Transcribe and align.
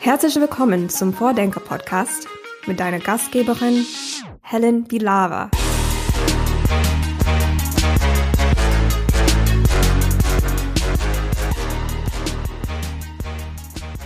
Herzlich 0.00 0.36
willkommen 0.36 0.88
zum 0.88 1.12
Vordenker-Podcast 1.12 2.28
mit 2.66 2.78
deiner 2.78 3.00
Gastgeberin 3.00 3.84
Helen 4.42 4.88
Vilava. 4.90 5.50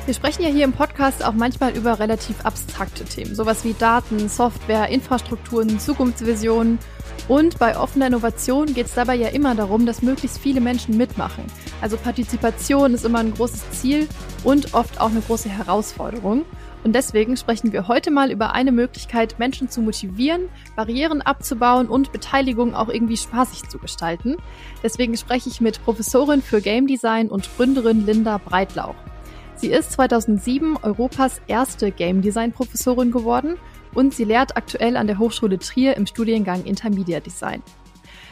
Wir 0.07 0.15
sprechen 0.15 0.43
ja 0.43 0.49
hier 0.49 0.65
im 0.65 0.73
Podcast 0.73 1.23
auch 1.23 1.35
manchmal 1.35 1.77
über 1.77 1.99
relativ 1.99 2.45
abstrakte 2.45 3.05
Themen, 3.05 3.35
sowas 3.35 3.63
wie 3.63 3.75
Daten, 3.75 4.31
Software, 4.31 4.89
Infrastrukturen, 4.89 5.79
Zukunftsvisionen. 5.79 6.79
Und 7.29 7.59
bei 7.59 7.79
offener 7.79 8.09
Innovation 8.09 8.75
geht 8.75 8.87
es 8.87 8.95
dabei 8.95 9.15
ja 9.15 9.29
immer 9.29 9.55
darum, 9.55 9.87
dass 9.87 10.03
möglichst 10.03 10.39
viele 10.39 10.61
Menschen 10.61 10.97
mitmachen. 10.97 11.45
Also 11.81 11.97
Partizipation 11.97 12.95
ist 12.95 13.05
immer 13.05 13.21
ein 13.21 13.33
großes 13.33 13.71
Ziel 13.71 14.09
und 14.45 14.75
oft 14.75 15.01
auch 15.01 15.11
eine 15.11 15.21
große 15.21 15.49
Herausforderung. 15.49 16.45
Und 16.85 16.95
deswegen 16.97 17.37
sprechen 17.37 17.73
wir 17.73 17.87
heute 17.87 18.11
mal 18.11 18.33
über 18.33 18.55
eine 18.55 18.73
Möglichkeit, 18.73 19.39
Menschen 19.39 19.69
zu 19.69 19.81
motivieren, 19.83 20.49
Barrieren 20.75 21.23
abzubauen 21.23 21.87
und 21.87 22.11
Beteiligung 22.11 22.75
auch 22.75 22.89
irgendwie 22.89 23.17
spaßig 23.17 23.69
zu 23.69 23.79
gestalten. 23.79 24.37
Deswegen 24.83 25.17
spreche 25.17 25.49
ich 25.49 25.61
mit 25.61 25.83
Professorin 25.85 26.43
für 26.43 26.61
Game 26.61 26.89
Design 26.89 27.29
und 27.29 27.49
Gründerin 27.57 28.05
Linda 28.05 28.39
Breitlauch. 28.39 28.97
Sie 29.55 29.69
ist 29.69 29.93
2007 29.93 30.77
Europas 30.83 31.41
erste 31.47 31.93
Game 31.93 32.21
Design 32.21 32.51
Professorin 32.51 33.13
geworden 33.13 33.59
und 33.95 34.15
sie 34.15 34.25
lehrt 34.25 34.57
aktuell 34.57 34.97
an 34.97 35.07
der 35.07 35.19
Hochschule 35.19 35.59
Trier 35.59 35.97
im 35.97 36.07
Studiengang 36.07 36.65
Intermedia 36.65 37.21
Design. 37.21 37.63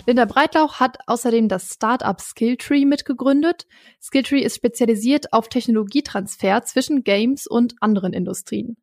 Linda 0.06 0.24
Breitlauch 0.24 0.80
hat 0.80 0.98
außerdem 1.06 1.48
das 1.48 1.74
Startup 1.74 2.20
Skilltree 2.20 2.84
mitgegründet. 2.84 3.66
Skilltree 4.00 4.40
ist 4.40 4.56
spezialisiert 4.56 5.32
auf 5.32 5.48
Technologietransfer 5.48 6.62
zwischen 6.62 7.04
Games 7.04 7.46
und 7.46 7.74
anderen 7.80 8.12
Industrien. 8.12 8.76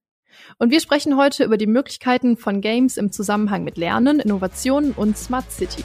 Und 0.59 0.71
wir 0.71 0.79
sprechen 0.79 1.17
heute 1.17 1.43
über 1.43 1.57
die 1.57 1.67
Möglichkeiten 1.67 2.37
von 2.37 2.61
Games 2.61 2.97
im 2.97 3.11
Zusammenhang 3.11 3.63
mit 3.63 3.77
Lernen, 3.77 4.19
Innovationen 4.19 4.91
und 4.91 5.17
Smart 5.17 5.51
City. 5.51 5.83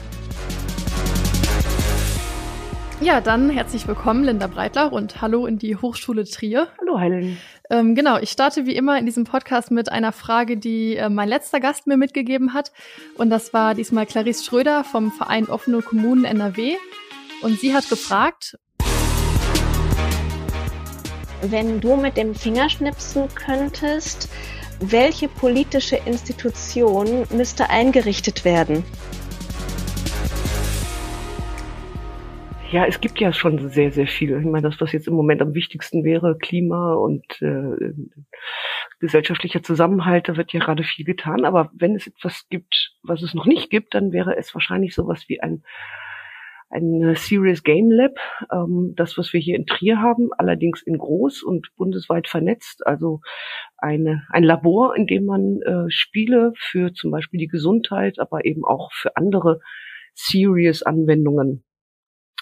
Ja, 3.03 3.19
dann 3.19 3.49
herzlich 3.49 3.85
willkommen, 3.85 4.23
Linda 4.23 4.47
Breitlauch 4.47 4.93
und 4.93 5.21
hallo 5.21 5.45
in 5.45 5.59
die 5.59 5.75
Hochschule 5.75 6.23
Trier. 6.23 6.69
Hallo, 6.79 6.97
Helen. 6.97 7.37
Ähm, 7.69 7.95
genau, 7.95 8.17
ich 8.17 8.29
starte 8.29 8.65
wie 8.65 8.77
immer 8.77 8.97
in 8.97 9.05
diesem 9.05 9.25
Podcast 9.25 9.71
mit 9.71 9.91
einer 9.91 10.13
Frage, 10.13 10.55
die 10.55 10.95
äh, 10.95 11.09
mein 11.09 11.27
letzter 11.27 11.59
Gast 11.59 11.85
mir 11.85 11.97
mitgegeben 11.97 12.53
hat. 12.53 12.71
Und 13.17 13.29
das 13.29 13.53
war 13.53 13.75
diesmal 13.75 14.05
Clarice 14.05 14.45
Schröder 14.45 14.85
vom 14.85 15.11
Verein 15.11 15.49
Offene 15.49 15.81
Kommunen 15.81 16.23
NRW. 16.23 16.75
Und 17.41 17.59
sie 17.59 17.75
hat 17.75 17.89
gefragt, 17.89 18.57
wenn 21.41 21.81
du 21.81 21.97
mit 21.97 22.15
dem 22.15 22.35
Finger 22.35 22.69
schnipsen 22.69 23.27
könntest, 23.35 24.29
welche 24.79 25.27
politische 25.27 25.97
Institution 26.05 27.25
müsste 27.31 27.69
eingerichtet 27.69 28.45
werden? 28.45 28.85
Ja, 32.73 32.87
es 32.87 32.99
gibt 32.99 33.19
ja 33.19 33.31
schon 33.31 33.69
sehr, 33.69 33.91
sehr 33.91 34.07
viel. 34.07 34.35
Ich 34.35 34.45
meine, 34.45 34.67
das, 34.67 34.81
was 34.81 34.93
jetzt 34.93 35.07
im 35.07 35.13
Moment 35.13 35.43
am 35.43 35.53
wichtigsten 35.53 36.03
wäre, 36.03 36.35
Klima 36.39 36.95
und 36.95 37.23
äh, 37.39 37.93
gesellschaftlicher 38.99 39.61
Zusammenhalt, 39.61 40.27
da 40.27 40.37
wird 40.37 40.53
ja 40.53 40.59
gerade 40.59 40.81
viel 40.83 41.05
getan. 41.05 41.45
Aber 41.45 41.69
wenn 41.75 41.95
es 41.95 42.07
etwas 42.07 42.47
gibt, 42.49 42.95
was 43.03 43.21
es 43.21 43.35
noch 43.35 43.45
nicht 43.45 43.69
gibt, 43.69 43.93
dann 43.93 44.11
wäre 44.11 44.37
es 44.37 44.55
wahrscheinlich 44.55 44.95
sowas 44.95 45.25
wie 45.27 45.39
ein 45.39 45.61
ein 46.71 47.13
Serious 47.15 47.61
Game 47.61 47.91
Lab, 47.91 48.15
ähm, 48.51 48.93
das, 48.95 49.19
was 49.19 49.33
wir 49.33 49.39
hier 49.39 49.55
in 49.55 49.67
Trier 49.67 50.01
haben, 50.01 50.31
allerdings 50.35 50.81
in 50.81 50.97
groß 50.97 51.43
und 51.43 51.69
bundesweit 51.75 52.27
vernetzt. 52.27 52.87
Also 52.87 53.21
eine, 53.77 54.25
ein 54.29 54.43
Labor, 54.43 54.95
in 54.95 55.05
dem 55.05 55.25
man 55.25 55.61
äh, 55.61 55.91
Spiele 55.91 56.53
für 56.55 56.91
zum 56.91 57.11
Beispiel 57.11 57.39
die 57.39 57.47
Gesundheit, 57.47 58.17
aber 58.17 58.45
eben 58.45 58.65
auch 58.65 58.91
für 58.93 59.15
andere 59.15 59.59
Serious-Anwendungen 60.15 61.63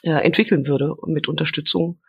äh, 0.01 0.11
entwickeln 0.11 0.65
würde 0.65 0.95
mit 1.05 1.27
Unterstützung 1.27 1.99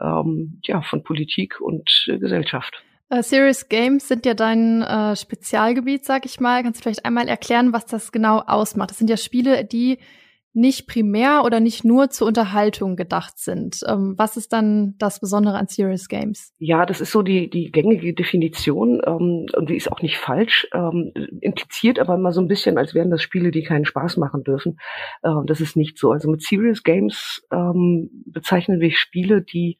ähm, 0.00 0.60
ja, 0.64 0.82
von 0.82 1.02
Politik 1.02 1.60
und 1.60 2.06
äh, 2.08 2.18
Gesellschaft. 2.18 2.82
Uh, 3.10 3.22
Serious 3.22 3.68
Games 3.68 4.06
sind 4.06 4.26
ja 4.26 4.34
dein 4.34 4.82
äh, 4.82 5.16
Spezialgebiet, 5.16 6.04
sag 6.04 6.26
ich 6.26 6.40
mal. 6.40 6.62
Kannst 6.62 6.80
du 6.80 6.82
vielleicht 6.82 7.06
einmal 7.06 7.26
erklären, 7.26 7.72
was 7.72 7.86
das 7.86 8.12
genau 8.12 8.40
ausmacht? 8.40 8.90
Das 8.90 8.98
sind 8.98 9.08
ja 9.08 9.16
Spiele, 9.16 9.64
die 9.64 9.98
nicht 10.52 10.86
primär 10.88 11.42
oder 11.44 11.60
nicht 11.60 11.84
nur 11.84 12.10
zur 12.10 12.26
Unterhaltung 12.26 12.96
gedacht 12.96 13.38
sind. 13.38 13.80
Ähm, 13.86 14.14
was 14.16 14.36
ist 14.36 14.52
dann 14.52 14.94
das 14.98 15.20
Besondere 15.20 15.56
an 15.56 15.68
Serious 15.68 16.08
Games? 16.08 16.52
Ja, 16.58 16.86
das 16.86 17.00
ist 17.00 17.12
so 17.12 17.22
die, 17.22 17.50
die 17.50 17.70
gängige 17.70 18.14
Definition 18.14 19.00
ähm, 19.06 19.46
und 19.54 19.68
die 19.68 19.76
ist 19.76 19.92
auch 19.92 20.02
nicht 20.02 20.16
falsch, 20.16 20.66
ähm, 20.72 21.12
impliziert 21.40 21.98
aber 21.98 22.14
immer 22.14 22.32
so 22.32 22.40
ein 22.40 22.48
bisschen, 22.48 22.78
als 22.78 22.94
wären 22.94 23.10
das 23.10 23.22
Spiele, 23.22 23.50
die 23.50 23.62
keinen 23.62 23.84
Spaß 23.84 24.16
machen 24.16 24.42
dürfen. 24.42 24.78
Äh, 25.22 25.30
das 25.46 25.60
ist 25.60 25.76
nicht 25.76 25.98
so. 25.98 26.12
Also 26.12 26.30
mit 26.30 26.42
Serious 26.42 26.82
Games 26.82 27.46
ähm, 27.52 28.10
bezeichnen 28.26 28.80
wir 28.80 28.90
Spiele, 28.90 29.42
die 29.42 29.78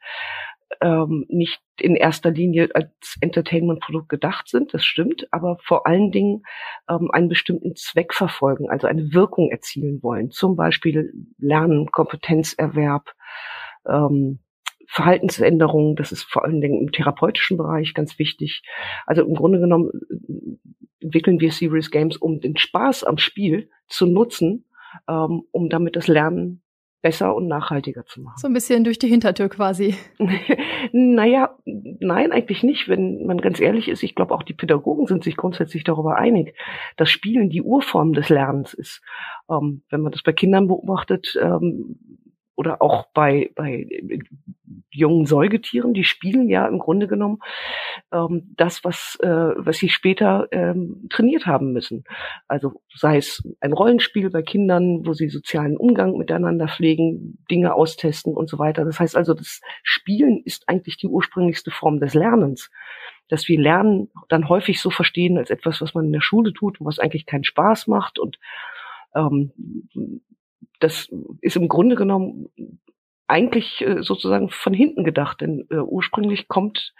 ähm, 0.81 1.25
nicht 1.29 1.61
in 1.81 1.97
erster 1.97 2.31
Linie 2.31 2.69
als 2.75 3.17
Entertainment-Produkt 3.21 4.09
gedacht 4.09 4.49
sind, 4.49 4.75
das 4.75 4.84
stimmt, 4.84 5.27
aber 5.33 5.59
vor 5.62 5.87
allen 5.87 6.11
Dingen 6.11 6.43
ähm, 6.89 7.11
einen 7.11 7.29
bestimmten 7.29 7.75
Zweck 7.75 8.15
verfolgen, 8.15 8.69
also 8.69 8.87
eine 8.87 9.12
Wirkung 9.12 9.51
erzielen 9.51 10.03
wollen. 10.03 10.31
Zum 10.31 10.56
Beispiel 10.56 11.12
Lernen, 11.39 11.91
Kompetenzerwerb, 11.91 13.15
ähm, 13.87 14.41
Verhaltensänderungen, 14.87 15.97
das 15.97 16.12
ist 16.12 16.23
vor 16.23 16.45
allen 16.45 16.61
Dingen 16.61 16.81
im 16.81 16.93
therapeutischen 16.93 17.59
Bereich 17.59 17.93
ganz 17.93 18.19
wichtig. 18.19 18.62
Also 19.06 19.23
im 19.23 19.35
Grunde 19.35 19.61
genommen 19.61 19.91
äh, 20.11 21.05
entwickeln 21.05 21.41
wir 21.41 21.53
Serious 21.53 21.91
Games, 21.91 22.17
um 22.17 22.41
den 22.41 22.56
Spaß 22.56 23.05
am 23.05 23.19
Spiel 23.19 23.71
zu 23.87 24.06
nutzen, 24.06 24.65
ähm, 25.09 25.43
um 25.50 25.69
damit 25.69 25.97
das 25.97 26.09
Lernen 26.09 26.62
besser 27.00 27.34
und 27.34 27.47
nachhaltiger 27.47 28.04
zu 28.06 28.20
machen. 28.20 28.38
So 28.38 28.48
ein 28.48 28.54
bisschen 28.54 28.84
durch 28.84 28.98
die 28.98 29.09
Hintertür 29.09 29.48
quasi. 29.48 29.94
naja, 30.92 31.56
nein, 31.64 32.32
eigentlich 32.32 32.62
nicht. 32.62 32.88
Wenn 32.88 33.25
man 33.25 33.41
ganz 33.41 33.60
ehrlich 33.60 33.88
ist, 33.88 34.03
ich 34.03 34.14
glaube 34.14 34.34
auch 34.34 34.42
die 34.42 34.54
Pädagogen 34.54 35.06
sind 35.06 35.22
sich 35.22 35.37
grundsätzlich 35.37 35.84
darüber 35.84 36.16
einig, 36.16 36.54
dass 36.97 37.10
Spielen 37.10 37.50
die 37.50 37.62
Urform 37.62 38.12
des 38.12 38.28
Lernens 38.28 38.75
ist. 38.75 39.00
Ähm, 39.50 39.82
wenn 39.91 40.00
man 40.00 40.12
das 40.12 40.22
bei 40.22 40.32
Kindern 40.32 40.66
beobachtet, 40.66 41.38
ähm, 41.41 41.98
oder 42.58 42.82
auch 42.82 43.06
bei, 43.14 43.52
bei 43.54 43.86
jungen 44.91 45.26
Säugetieren, 45.26 45.94
die 45.94 46.02
spielen 46.02 46.48
ja 46.48 46.66
im 46.66 46.80
Grunde 46.80 47.06
genommen 47.06 47.38
ähm, 48.12 48.52
das, 48.56 48.82
was, 48.82 49.16
äh, 49.22 49.28
was 49.28 49.78
sie 49.78 49.88
später 49.88 50.48
ähm, 50.50 51.06
trainiert 51.08 51.46
haben 51.46 51.72
müssen. 51.72 52.02
Also 52.48 52.82
sei 52.92 53.19
es 53.19 53.48
ein 53.60 53.72
Rollenspiel 53.72 54.28
bei 54.30 54.42
Kindern, 54.42 55.06
wo 55.06 55.12
sie 55.12 55.28
sozialen 55.28 55.76
Umgang 55.76 56.16
miteinander 56.16 56.66
pflegen, 56.66 57.38
Dinge 57.48 57.74
austesten 57.74 58.34
und 58.34 58.50
so 58.50 58.58
weiter. 58.58 58.84
Das 58.84 58.98
heißt 58.98 59.16
also, 59.16 59.34
das 59.34 59.60
Spielen 59.84 60.42
ist 60.44 60.69
eigentlich 60.69 60.96
die 60.96 61.06
ursprünglichste 61.06 61.70
Form 61.70 62.00
des 62.00 62.14
Lernens. 62.14 62.72
Dass 63.28 63.46
wir 63.46 63.60
Lernen 63.60 64.10
dann 64.28 64.48
häufig 64.48 64.80
so 64.80 64.90
verstehen 64.90 65.38
als 65.38 65.50
etwas, 65.50 65.80
was 65.80 65.94
man 65.94 66.06
in 66.06 66.12
der 66.12 66.22
Schule 66.22 66.52
tut, 66.52 66.78
was 66.80 66.98
eigentlich 66.98 67.25
keinen 67.25 67.44
Spaß 67.44 67.86
macht 67.86 68.19
und 68.19 68.40
ähm, 69.14 69.52
das 70.80 71.08
ist 71.41 71.56
im 71.56 71.69
Grunde 71.69 71.96
genommen 71.96 72.48
eigentlich 73.26 73.82
äh, 73.82 74.02
sozusagen 74.02 74.48
von 74.50 74.72
hinten 74.72 75.04
gedacht, 75.04 75.41
denn 75.41 75.66
äh, 75.70 75.76
ursprünglich 75.76 76.48
kommt 76.48 76.94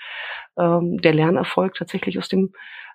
ähm, 0.59 1.01
der 1.01 1.15
Lernerfolg 1.15 1.75
tatsächlich 1.75 2.19
aus 2.19 2.29
dem 2.29 2.53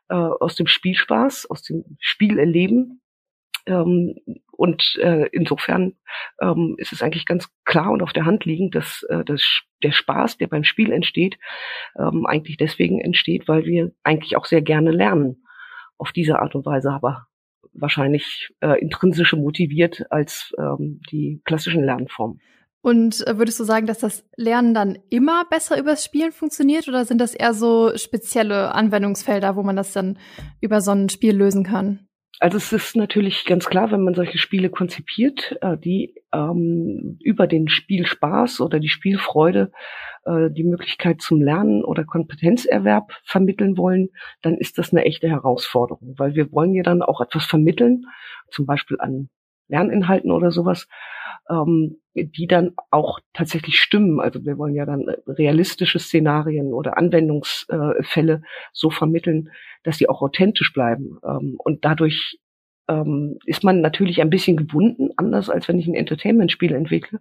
äh, 0.09 0.15
aus 0.15 0.55
dem 0.55 0.67
Spielspaß, 0.67 1.49
aus 1.49 1.63
dem 1.63 1.83
Spielerleben. 1.99 3.01
Ähm, 3.65 4.15
und 4.51 4.97
äh, 5.01 5.27
insofern 5.31 5.93
ähm, 6.41 6.75
ist 6.77 6.91
es 6.91 7.01
eigentlich 7.01 7.25
ganz 7.25 7.49
klar 7.65 7.91
und 7.91 8.03
auf 8.03 8.13
der 8.13 8.25
Hand 8.25 8.45
liegend, 8.45 8.75
dass, 8.75 9.03
äh, 9.03 9.23
dass 9.23 9.63
der 9.81 9.91
Spaß, 9.91 10.37
der 10.37 10.47
beim 10.47 10.63
Spiel 10.63 10.91
entsteht, 10.91 11.37
ähm, 11.97 12.25
eigentlich 12.25 12.57
deswegen 12.57 12.99
entsteht, 12.99 13.47
weil 13.47 13.65
wir 13.65 13.91
eigentlich 14.03 14.35
auch 14.35 14.45
sehr 14.45 14.61
gerne 14.61 14.91
lernen 14.91 15.45
auf 15.97 16.11
diese 16.11 16.39
Art 16.39 16.55
und 16.55 16.65
Weise. 16.65 16.91
Aber 16.91 17.27
wahrscheinlich 17.73 18.53
äh, 18.61 18.79
intrinsischer 18.79 19.37
motiviert 19.37 20.03
als 20.11 20.53
ähm, 20.57 21.01
die 21.11 21.41
klassischen 21.45 21.83
Lernformen. 21.83 22.39
Und 22.81 23.25
äh, 23.25 23.37
würdest 23.37 23.59
du 23.59 23.63
sagen, 23.63 23.87
dass 23.87 23.99
das 23.99 24.25
Lernen 24.35 24.73
dann 24.73 24.99
immer 25.09 25.45
besser 25.49 25.79
übers 25.79 26.03
Spielen 26.03 26.33
funktioniert 26.33 26.87
oder 26.87 27.05
sind 27.05 27.19
das 27.19 27.33
eher 27.33 27.53
so 27.53 27.95
spezielle 27.95 28.75
Anwendungsfelder, 28.75 29.55
wo 29.55 29.63
man 29.63 29.77
das 29.77 29.93
dann 29.93 30.19
über 30.59 30.81
so 30.81 30.91
ein 30.91 31.07
Spiel 31.07 31.35
lösen 31.35 31.63
kann? 31.63 32.07
Also 32.43 32.57
es 32.57 32.73
ist 32.73 32.97
natürlich 32.97 33.45
ganz 33.45 33.67
klar, 33.67 33.89
wenn 33.91 34.03
man 34.03 34.15
solche 34.15 34.37
Spiele 34.37 34.69
konzipiert, 34.69 35.57
äh, 35.61 35.77
die 35.77 36.13
ähm, 36.33 37.17
über 37.21 37.47
den 37.47 37.69
Spielspaß 37.69 38.59
oder 38.59 38.81
die 38.81 38.89
Spielfreude 38.89 39.71
äh, 40.25 40.49
die 40.51 40.65
Möglichkeit 40.65 41.21
zum 41.21 41.41
Lernen 41.41 41.85
oder 41.85 42.03
Kompetenzerwerb 42.03 43.13
vermitteln 43.23 43.77
wollen, 43.77 44.09
dann 44.41 44.57
ist 44.57 44.77
das 44.77 44.91
eine 44.91 45.05
echte 45.05 45.29
Herausforderung, 45.29 46.15
weil 46.17 46.35
wir 46.35 46.51
wollen 46.51 46.73
ja 46.73 46.83
dann 46.83 47.01
auch 47.01 47.21
etwas 47.21 47.45
vermitteln, 47.45 48.07
zum 48.51 48.65
Beispiel 48.65 48.97
an 48.99 49.29
Lerninhalten 49.67 50.31
oder 50.31 50.51
sowas, 50.51 50.87
ähm, 51.49 51.97
die 52.15 52.47
dann 52.47 52.73
auch 52.91 53.19
tatsächlich 53.33 53.79
stimmen. 53.79 54.19
Also 54.19 54.45
wir 54.45 54.57
wollen 54.57 54.75
ja 54.75 54.85
dann 54.85 55.09
realistische 55.27 55.99
Szenarien 55.99 56.73
oder 56.73 56.97
Anwendungsfälle 56.97 58.43
so 58.71 58.89
vermitteln, 58.89 59.49
dass 59.83 59.97
sie 59.97 60.09
auch 60.09 60.21
authentisch 60.21 60.73
bleiben. 60.73 61.17
Ähm, 61.25 61.55
und 61.57 61.85
dadurch 61.85 62.39
ähm, 62.87 63.37
ist 63.45 63.63
man 63.63 63.81
natürlich 63.81 64.21
ein 64.21 64.29
bisschen 64.29 64.57
gebunden, 64.57 65.11
anders 65.15 65.49
als 65.49 65.67
wenn 65.67 65.79
ich 65.79 65.87
ein 65.87 65.95
Entertainment-Spiel 65.95 66.73
entwickle, 66.73 67.19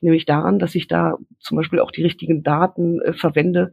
nämlich 0.00 0.24
daran, 0.24 0.58
dass 0.58 0.74
ich 0.74 0.88
da 0.88 1.16
zum 1.38 1.56
Beispiel 1.56 1.80
auch 1.80 1.92
die 1.92 2.02
richtigen 2.02 2.42
Daten 2.42 3.00
äh, 3.00 3.12
verwende 3.12 3.72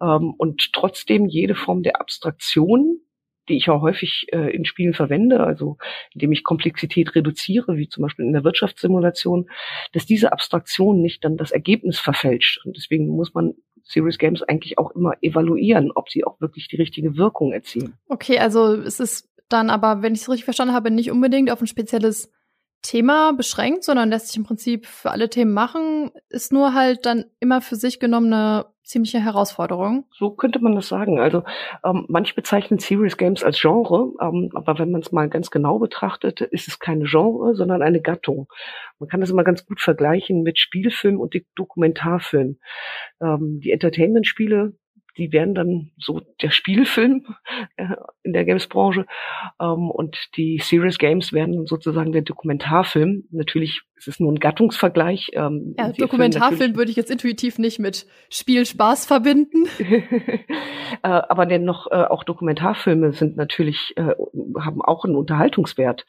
ähm, 0.00 0.34
und 0.36 0.72
trotzdem 0.72 1.26
jede 1.26 1.54
Form 1.54 1.82
der 1.82 2.00
Abstraktion, 2.00 3.00
die 3.48 3.56
ich 3.56 3.68
auch 3.70 3.82
häufig 3.82 4.26
äh, 4.32 4.54
in 4.54 4.64
Spielen 4.64 4.94
verwende, 4.94 5.40
also 5.40 5.76
indem 6.12 6.32
ich 6.32 6.44
Komplexität 6.44 7.14
reduziere, 7.14 7.76
wie 7.76 7.88
zum 7.88 8.02
Beispiel 8.02 8.24
in 8.24 8.32
der 8.32 8.44
Wirtschaftssimulation, 8.44 9.50
dass 9.92 10.06
diese 10.06 10.32
Abstraktion 10.32 11.00
nicht 11.00 11.24
dann 11.24 11.36
das 11.36 11.50
Ergebnis 11.50 11.98
verfälscht. 11.98 12.64
Und 12.64 12.76
deswegen 12.76 13.08
muss 13.08 13.34
man 13.34 13.54
Serious 13.82 14.18
Games 14.18 14.42
eigentlich 14.42 14.78
auch 14.78 14.92
immer 14.92 15.12
evaluieren, 15.20 15.92
ob 15.94 16.08
sie 16.08 16.24
auch 16.24 16.40
wirklich 16.40 16.68
die 16.68 16.76
richtige 16.76 17.16
Wirkung 17.16 17.52
erzielen. 17.52 17.94
Okay, 18.08 18.38
also 18.38 18.74
es 18.74 18.98
ist 18.98 19.28
dann 19.48 19.68
aber, 19.68 20.02
wenn 20.02 20.14
ich 20.14 20.22
es 20.22 20.28
richtig 20.28 20.44
verstanden 20.44 20.74
habe, 20.74 20.90
nicht 20.90 21.10
unbedingt 21.10 21.50
auf 21.50 21.60
ein 21.60 21.66
spezielles 21.66 22.32
Thema 22.84 23.32
beschränkt, 23.32 23.82
sondern 23.82 24.10
lässt 24.10 24.28
sich 24.28 24.36
im 24.36 24.44
Prinzip 24.44 24.86
für 24.86 25.10
alle 25.10 25.30
Themen 25.30 25.52
machen, 25.52 26.10
ist 26.28 26.52
nur 26.52 26.74
halt 26.74 27.06
dann 27.06 27.24
immer 27.40 27.60
für 27.60 27.76
sich 27.76 27.98
genommen 27.98 28.32
eine 28.32 28.66
ziemliche 28.84 29.18
Herausforderung. 29.18 30.04
So 30.12 30.30
könnte 30.30 30.58
man 30.58 30.74
das 30.74 30.88
sagen. 30.88 31.18
Also 31.18 31.42
ähm, 31.84 32.04
manche 32.08 32.34
bezeichnen 32.34 32.78
Serious 32.78 33.16
Games 33.16 33.42
als 33.42 33.58
Genre, 33.58 34.12
ähm, 34.20 34.50
aber 34.52 34.78
wenn 34.78 34.90
man 34.90 35.00
es 35.00 35.10
mal 35.10 35.28
ganz 35.30 35.50
genau 35.50 35.78
betrachtet, 35.78 36.42
ist 36.42 36.68
es 36.68 36.78
keine 36.78 37.04
Genre, 37.04 37.54
sondern 37.54 37.82
eine 37.82 38.02
Gattung. 38.02 38.46
Man 38.98 39.08
kann 39.08 39.20
das 39.20 39.30
immer 39.30 39.44
ganz 39.44 39.64
gut 39.64 39.80
vergleichen 39.80 40.42
mit 40.42 40.58
Spielfilm 40.58 41.18
und 41.18 41.34
Dokumentarfilm. 41.56 42.58
Ähm, 43.22 43.60
die 43.60 43.72
Entertainment-Spiele 43.72 44.74
die 45.16 45.32
werden 45.32 45.54
dann 45.54 45.90
so 45.98 46.20
der 46.42 46.50
Spielfilm 46.50 47.26
äh, 47.76 47.86
in 48.22 48.32
der 48.32 48.44
Games-Branche 48.44 49.06
ähm, 49.60 49.90
und 49.90 50.16
die 50.36 50.58
Serious 50.62 50.98
Games 50.98 51.32
werden 51.32 51.66
sozusagen 51.66 52.12
der 52.12 52.22
Dokumentarfilm. 52.22 53.24
Natürlich 53.30 53.82
ist 53.96 54.08
es 54.08 54.20
nur 54.20 54.32
ein 54.32 54.40
Gattungsvergleich. 54.40 55.30
Ähm, 55.34 55.74
ja, 55.78 55.92
Dokumentarfilm 55.92 56.76
würde 56.76 56.90
ich 56.90 56.96
jetzt 56.96 57.10
intuitiv 57.10 57.58
nicht 57.58 57.78
mit 57.78 58.06
Spielspaß 58.30 59.06
verbinden. 59.06 59.66
äh, 59.78 60.44
aber 61.02 61.46
dennoch 61.46 61.86
äh, 61.90 62.04
auch 62.04 62.24
Dokumentarfilme 62.24 63.12
sind 63.12 63.36
natürlich 63.36 63.94
haben 63.96 64.82
auch 64.82 65.04
einen 65.04 65.16
Unterhaltungswert. 65.16 66.06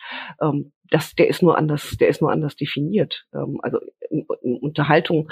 Ähm, 0.95 0.99
das, 0.99 1.15
der 1.15 1.27
ist 1.27 1.41
nur 1.41 1.57
anders, 1.57 1.97
der 1.99 2.07
ist 2.07 2.21
nur 2.21 2.31
anders 2.31 2.55
definiert. 2.55 3.25
Ähm, 3.33 3.59
also 3.61 3.79
in, 4.09 4.25
in 4.41 4.57
Unterhaltung 4.57 5.29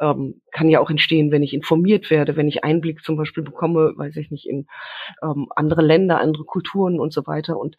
ähm, 0.00 0.42
kann 0.52 0.68
ja 0.68 0.80
auch 0.80 0.90
entstehen, 0.90 1.30
wenn 1.30 1.42
ich 1.42 1.54
informiert 1.54 2.10
werde, 2.10 2.36
wenn 2.36 2.48
ich 2.48 2.64
Einblick 2.64 3.02
zum 3.02 3.16
Beispiel 3.16 3.42
bekomme, 3.42 3.92
weiß 3.96 4.16
ich 4.16 4.30
nicht, 4.30 4.46
in 4.46 4.66
ähm, 5.22 5.48
andere 5.54 5.82
Länder, 5.82 6.20
andere 6.20 6.44
Kulturen 6.44 7.00
und 7.00 7.12
so 7.12 7.26
weiter. 7.26 7.58
Und 7.58 7.76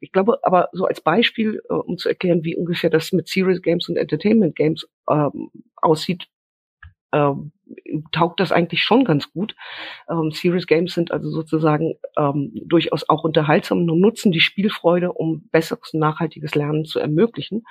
ich 0.00 0.12
glaube, 0.12 0.38
aber 0.42 0.68
so 0.72 0.84
als 0.84 1.00
Beispiel, 1.00 1.60
äh, 1.68 1.74
um 1.74 1.96
zu 1.96 2.08
erklären, 2.08 2.44
wie 2.44 2.56
ungefähr 2.56 2.90
das 2.90 3.12
mit 3.12 3.28
Serious 3.28 3.62
Games 3.62 3.88
und 3.88 3.96
Entertainment 3.96 4.56
Games 4.56 4.86
ähm, 5.08 5.50
aussieht, 5.76 6.26
ähm, 7.12 7.52
taugt 8.12 8.40
das 8.40 8.52
eigentlich 8.52 8.82
schon 8.82 9.04
ganz 9.04 9.32
gut. 9.32 9.54
Ähm, 10.08 10.30
Serious 10.32 10.66
Games 10.66 10.94
sind 10.94 11.10
also 11.10 11.30
sozusagen 11.30 11.94
ähm, 12.16 12.52
durchaus 12.66 13.08
auch 13.08 13.24
unterhaltsam 13.24 13.88
und 13.88 14.00
nutzen 14.00 14.32
die 14.32 14.40
Spielfreude, 14.40 15.12
um 15.12 15.48
besseres 15.50 15.92
nachhaltiges 15.92 16.54
Lernen 16.54 16.84
zu 16.84 16.98
ermöglichen 16.98 17.64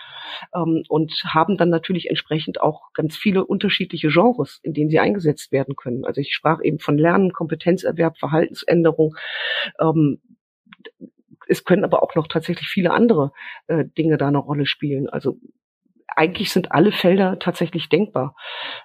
ähm, 0.53 0.83
und 0.87 1.11
haben 1.25 1.57
dann 1.57 1.69
natürlich 1.69 2.09
entsprechend 2.09 2.61
auch 2.61 2.93
ganz 2.93 3.15
viele 3.15 3.45
unterschiedliche 3.45 4.09
Genres, 4.09 4.59
in 4.63 4.73
denen 4.73 4.89
sie 4.89 4.99
eingesetzt 4.99 5.51
werden 5.51 5.75
können. 5.75 6.05
Also 6.05 6.21
ich 6.21 6.33
sprach 6.33 6.61
eben 6.63 6.79
von 6.79 6.97
Lernen, 6.97 7.33
Kompetenzerwerb, 7.33 8.17
Verhaltensänderung. 8.17 9.15
Ähm, 9.79 10.19
es 11.47 11.63
können 11.63 11.83
aber 11.83 12.03
auch 12.03 12.15
noch 12.15 12.27
tatsächlich 12.27 12.67
viele 12.67 12.91
andere 12.91 13.31
äh, 13.67 13.83
Dinge 13.97 14.17
da 14.17 14.27
eine 14.27 14.37
Rolle 14.37 14.65
spielen. 14.65 15.09
Also 15.09 15.39
eigentlich 16.19 16.51
sind 16.51 16.73
alle 16.73 16.91
Felder 16.91 17.39
tatsächlich 17.39 17.87
denkbar. 17.87 18.35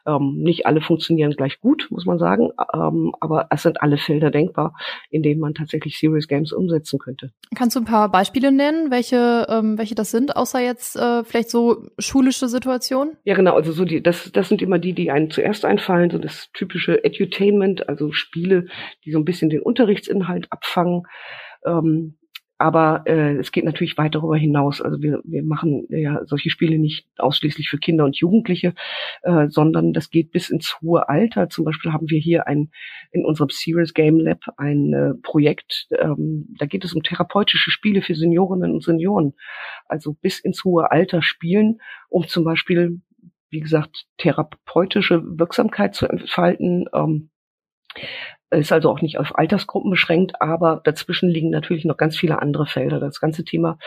Ähm, 0.06 0.36
nicht 0.36 0.66
alle 0.66 0.80
funktionieren 0.80 1.32
gleich 1.32 1.58
gut, 1.60 1.88
muss 1.90 2.06
man 2.06 2.18
sagen, 2.20 2.50
ähm, 2.72 3.12
aber 3.20 3.48
es 3.50 3.62
sind 3.62 3.82
alle 3.82 3.98
Felder 3.98 4.30
denkbar, 4.30 4.76
in 5.10 5.24
denen 5.24 5.40
man 5.40 5.52
tatsächlich 5.52 5.98
Serious 5.98 6.28
Games 6.28 6.52
umsetzen 6.52 7.00
könnte. 7.00 7.32
Kannst 7.56 7.74
du 7.74 7.80
ein 7.80 7.86
paar 7.86 8.08
Beispiele 8.08 8.52
nennen, 8.52 8.92
welche, 8.92 9.46
ähm, 9.50 9.76
welche 9.78 9.96
das 9.96 10.12
sind, 10.12 10.36
außer 10.36 10.60
jetzt 10.60 10.94
äh, 10.94 11.24
vielleicht 11.24 11.50
so 11.50 11.88
schulische 11.98 12.46
Situationen? 12.46 13.16
Ja, 13.24 13.34
genau, 13.34 13.56
also 13.56 13.72
so 13.72 13.84
die, 13.84 14.00
das, 14.00 14.30
das 14.30 14.48
sind 14.48 14.62
immer 14.62 14.78
die, 14.78 14.92
die 14.92 15.10
einen 15.10 15.30
zuerst 15.30 15.64
einfallen, 15.64 16.10
so 16.10 16.18
das 16.18 16.50
typische 16.52 17.02
Edutainment, 17.02 17.88
also 17.88 18.12
Spiele, 18.12 18.66
die 19.04 19.10
so 19.10 19.18
ein 19.18 19.24
bisschen 19.24 19.50
den 19.50 19.60
Unterrichtsinhalt 19.60 20.46
abfangen. 20.52 21.02
Ähm, 21.66 22.16
aber 22.58 23.02
äh, 23.06 23.36
es 23.36 23.50
geht 23.50 23.64
natürlich 23.64 23.98
weit 23.98 24.14
darüber 24.14 24.36
hinaus. 24.36 24.80
Also 24.80 25.02
wir, 25.02 25.20
wir 25.24 25.42
machen 25.42 25.86
ja 25.88 26.24
solche 26.24 26.50
Spiele 26.50 26.78
nicht 26.78 27.06
ausschließlich 27.18 27.68
für 27.68 27.78
Kinder 27.78 28.04
und 28.04 28.16
Jugendliche, 28.16 28.74
äh, 29.22 29.48
sondern 29.48 29.92
das 29.92 30.10
geht 30.10 30.30
bis 30.30 30.50
ins 30.50 30.80
hohe 30.80 31.08
Alter. 31.08 31.48
Zum 31.48 31.64
Beispiel 31.64 31.92
haben 31.92 32.08
wir 32.08 32.20
hier 32.20 32.46
ein 32.46 32.70
in 33.10 33.24
unserem 33.24 33.50
Serious 33.50 33.92
Game 33.92 34.20
Lab 34.20 34.40
ein 34.56 34.92
äh, 34.92 35.14
Projekt, 35.22 35.88
ähm, 35.98 36.54
da 36.58 36.66
geht 36.66 36.84
es 36.84 36.94
um 36.94 37.02
therapeutische 37.02 37.70
Spiele 37.70 38.02
für 38.02 38.14
Seniorinnen 38.14 38.72
und 38.72 38.84
Senioren. 38.84 39.34
Also 39.86 40.14
bis 40.14 40.38
ins 40.38 40.62
hohe 40.64 40.90
Alter 40.92 41.22
spielen, 41.22 41.80
um 42.08 42.26
zum 42.28 42.44
Beispiel, 42.44 43.00
wie 43.50 43.60
gesagt, 43.60 44.06
therapeutische 44.18 45.22
Wirksamkeit 45.24 45.94
zu 45.94 46.06
entfalten. 46.06 46.86
Ähm, 46.94 47.30
ist 48.54 48.72
also 48.72 48.90
auch 48.90 49.00
nicht 49.00 49.18
auf 49.18 49.36
Altersgruppen 49.36 49.90
beschränkt, 49.90 50.40
aber 50.40 50.80
dazwischen 50.84 51.28
liegen 51.28 51.50
natürlich 51.50 51.84
noch 51.84 51.96
ganz 51.96 52.16
viele 52.16 52.40
andere 52.40 52.66
Felder. 52.66 53.00
Das 53.00 53.20
ganze 53.20 53.44
Thema 53.44 53.78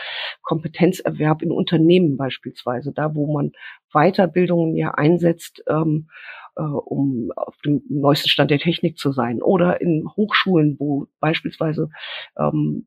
Kompetenzerwerb 0.42 1.42
in 1.42 1.50
Unternehmen 1.50 2.16
beispielsweise, 2.16 2.92
da 2.92 3.14
wo 3.14 3.32
man 3.32 3.52
Weiterbildungen 3.92 4.76
ja 4.76 4.92
einsetzt, 4.92 5.62
ähm, 5.68 6.08
äh, 6.56 6.62
um 6.62 7.30
auf 7.36 7.56
dem 7.64 7.82
neuesten 7.88 8.28
Stand 8.28 8.50
der 8.50 8.58
Technik 8.58 8.98
zu 8.98 9.12
sein. 9.12 9.42
Oder 9.42 9.80
in 9.80 10.08
Hochschulen, 10.16 10.76
wo 10.78 11.06
beispielsweise 11.20 11.90
ähm, 12.38 12.84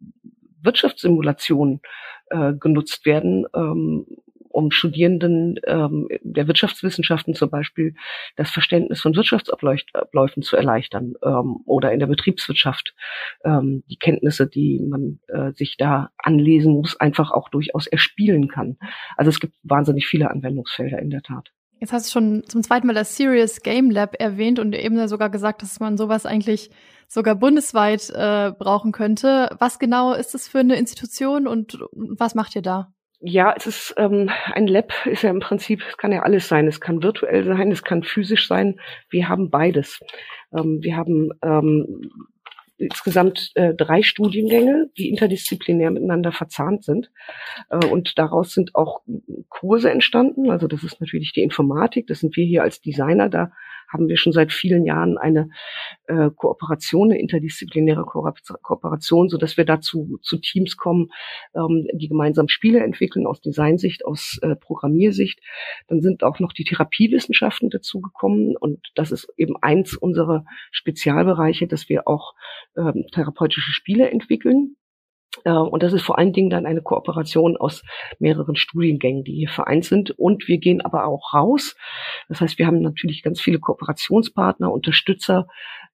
Wirtschaftssimulationen 0.62 1.82
äh, 2.30 2.54
genutzt 2.54 3.06
werden, 3.06 3.46
ähm, 3.56 4.06
um 4.52 4.72
Studierenden 4.72 5.60
ähm, 5.66 6.08
der 6.22 6.48
Wirtschaftswissenschaften 6.48 7.34
zum 7.34 7.50
Beispiel 7.50 7.96
das 8.36 8.52
Verständnis 8.52 9.02
von 9.02 9.16
Wirtschaftsabläufen 9.16 10.44
zu 10.44 10.56
erleichtern 10.56 11.14
ähm, 11.24 11.58
oder 11.66 11.92
in 11.92 12.00
der 12.00 12.08
Betriebswirtschaft 12.08 12.94
ähm, 13.44 13.84
die 13.90 13.98
Kenntnisse, 13.98 14.48
die 14.48 14.80
man 14.80 15.20
äh, 15.28 15.52
sich 15.54 15.78
da 15.78 16.12
anlesen 16.18 16.74
muss, 16.74 17.00
einfach 17.00 17.32
auch 17.32 17.50
durchaus 17.50 17.88
erspielen 17.88 18.48
kann. 18.48 18.78
Also 19.18 19.30
es 19.30 19.40
gibt 19.40 19.56
wahnsinnig 19.64 20.08
viele 20.08 20.30
Anwendungsfelder 20.30 21.00
in 21.00 21.10
der 21.10 21.22
Tat. 21.22 21.52
Jetzt 21.82 21.94
hast 21.94 22.08
du 22.08 22.12
schon 22.12 22.44
zum 22.48 22.62
zweiten 22.62 22.86
Mal 22.86 22.94
das 22.94 23.18
Serious 23.18 23.64
Game 23.64 23.90
Lab 23.90 24.16
erwähnt 24.20 24.60
und 24.60 24.76
eben 24.76 25.08
sogar 25.08 25.32
gesagt, 25.32 25.64
dass 25.64 25.80
man 25.80 25.98
sowas 25.98 26.28
eigentlich 26.28 26.70
sogar 27.08 27.34
bundesweit 27.36 28.08
äh, 28.12 28.52
brauchen 28.52 28.92
könnte. 28.92 29.50
Was 29.58 29.80
genau 29.80 30.14
ist 30.14 30.36
das 30.36 30.48
für 30.48 30.60
eine 30.60 30.76
Institution 30.76 31.48
und 31.48 31.80
was 31.92 32.36
macht 32.36 32.56
ihr 32.56 32.62
da? 32.62 32.94
Ja, 33.24 33.54
es 33.56 33.68
ist 33.68 33.94
ähm, 33.98 34.32
ein 34.52 34.66
Lab, 34.66 34.94
ist 35.06 35.22
ja 35.22 35.30
im 35.30 35.40
Prinzip, 35.40 35.84
es 35.88 35.98
kann 35.98 36.12
ja 36.12 36.24
alles 36.24 36.48
sein. 36.48 36.68
Es 36.68 36.82
kann 36.82 37.04
virtuell 37.04 37.46
sein, 37.46 37.72
es 37.72 37.84
kann 37.84 38.02
physisch 38.04 38.48
sein. 38.48 38.80
Wir 39.10 39.30
haben 39.30 39.52
beides. 39.52 40.00
Ähm, 40.52 40.80
wir 40.82 40.98
haben 40.98 41.30
ähm, 41.44 42.10
insgesamt 42.78 43.52
äh, 43.54 43.76
drei 43.76 44.02
Studiengänge, 44.02 44.90
die 44.98 45.10
interdisziplinär 45.10 45.92
miteinander 45.92 46.32
verzahnt 46.32 46.84
sind. 46.84 47.12
Äh, 47.70 47.86
und 47.86 48.18
daraus 48.18 48.54
sind 48.54 48.74
auch 48.74 49.02
Kurse 49.50 49.92
entstanden. 49.92 50.50
Also 50.50 50.68
das 50.68 50.84
ist 50.84 51.00
natürlich 51.00 51.32
die 51.32 51.44
Informatik. 51.44 52.08
Das 52.08 52.20
sind 52.20 52.36
wir 52.36 52.46
hier 52.46 52.64
als 52.64 52.82
Designer. 52.82 53.30
Da 53.30 53.52
haben 53.92 54.08
wir 54.08 54.18
schon 54.18 54.34
seit 54.34 54.52
vielen 54.52 54.86
Jahren 54.86 55.18
eine 55.18 55.50
äh, 56.08 56.30
Kooperation, 56.36 57.12
eine 57.12 57.20
interdisziplinäre 57.20 58.04
Ko 58.04 58.28
Kooperation, 58.62 59.30
so 59.30 59.38
dass 59.38 59.58
wir 59.58 59.66
dazu 59.66 60.20
zu 60.22 60.38
Teams 60.38 60.78
kommen, 60.78 61.10
ähm, 61.56 61.88
die 61.94 62.08
gemeinsam 62.08 62.48
Spiele 62.48 62.80
entwickeln 62.80 63.28
aus 63.28 63.42
Designsicht, 63.42 64.06
aus 64.06 64.40
äh, 64.42 64.56
Programmiersicht. 64.56 65.40
Dann 65.88 66.02
sind 66.02 66.24
auch 66.24 66.40
noch 66.40 66.54
die 66.54 66.64
Therapiewissenschaften 66.64 67.70
dazugekommen 67.70 68.56
und 68.58 68.80
das 68.96 69.12
ist 69.12 69.28
eben 69.38 69.56
eins 69.62 69.96
unserer 69.96 70.46
Spezialbereiche, 70.72 71.68
dass 71.68 71.90
wir 71.90 72.08
auch 72.08 72.34
ähm, 72.78 73.06
therapeutische 73.12 73.72
Spiele 73.72 74.10
entwickeln. 74.10 74.76
Äh, 75.44 75.52
und 75.52 75.84
das 75.84 75.94
ist 75.94 76.04
vor 76.04 76.18
allen 76.18 76.34
Dingen 76.34 76.50
dann 76.50 76.66
eine 76.66 76.82
Kooperation 76.82 77.58
aus 77.58 77.84
mehreren 78.20 78.56
Studiengängen, 78.56 79.24
die 79.24 79.34
hier 79.34 79.50
vereint 79.50 79.86
sind. 79.86 80.12
Und 80.12 80.48
wir 80.48 80.58
gehen 80.58 80.82
aber 80.82 81.06
auch 81.06 81.34
raus. 81.34 81.76
Das 82.30 82.42
heißt, 82.42 82.60
wir 82.60 82.68
haben 82.68 82.82
natürlich 82.82 83.24
ganz 83.24 83.42
viele 83.42 83.60
Kooperationspartner, 83.60 84.72
Unterstützer, 84.72 85.48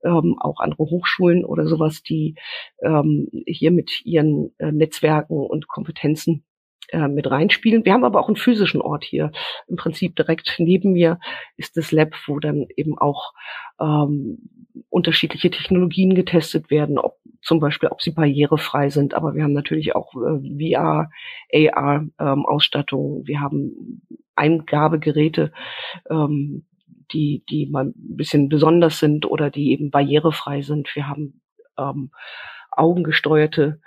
ähm, 0.03 0.35
auch 0.39 0.59
andere 0.59 0.83
Hochschulen 0.83 1.45
oder 1.45 1.67
sowas, 1.67 2.03
die 2.03 2.35
ähm, 2.81 3.29
hier 3.45 3.71
mit 3.71 4.05
ihren 4.05 4.53
äh, 4.59 4.71
Netzwerken 4.71 5.37
und 5.37 5.67
Kompetenzen 5.67 6.43
äh, 6.89 7.07
mit 7.07 7.29
reinspielen. 7.29 7.85
Wir 7.85 7.93
haben 7.93 8.03
aber 8.03 8.19
auch 8.19 8.27
einen 8.27 8.35
physischen 8.35 8.81
Ort 8.81 9.03
hier. 9.03 9.31
Im 9.67 9.75
Prinzip 9.75 10.15
direkt 10.15 10.55
neben 10.57 10.93
mir 10.93 11.19
ist 11.57 11.77
das 11.77 11.91
Lab, 11.91 12.13
wo 12.27 12.39
dann 12.39 12.67
eben 12.75 12.97
auch 12.97 13.33
ähm, 13.79 14.37
unterschiedliche 14.89 15.49
Technologien 15.49 16.15
getestet 16.15 16.69
werden, 16.69 16.97
ob 16.97 17.17
zum 17.41 17.59
Beispiel, 17.59 17.89
ob 17.89 18.01
sie 18.01 18.11
barrierefrei 18.11 18.89
sind. 18.89 19.13
Aber 19.13 19.35
wir 19.35 19.43
haben 19.43 19.53
natürlich 19.53 19.95
auch 19.95 20.13
äh, 20.15 20.73
VR, 20.73 21.09
AR 21.53 22.05
ähm. 22.19 22.45
Wir 23.25 23.39
haben 23.39 24.01
Eingabegeräte, 24.35 25.51
ähm, 26.09 26.65
die, 27.11 27.43
die 27.49 27.67
mal 27.67 27.85
ein 27.85 27.93
bisschen 27.95 28.49
besonders 28.49 28.99
sind 28.99 29.25
oder 29.25 29.49
die 29.49 29.71
eben 29.71 29.91
barrierefrei 29.91 30.61
sind. 30.61 30.93
Wir 30.95 31.07
haben 31.07 31.41
ähm, 31.77 32.11
augengesteuerte 32.77 33.79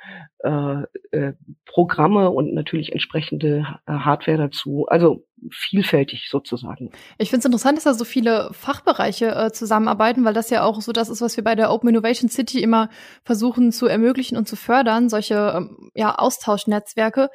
äh, 0.42 0.82
äh, 1.10 1.32
Programme 1.66 2.30
und 2.30 2.54
natürlich 2.54 2.92
entsprechende 2.92 3.66
äh, 3.86 3.92
Hardware 3.92 4.38
dazu. 4.38 4.86
Also 4.88 5.26
vielfältig 5.50 6.28
sozusagen. 6.30 6.90
Ich 7.18 7.30
finde 7.30 7.40
es 7.40 7.44
interessant, 7.46 7.76
dass 7.78 7.84
da 7.84 7.94
so 7.94 8.04
viele 8.04 8.50
Fachbereiche 8.52 9.34
äh, 9.34 9.52
zusammenarbeiten, 9.52 10.24
weil 10.24 10.34
das 10.34 10.50
ja 10.50 10.62
auch 10.64 10.80
so 10.80 10.92
das 10.92 11.08
ist, 11.08 11.22
was 11.22 11.36
wir 11.36 11.44
bei 11.44 11.54
der 11.54 11.70
Open 11.70 11.88
Innovation 11.88 12.28
City 12.28 12.62
immer 12.62 12.88
versuchen 13.22 13.72
zu 13.72 13.86
ermöglichen 13.86 14.36
und 14.36 14.48
zu 14.48 14.56
fördern, 14.56 15.08
solche 15.08 15.54
ähm, 15.56 15.90
ja, 15.94 16.14
Austauschnetzwerke. 16.14 17.30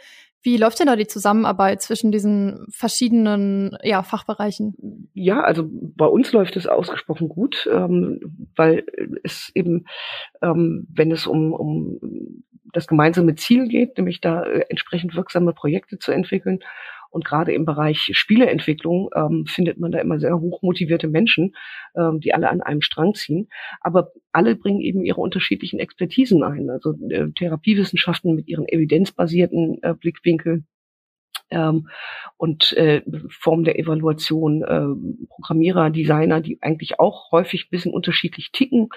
Wie 0.45 0.57
läuft 0.57 0.79
denn 0.79 0.85
da 0.85 0.95
die 0.95 1.07
Zusammenarbeit 1.07 1.81
zwischen 1.81 2.11
diesen 2.11 2.67
verschiedenen 2.69 3.75
ja, 3.81 4.03
Fachbereichen? 4.03 5.09
Ja, 5.15 5.41
also 5.41 5.67
bei 5.67 6.05
uns 6.05 6.31
läuft 6.33 6.55
es 6.55 6.67
ausgesprochen 6.67 7.29
gut, 7.29 7.67
ähm, 7.73 8.19
weil 8.55 8.85
es 9.23 9.51
eben, 9.55 9.87
ähm, 10.43 10.85
wenn 10.93 11.11
es 11.11 11.25
um, 11.25 11.51
um 11.51 12.43
das 12.73 12.85
gemeinsame 12.85 13.33
Ziel 13.33 13.67
geht, 13.67 13.97
nämlich 13.97 14.21
da 14.21 14.43
äh, 14.43 14.65
entsprechend 14.69 15.15
wirksame 15.15 15.51
Projekte 15.51 15.97
zu 15.97 16.11
entwickeln 16.11 16.59
und 17.15 17.23
gerade 17.23 17.53
im 17.53 17.63
Bereich 17.63 18.09
Spieleentwicklung 18.11 19.09
ähm, 19.15 19.45
findet 19.47 19.79
man 19.79 19.93
da 19.93 19.99
immer 19.99 20.19
sehr 20.19 20.37
hochmotivierte 20.37 21.07
Menschen, 21.07 21.55
ähm, 21.95 22.19
die 22.19 22.33
alle 22.33 22.49
an 22.49 22.59
einem 22.59 22.81
Strang 22.81 23.13
ziehen. 23.13 23.47
Aber 23.79 24.11
alle 24.33 24.57
bringen 24.57 24.81
eben 24.81 25.01
ihre 25.01 25.21
unterschiedlichen 25.21 25.79
Expertisen 25.79 26.43
ein. 26.43 26.69
Also 26.69 26.93
äh, 27.09 27.31
Therapiewissenschaften 27.31 28.35
mit 28.35 28.49
ihren 28.49 28.67
evidenzbasierten 28.67 29.79
äh, 29.81 29.93
Blickwinkeln 29.93 30.67
ähm, 31.51 31.89
und 32.37 32.73
äh, 32.73 33.01
Form 33.29 33.63
der 33.63 33.79
Evaluation, 33.79 34.63
äh, 34.63 35.27
Programmierer, 35.29 35.89
Designer, 35.89 36.41
die 36.41 36.57
eigentlich 36.61 36.99
auch 36.99 37.31
häufig 37.31 37.65
ein 37.65 37.69
bisschen 37.69 37.93
unterschiedlich 37.93 38.51
ticken 38.51 38.89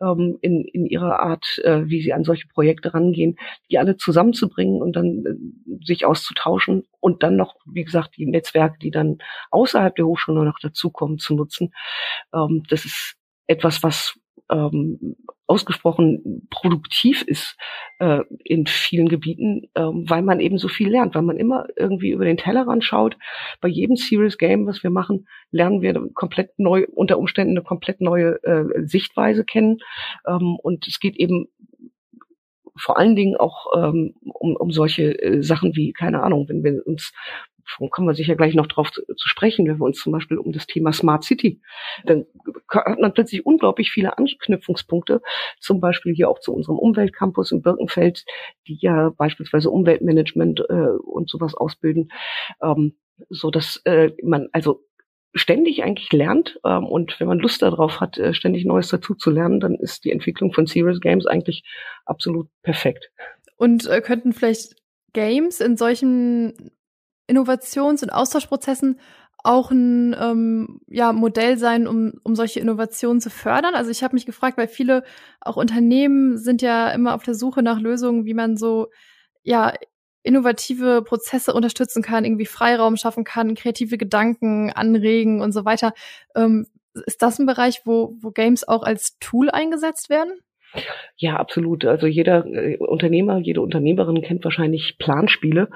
ähm, 0.00 0.38
in, 0.40 0.64
in 0.64 0.86
ihrer 0.86 1.20
Art, 1.20 1.60
äh, 1.64 1.88
wie 1.88 2.02
sie 2.02 2.12
an 2.12 2.24
solche 2.24 2.48
Projekte 2.48 2.94
rangehen, 2.94 3.36
die 3.70 3.78
alle 3.78 3.96
zusammenzubringen 3.96 4.80
und 4.82 4.96
dann 4.96 5.24
äh, 5.26 5.84
sich 5.84 6.06
auszutauschen 6.06 6.84
und 7.00 7.22
dann 7.22 7.36
noch, 7.36 7.56
wie 7.66 7.84
gesagt, 7.84 8.16
die 8.16 8.26
Netzwerke, 8.26 8.78
die 8.78 8.90
dann 8.90 9.18
außerhalb 9.50 9.94
der 9.94 10.06
Hochschule 10.06 10.44
noch 10.44 10.58
dazukommen, 10.58 11.18
zu 11.18 11.34
nutzen. 11.34 11.72
Ähm, 12.34 12.62
das 12.68 12.84
ist 12.84 13.16
etwas, 13.46 13.82
was 13.82 14.19
ähm, 14.50 15.16
ausgesprochen 15.46 16.46
produktiv 16.50 17.22
ist 17.22 17.56
äh, 17.98 18.20
in 18.44 18.66
vielen 18.66 19.08
Gebieten, 19.08 19.64
äh, 19.74 19.82
weil 19.82 20.22
man 20.22 20.38
eben 20.38 20.58
so 20.58 20.68
viel 20.68 20.88
lernt, 20.88 21.14
weil 21.14 21.22
man 21.22 21.36
immer 21.36 21.66
irgendwie 21.76 22.10
über 22.10 22.24
den 22.24 22.36
Tellerrand 22.36 22.84
schaut. 22.84 23.16
Bei 23.60 23.68
jedem 23.68 23.96
Serious 23.96 24.38
Game, 24.38 24.66
was 24.66 24.82
wir 24.82 24.90
machen, 24.90 25.26
lernen 25.50 25.82
wir 25.82 25.94
komplett 26.14 26.58
neu, 26.58 26.86
unter 26.92 27.18
Umständen 27.18 27.56
eine 27.56 27.64
komplett 27.64 28.00
neue 28.00 28.42
äh, 28.44 28.86
Sichtweise 28.86 29.44
kennen. 29.44 29.78
Ähm, 30.26 30.56
und 30.62 30.86
es 30.86 31.00
geht 31.00 31.16
eben 31.16 31.48
vor 32.76 32.96
allen 32.96 33.16
Dingen 33.16 33.36
auch 33.36 33.66
ähm, 33.76 34.14
um, 34.22 34.56
um 34.56 34.70
solche 34.70 35.20
äh, 35.20 35.42
Sachen 35.42 35.74
wie, 35.74 35.92
keine 35.92 36.22
Ahnung, 36.22 36.48
wenn 36.48 36.62
wir 36.62 36.86
uns 36.86 37.12
kommen 37.90 38.08
wir 38.08 38.14
sicher 38.14 38.36
gleich 38.36 38.54
noch 38.54 38.66
drauf 38.66 38.90
zu, 38.90 39.02
zu, 39.02 39.28
sprechen, 39.28 39.66
wenn 39.66 39.78
wir 39.78 39.84
uns 39.84 40.00
zum 40.00 40.12
Beispiel 40.12 40.38
um 40.38 40.52
das 40.52 40.66
Thema 40.66 40.92
Smart 40.92 41.24
City, 41.24 41.60
dann 42.04 42.26
hat 42.68 42.98
man 42.98 43.14
plötzlich 43.14 43.46
unglaublich 43.46 43.90
viele 43.90 44.18
Anknüpfungspunkte, 44.18 45.22
zum 45.60 45.80
Beispiel 45.80 46.14
hier 46.14 46.28
auch 46.28 46.40
zu 46.40 46.52
unserem 46.52 46.78
Umweltcampus 46.78 47.52
in 47.52 47.62
Birkenfeld, 47.62 48.24
die 48.66 48.78
ja 48.80 49.10
beispielsweise 49.10 49.70
Umweltmanagement 49.70 50.60
äh, 50.68 50.96
und 51.04 51.30
sowas 51.30 51.54
ausbilden, 51.54 52.10
ähm, 52.62 52.96
so 53.28 53.50
dass 53.50 53.80
äh, 53.84 54.10
man 54.22 54.48
also 54.52 54.84
ständig 55.34 55.82
eigentlich 55.84 56.12
lernt 56.12 56.58
ähm, 56.64 56.86
und 56.86 57.18
wenn 57.20 57.28
man 57.28 57.38
Lust 57.38 57.62
darauf 57.62 58.00
hat, 58.00 58.18
äh, 58.18 58.34
ständig 58.34 58.64
Neues 58.64 58.88
dazu 58.88 59.14
zu 59.14 59.30
lernen, 59.30 59.60
dann 59.60 59.74
ist 59.74 60.04
die 60.04 60.10
Entwicklung 60.10 60.52
von 60.52 60.66
Serious 60.66 61.00
Games 61.00 61.26
eigentlich 61.26 61.62
absolut 62.04 62.48
perfekt. 62.62 63.10
Und 63.56 63.86
äh, 63.86 64.00
könnten 64.00 64.32
vielleicht 64.32 64.74
Games 65.12 65.60
in 65.60 65.76
solchen 65.76 66.72
Innovations- 67.30 68.02
und 68.02 68.10
Austauschprozessen 68.10 69.00
auch 69.42 69.70
ein 69.70 70.14
ähm, 70.20 70.80
ja, 70.88 71.12
Modell 71.12 71.56
sein, 71.58 71.86
um, 71.86 72.12
um 72.22 72.34
solche 72.34 72.60
Innovationen 72.60 73.20
zu 73.20 73.30
fördern? 73.30 73.74
Also 73.74 73.90
ich 73.90 74.02
habe 74.02 74.14
mich 74.14 74.26
gefragt, 74.26 74.58
weil 74.58 74.68
viele 74.68 75.02
auch 75.40 75.56
Unternehmen 75.56 76.36
sind 76.36 76.62
ja 76.62 76.90
immer 76.90 77.14
auf 77.14 77.22
der 77.22 77.34
Suche 77.34 77.62
nach 77.62 77.80
Lösungen, 77.80 78.26
wie 78.26 78.34
man 78.34 78.56
so 78.56 78.88
ja 79.42 79.72
innovative 80.22 81.02
Prozesse 81.02 81.54
unterstützen 81.54 82.02
kann, 82.02 82.24
irgendwie 82.24 82.46
Freiraum 82.46 82.96
schaffen 82.96 83.24
kann, 83.24 83.54
kreative 83.54 83.96
Gedanken 83.96 84.70
anregen 84.70 85.40
und 85.40 85.52
so 85.52 85.64
weiter. 85.64 85.94
Ähm, 86.34 86.66
ist 87.06 87.22
das 87.22 87.38
ein 87.38 87.46
Bereich, 87.46 87.82
wo, 87.84 88.16
wo 88.20 88.30
Games 88.30 88.66
auch 88.66 88.82
als 88.82 89.18
Tool 89.20 89.48
eingesetzt 89.50 90.10
werden? 90.10 90.32
Ja, 91.16 91.36
absolut. 91.36 91.84
Also 91.84 92.06
jeder 92.06 92.46
äh, 92.46 92.76
Unternehmer, 92.78 93.38
jede 93.38 93.60
Unternehmerin 93.60 94.22
kennt 94.22 94.44
wahrscheinlich 94.44 94.96
Planspiele, 94.98 95.68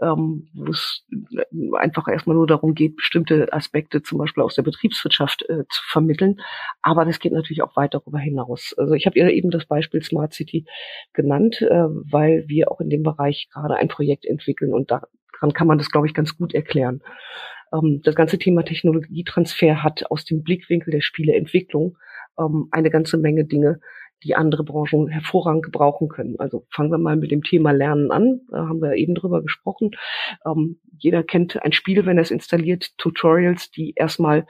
ähm, 0.00 0.48
wo 0.52 0.70
es 0.70 1.06
äh, 1.32 1.76
einfach 1.78 2.08
erstmal 2.08 2.36
nur 2.36 2.46
darum 2.46 2.74
geht, 2.74 2.96
bestimmte 2.96 3.52
Aspekte 3.52 4.02
zum 4.02 4.18
Beispiel 4.18 4.42
aus 4.42 4.56
der 4.56 4.62
Betriebswirtschaft 4.62 5.48
äh, 5.48 5.64
zu 5.68 5.82
vermitteln. 5.86 6.40
Aber 6.82 7.04
das 7.04 7.20
geht 7.20 7.32
natürlich 7.32 7.62
auch 7.62 7.76
weit 7.76 7.94
darüber 7.94 8.18
hinaus. 8.18 8.74
Also 8.76 8.94
ich 8.94 9.06
habe 9.06 9.18
ja 9.18 9.28
eben 9.28 9.50
das 9.50 9.66
Beispiel 9.66 10.02
Smart 10.02 10.34
City 10.34 10.66
genannt, 11.12 11.62
äh, 11.62 11.68
weil 11.70 12.44
wir 12.48 12.70
auch 12.70 12.80
in 12.80 12.90
dem 12.90 13.02
Bereich 13.02 13.48
gerade 13.52 13.76
ein 13.76 13.88
Projekt 13.88 14.26
entwickeln 14.26 14.74
und 14.74 14.90
daran 14.90 15.52
kann 15.54 15.66
man 15.66 15.78
das, 15.78 15.90
glaube 15.90 16.08
ich, 16.08 16.14
ganz 16.14 16.36
gut 16.36 16.54
erklären. 16.54 17.02
Ähm, 17.72 18.00
das 18.02 18.14
ganze 18.14 18.38
Thema 18.38 18.64
Technologietransfer 18.64 19.82
hat 19.82 20.10
aus 20.10 20.24
dem 20.24 20.42
Blickwinkel 20.42 20.90
der 20.90 21.00
Spieleentwicklung 21.00 21.96
ähm, 22.38 22.68
eine 22.70 22.90
ganze 22.90 23.16
Menge 23.16 23.44
Dinge 23.44 23.80
die 24.22 24.34
andere 24.34 24.64
Branchen 24.64 25.08
hervorragend 25.08 25.64
gebrauchen 25.64 26.08
können. 26.08 26.38
Also 26.38 26.66
fangen 26.70 26.90
wir 26.90 26.98
mal 26.98 27.16
mit 27.16 27.30
dem 27.30 27.42
Thema 27.42 27.72
Lernen 27.72 28.10
an. 28.10 28.40
Da 28.50 28.68
haben 28.68 28.80
wir 28.80 28.94
eben 28.94 29.14
drüber 29.14 29.42
gesprochen. 29.42 29.92
Ähm, 30.46 30.80
jeder 30.98 31.22
kennt 31.22 31.62
ein 31.62 31.72
Spiel, 31.72 32.06
wenn 32.06 32.18
er 32.18 32.22
es 32.22 32.30
installiert, 32.30 32.96
Tutorials, 32.98 33.70
die 33.70 33.94
erstmal 33.96 34.46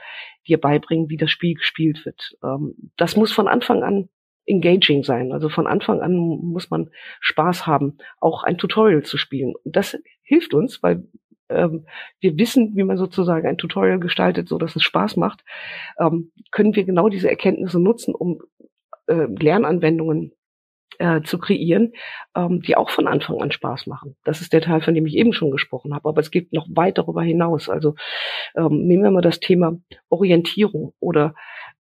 dir 0.47 0.61
beibringen, 0.61 1.09
wie 1.09 1.17
das 1.17 1.31
Spiel 1.31 1.55
gespielt 1.55 2.05
wird. 2.05 2.37
Ähm, 2.43 2.75
das 2.97 3.17
muss 3.17 3.33
von 3.33 3.49
Anfang 3.49 3.83
an 3.83 4.09
engaging 4.47 5.05
sein. 5.05 5.33
Also 5.33 5.49
von 5.49 5.67
Anfang 5.67 6.01
an 6.01 6.17
muss 6.17 6.71
man 6.71 6.91
Spaß 7.21 7.67
haben, 7.67 7.99
auch 8.21 8.43
ein 8.43 8.59
Tutorial 8.59 9.03
zu 9.03 9.17
spielen. 9.17 9.55
Und 9.65 9.77
das 9.77 9.97
hilft 10.23 10.55
uns, 10.55 10.83
weil 10.83 11.05
ähm, 11.49 11.87
wir 12.21 12.37
wissen, 12.39 12.77
wie 12.77 12.85
man 12.85 12.97
sozusagen 12.97 13.47
ein 13.47 13.59
Tutorial 13.59 13.99
gestaltet, 13.99 14.49
so 14.49 14.59
dass 14.59 14.77
es 14.77 14.83
Spaß 14.83 15.17
macht, 15.17 15.45
ähm, 15.99 16.33
können 16.51 16.75
wir 16.75 16.85
genau 16.85 17.09
diese 17.09 17.29
Erkenntnisse 17.29 17.81
nutzen, 17.81 18.15
um 18.15 18.41
äh, 19.11 19.27
Lernanwendungen 19.39 20.33
äh, 20.99 21.23
zu 21.23 21.39
kreieren, 21.39 21.93
ähm, 22.37 22.61
die 22.63 22.77
auch 22.77 22.91
von 22.91 23.09
Anfang 23.09 23.41
an 23.41 23.51
Spaß 23.51 23.87
machen. 23.87 24.17
Das 24.25 24.41
ist 24.41 24.53
der 24.53 24.61
Teil, 24.61 24.81
von 24.83 24.95
dem 24.95 25.07
ich 25.07 25.17
eben 25.17 25.33
schon 25.33 25.51
gesprochen 25.51 25.95
habe. 25.95 26.09
Aber 26.09 26.21
es 26.21 26.31
geht 26.31 26.53
noch 26.53 26.67
weit 26.71 26.99
darüber 26.99 27.23
hinaus. 27.23 27.69
Also 27.69 27.95
ähm, 28.55 28.87
nehmen 28.87 29.03
wir 29.03 29.11
mal 29.11 29.23
das 29.23 29.41
Thema 29.41 29.79
Orientierung 30.09 30.93
oder 31.01 31.35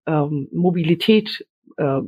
ähm, 0.06 0.49
Mobilität 0.52 1.46
äh, 1.76 2.00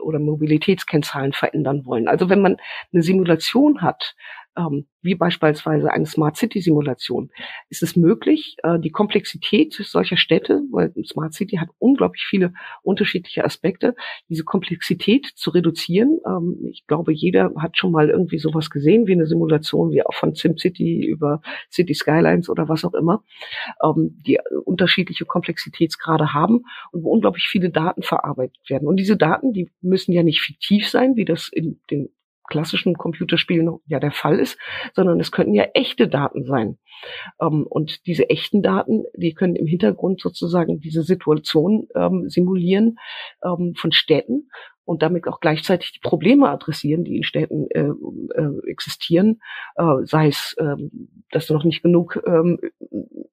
oder 0.00 0.18
Mobilitätskennzahlen 0.18 1.32
verändern 1.32 1.84
wollen. 1.84 2.08
Also 2.08 2.30
wenn 2.30 2.40
man 2.40 2.56
eine 2.92 3.02
Simulation 3.02 3.82
hat, 3.82 4.14
ähm, 4.56 4.86
wie 5.02 5.14
beispielsweise 5.14 5.90
eine 5.92 6.06
Smart 6.06 6.36
City 6.36 6.60
Simulation, 6.60 7.30
ist 7.70 7.82
es 7.82 7.96
möglich, 7.96 8.56
äh, 8.62 8.78
die 8.78 8.90
Komplexität 8.90 9.74
solcher 9.74 10.16
Städte, 10.16 10.62
weil 10.70 10.92
Smart 11.04 11.34
City 11.34 11.56
hat 11.56 11.68
unglaublich 11.78 12.24
viele 12.28 12.52
unterschiedliche 12.82 13.44
Aspekte, 13.44 13.94
diese 14.28 14.44
Komplexität 14.44 15.26
zu 15.34 15.50
reduzieren. 15.50 16.18
Ähm, 16.26 16.58
ich 16.70 16.86
glaube, 16.86 17.12
jeder 17.12 17.52
hat 17.58 17.76
schon 17.76 17.92
mal 17.92 18.10
irgendwie 18.10 18.38
sowas 18.38 18.70
gesehen, 18.70 19.06
wie 19.06 19.12
eine 19.12 19.26
Simulation, 19.26 19.90
wie 19.90 20.04
auch 20.04 20.14
von 20.14 20.34
SimCity 20.34 21.06
über 21.06 21.40
City 21.70 21.94
Skylines 21.94 22.48
oder 22.48 22.68
was 22.68 22.84
auch 22.84 22.94
immer, 22.94 23.22
ähm, 23.82 24.20
die 24.26 24.38
unterschiedliche 24.64 25.24
Komplexitätsgrade 25.24 26.32
haben 26.32 26.64
und 26.90 27.04
wo 27.04 27.10
unglaublich 27.10 27.46
viele 27.48 27.70
Daten 27.70 28.02
verarbeitet 28.02 28.68
werden. 28.68 28.88
Und 28.88 28.96
diese 28.96 29.16
Daten, 29.16 29.52
die 29.52 29.70
müssen 29.80 30.12
ja 30.12 30.22
nicht 30.22 30.40
fiktiv 30.40 30.88
sein, 30.88 31.16
wie 31.16 31.24
das 31.24 31.48
in 31.52 31.80
den 31.90 32.08
klassischen 32.46 32.94
Computerspielen 32.94 33.78
ja 33.86 34.00
der 34.00 34.12
Fall 34.12 34.38
ist, 34.38 34.58
sondern 34.94 35.20
es 35.20 35.32
könnten 35.32 35.54
ja 35.54 35.64
echte 35.74 36.08
Daten 36.08 36.44
sein. 36.44 36.78
Ähm, 37.40 37.66
und 37.68 38.06
diese 38.06 38.28
echten 38.30 38.62
Daten, 38.62 39.04
die 39.14 39.34
können 39.34 39.56
im 39.56 39.66
Hintergrund 39.66 40.20
sozusagen 40.20 40.80
diese 40.80 41.02
Situation 41.02 41.88
ähm, 41.94 42.28
simulieren 42.28 42.98
ähm, 43.44 43.74
von 43.76 43.92
Städten 43.92 44.48
und 44.84 45.02
damit 45.02 45.26
auch 45.26 45.40
gleichzeitig 45.40 45.92
die 45.92 46.00
Probleme 46.00 46.48
adressieren, 46.48 47.04
die 47.04 47.16
in 47.16 47.24
Städten 47.24 47.66
äh, 47.70 47.90
äh, 48.34 48.70
existieren, 48.70 49.40
äh, 49.74 50.04
sei 50.04 50.28
es, 50.28 50.54
äh, 50.58 50.76
dass 51.30 51.50
noch 51.50 51.64
nicht 51.64 51.82
genug 51.82 52.22
ähm, 52.24 52.58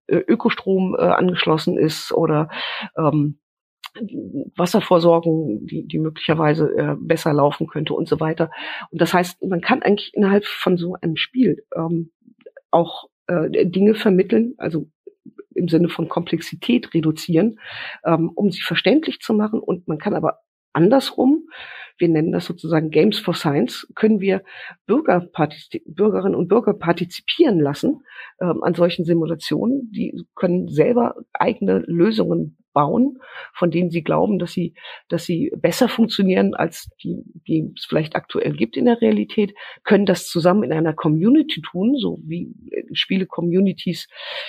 Ökostrom 0.10 0.96
äh, 0.98 1.02
angeschlossen 1.02 1.78
ist 1.78 2.12
oder 2.12 2.50
ähm, 2.98 3.40
Wasserversorgung, 4.56 5.66
die, 5.66 5.88
die 5.88 6.00
möglicherweise 6.00 6.70
äh, 6.76 6.96
besser 7.00 7.34
laufen 7.34 7.68
könnte 7.68 7.94
und 7.94 8.08
so 8.08 8.20
weiter. 8.20 8.50
Und 8.90 9.02
das 9.02 9.14
heißt, 9.14 9.44
man 9.44 9.62
kann 9.62 9.84
eigentlich 9.84 10.12
innerhalb 10.14 10.46
von 10.46 10.78
so 10.78 10.96
einem 11.02 11.16
Spiel 11.16 11.64
ähm, 11.76 12.12
auch 12.72 13.10
äh, 13.28 13.66
Dinge 13.68 13.96
vermitteln, 13.96 14.56
also 14.58 14.90
im 15.56 15.68
Sinne 15.68 15.90
von 15.90 16.10
Komplexität 16.10 16.94
reduzieren, 16.94 17.60
ähm, 18.04 18.32
um 18.34 18.52
sie 18.52 18.62
verständlich 18.62 19.20
zu 19.20 19.34
machen. 19.34 19.60
Und 19.60 19.88
man 19.88 20.00
kann 20.00 20.16
aber 20.16 20.40
andersrum, 20.74 21.48
wir 21.98 22.10
nennen 22.10 22.32
das 22.32 22.46
sozusagen 22.46 22.90
Games 22.90 23.20
for 23.20 23.36
Science, 23.36 23.88
können 23.96 24.20
wir 24.20 24.44
Bürger 24.88 25.30
Bürgerinnen 25.86 26.36
und 26.36 26.48
Bürger 26.48 26.74
partizipieren 26.74 27.60
lassen 27.60 28.02
ähm, 28.42 28.64
an 28.64 28.74
solchen 28.74 29.06
Simulationen. 29.06 29.92
Die 29.92 30.26
können 30.36 30.68
selber 30.68 31.16
eigene 31.34 31.80
Lösungen 31.86 32.58
bauen, 32.74 33.20
von 33.54 33.72
denen 33.72 33.90
sie 33.90 34.04
glauben, 34.04 34.40
dass 34.40 34.52
sie, 34.52 34.74
dass 35.08 35.26
sie 35.26 35.52
besser 35.56 35.88
funktionieren 35.88 36.54
als 36.56 36.90
die, 37.04 37.24
die 37.48 37.72
es 37.78 37.86
vielleicht 37.86 38.16
aktuell 38.16 38.54
gibt 38.54 38.76
in 38.76 38.86
der 38.86 39.02
Realität, 39.02 39.54
können 39.84 40.06
das 40.06 40.28
zusammen 40.28 40.64
in 40.64 40.74
einer 40.74 40.94
Community 40.94 41.62
tun, 41.62 41.96
so 41.98 42.20
wie 42.24 42.54
Spiele-Communities 42.92 44.08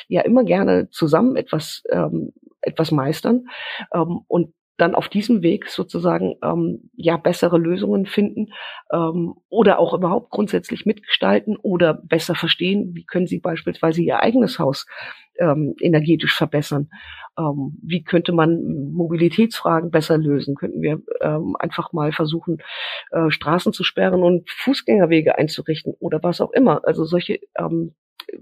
ja 0.09 0.23
immer 0.23 0.45
gerne 0.45 0.91
zusammen 0.91 1.37
etwas, 1.37 1.83
ähm, 1.91 2.33
etwas 2.63 2.91
meistern. 2.91 3.47
Ähm, 3.93 4.21
und 4.27 4.55
dann 4.77 4.95
auf 4.95 5.09
diesem 5.09 5.43
Weg 5.43 5.69
sozusagen 5.69 6.35
ähm, 6.43 6.91
ja 6.95 7.17
bessere 7.17 7.59
Lösungen 7.59 8.07
finden 8.07 8.49
ähm, 8.93 9.35
oder 9.49 9.79
auch 9.79 9.95
überhaupt 9.95 10.31
grundsätzlich 10.31 10.85
mitgestalten 10.85 11.57
oder 11.57 11.95
besser 11.95 12.35
verstehen, 12.35 12.95
wie 12.95 13.05
können 13.05 13.27
sie 13.27 13.39
beispielsweise 13.39 14.03
ihr 14.03 14.21
eigenes 14.21 14.59
Haus 14.59 14.87
ähm, 15.39 15.75
energetisch 15.81 16.35
verbessern. 16.35 16.89
Ähm, 17.39 17.79
wie 17.83 18.03
könnte 18.03 18.33
man 18.33 18.93
Mobilitätsfragen 18.93 19.91
besser 19.91 20.19
lösen? 20.19 20.55
Könnten 20.55 20.83
wir 20.83 21.03
ähm, 21.21 21.57
einfach 21.59 21.93
mal 21.93 22.13
versuchen, 22.13 22.59
äh, 23.11 23.31
Straßen 23.31 23.73
zu 23.73 23.85
sperren 23.85 24.23
und 24.23 24.49
Fußgängerwege 24.51 25.37
einzurichten 25.39 25.95
oder 25.99 26.23
was 26.23 26.41
auch 26.41 26.53
immer. 26.53 26.83
Also 26.85 27.05
solche 27.05 27.41
ähm, 27.59 27.95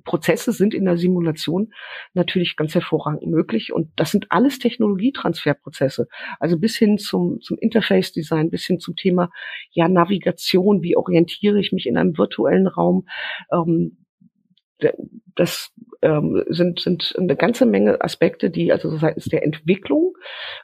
Prozesse 0.05 0.53
sind 0.53 0.75
in 0.75 0.85
der 0.85 0.97
Simulation 0.97 1.73
natürlich 2.15 2.57
ganz 2.57 2.75
hervorragend 2.75 3.27
möglich 3.27 3.73
und 3.73 3.91
das 3.97 4.11
sind 4.11 4.27
alles 4.31 4.59
Technologietransferprozesse. 4.59 6.09
Also 6.41 6.59
bis 6.59 6.77
hin 6.77 6.99
zum, 6.99 7.41
zum 7.41 7.59
Interface-Design, 7.59 8.51
bis 8.51 8.65
hin 8.65 8.81
zum 8.81 8.97
Thema 8.97 9.31
ja 9.71 9.89
Navigation, 9.89 10.83
wie 10.83 10.97
orientiere 10.97 11.61
ich 11.61 11.73
mich 11.73 11.87
in 11.87 11.97
einem 11.97 12.17
virtuellen 12.17 12.67
Raum. 12.67 13.07
Ähm, 13.53 13.99
das 15.35 15.73
ähm, 16.03 16.43
sind, 16.49 16.81
sind 16.81 17.15
eine 17.19 17.37
ganze 17.37 17.67
Menge 17.67 18.01
Aspekte, 18.03 18.51
die 18.51 18.73
also 18.73 18.97
seitens 18.97 19.27
der 19.27 19.45
Entwicklung 19.45 20.15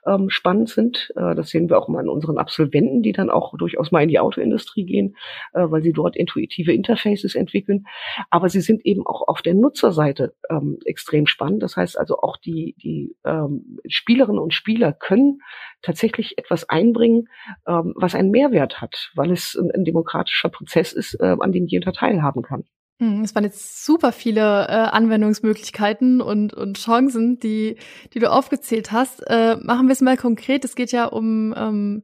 ähm, 0.07 0.31
spannend 0.31 0.69
sind. 0.69 1.13
Äh, 1.17 1.35
das 1.35 1.51
sehen 1.51 1.71
wir 1.71 1.79
auch 1.79 1.89
mal 1.89 2.01
an 2.01 2.09
unseren 2.09 2.39
Absolventen, 2.39 3.03
die 3.03 3.13
dann 3.13 3.31
auch 3.31 3.57
durchaus 3.57 3.91
mal 3.91 4.03
in 4.03 4.09
die 4.09 4.19
Autoindustrie 4.19 4.85
gehen, 4.85 5.17
äh, 5.55 5.63
weil 5.63 5.83
sie 5.83 5.93
dort 5.93 6.17
intuitive 6.17 6.73
Interfaces 6.73 7.35
entwickeln. 7.35 7.85
Aber 8.31 8.49
sie 8.49 8.61
sind 8.61 8.85
eben 8.85 9.07
auch 9.07 9.27
auf 9.27 9.43
der 9.43 9.55
Nutzerseite 9.55 10.35
ähm, 10.51 10.79
extrem 10.85 11.27
spannend. 11.27 11.63
Das 11.63 11.77
heißt 11.77 11.99
also 11.99 12.19
auch 12.19 12.37
die, 12.37 12.75
die 12.83 13.17
ähm, 13.25 13.79
Spielerinnen 13.87 14.41
und 14.41 14.55
Spieler 14.55 14.93
können 14.93 15.41
tatsächlich 15.83 16.39
etwas 16.39 16.69
einbringen, 16.69 17.29
ähm, 17.67 17.95
was 17.97 18.15
einen 18.15 18.31
Mehrwert 18.31 18.81
hat, 18.81 19.11
weil 19.15 19.31
es 19.31 19.55
ein, 19.55 19.71
ein 19.71 19.85
demokratischer 19.85 20.49
Prozess 20.49 20.93
ist, 20.93 21.15
äh, 21.21 21.37
an 21.39 21.53
dem 21.53 21.67
jeder 21.67 21.93
teilhaben 21.93 22.43
kann. 22.43 22.65
Hm, 23.01 23.23
es 23.23 23.35
waren 23.35 23.45
jetzt 23.45 23.85
super 23.85 24.11
viele 24.11 24.67
äh, 24.67 24.73
Anwendungsmöglichkeiten 24.73 26.21
und, 26.21 26.53
und 26.53 26.79
Chancen, 26.79 27.39
die, 27.39 27.77
die 28.13 28.19
du 28.19 28.31
aufgezählt 28.31 28.91
hast. 28.91 29.21
Äh, 29.29 29.57
machen 29.57 29.87
wir 29.87 29.93
es 29.93 30.01
mal 30.01 30.17
konkret. 30.17 30.65
Es 30.65 30.75
geht 30.75 30.91
ja 30.91 31.05
um, 31.05 31.55
ähm, 31.57 32.03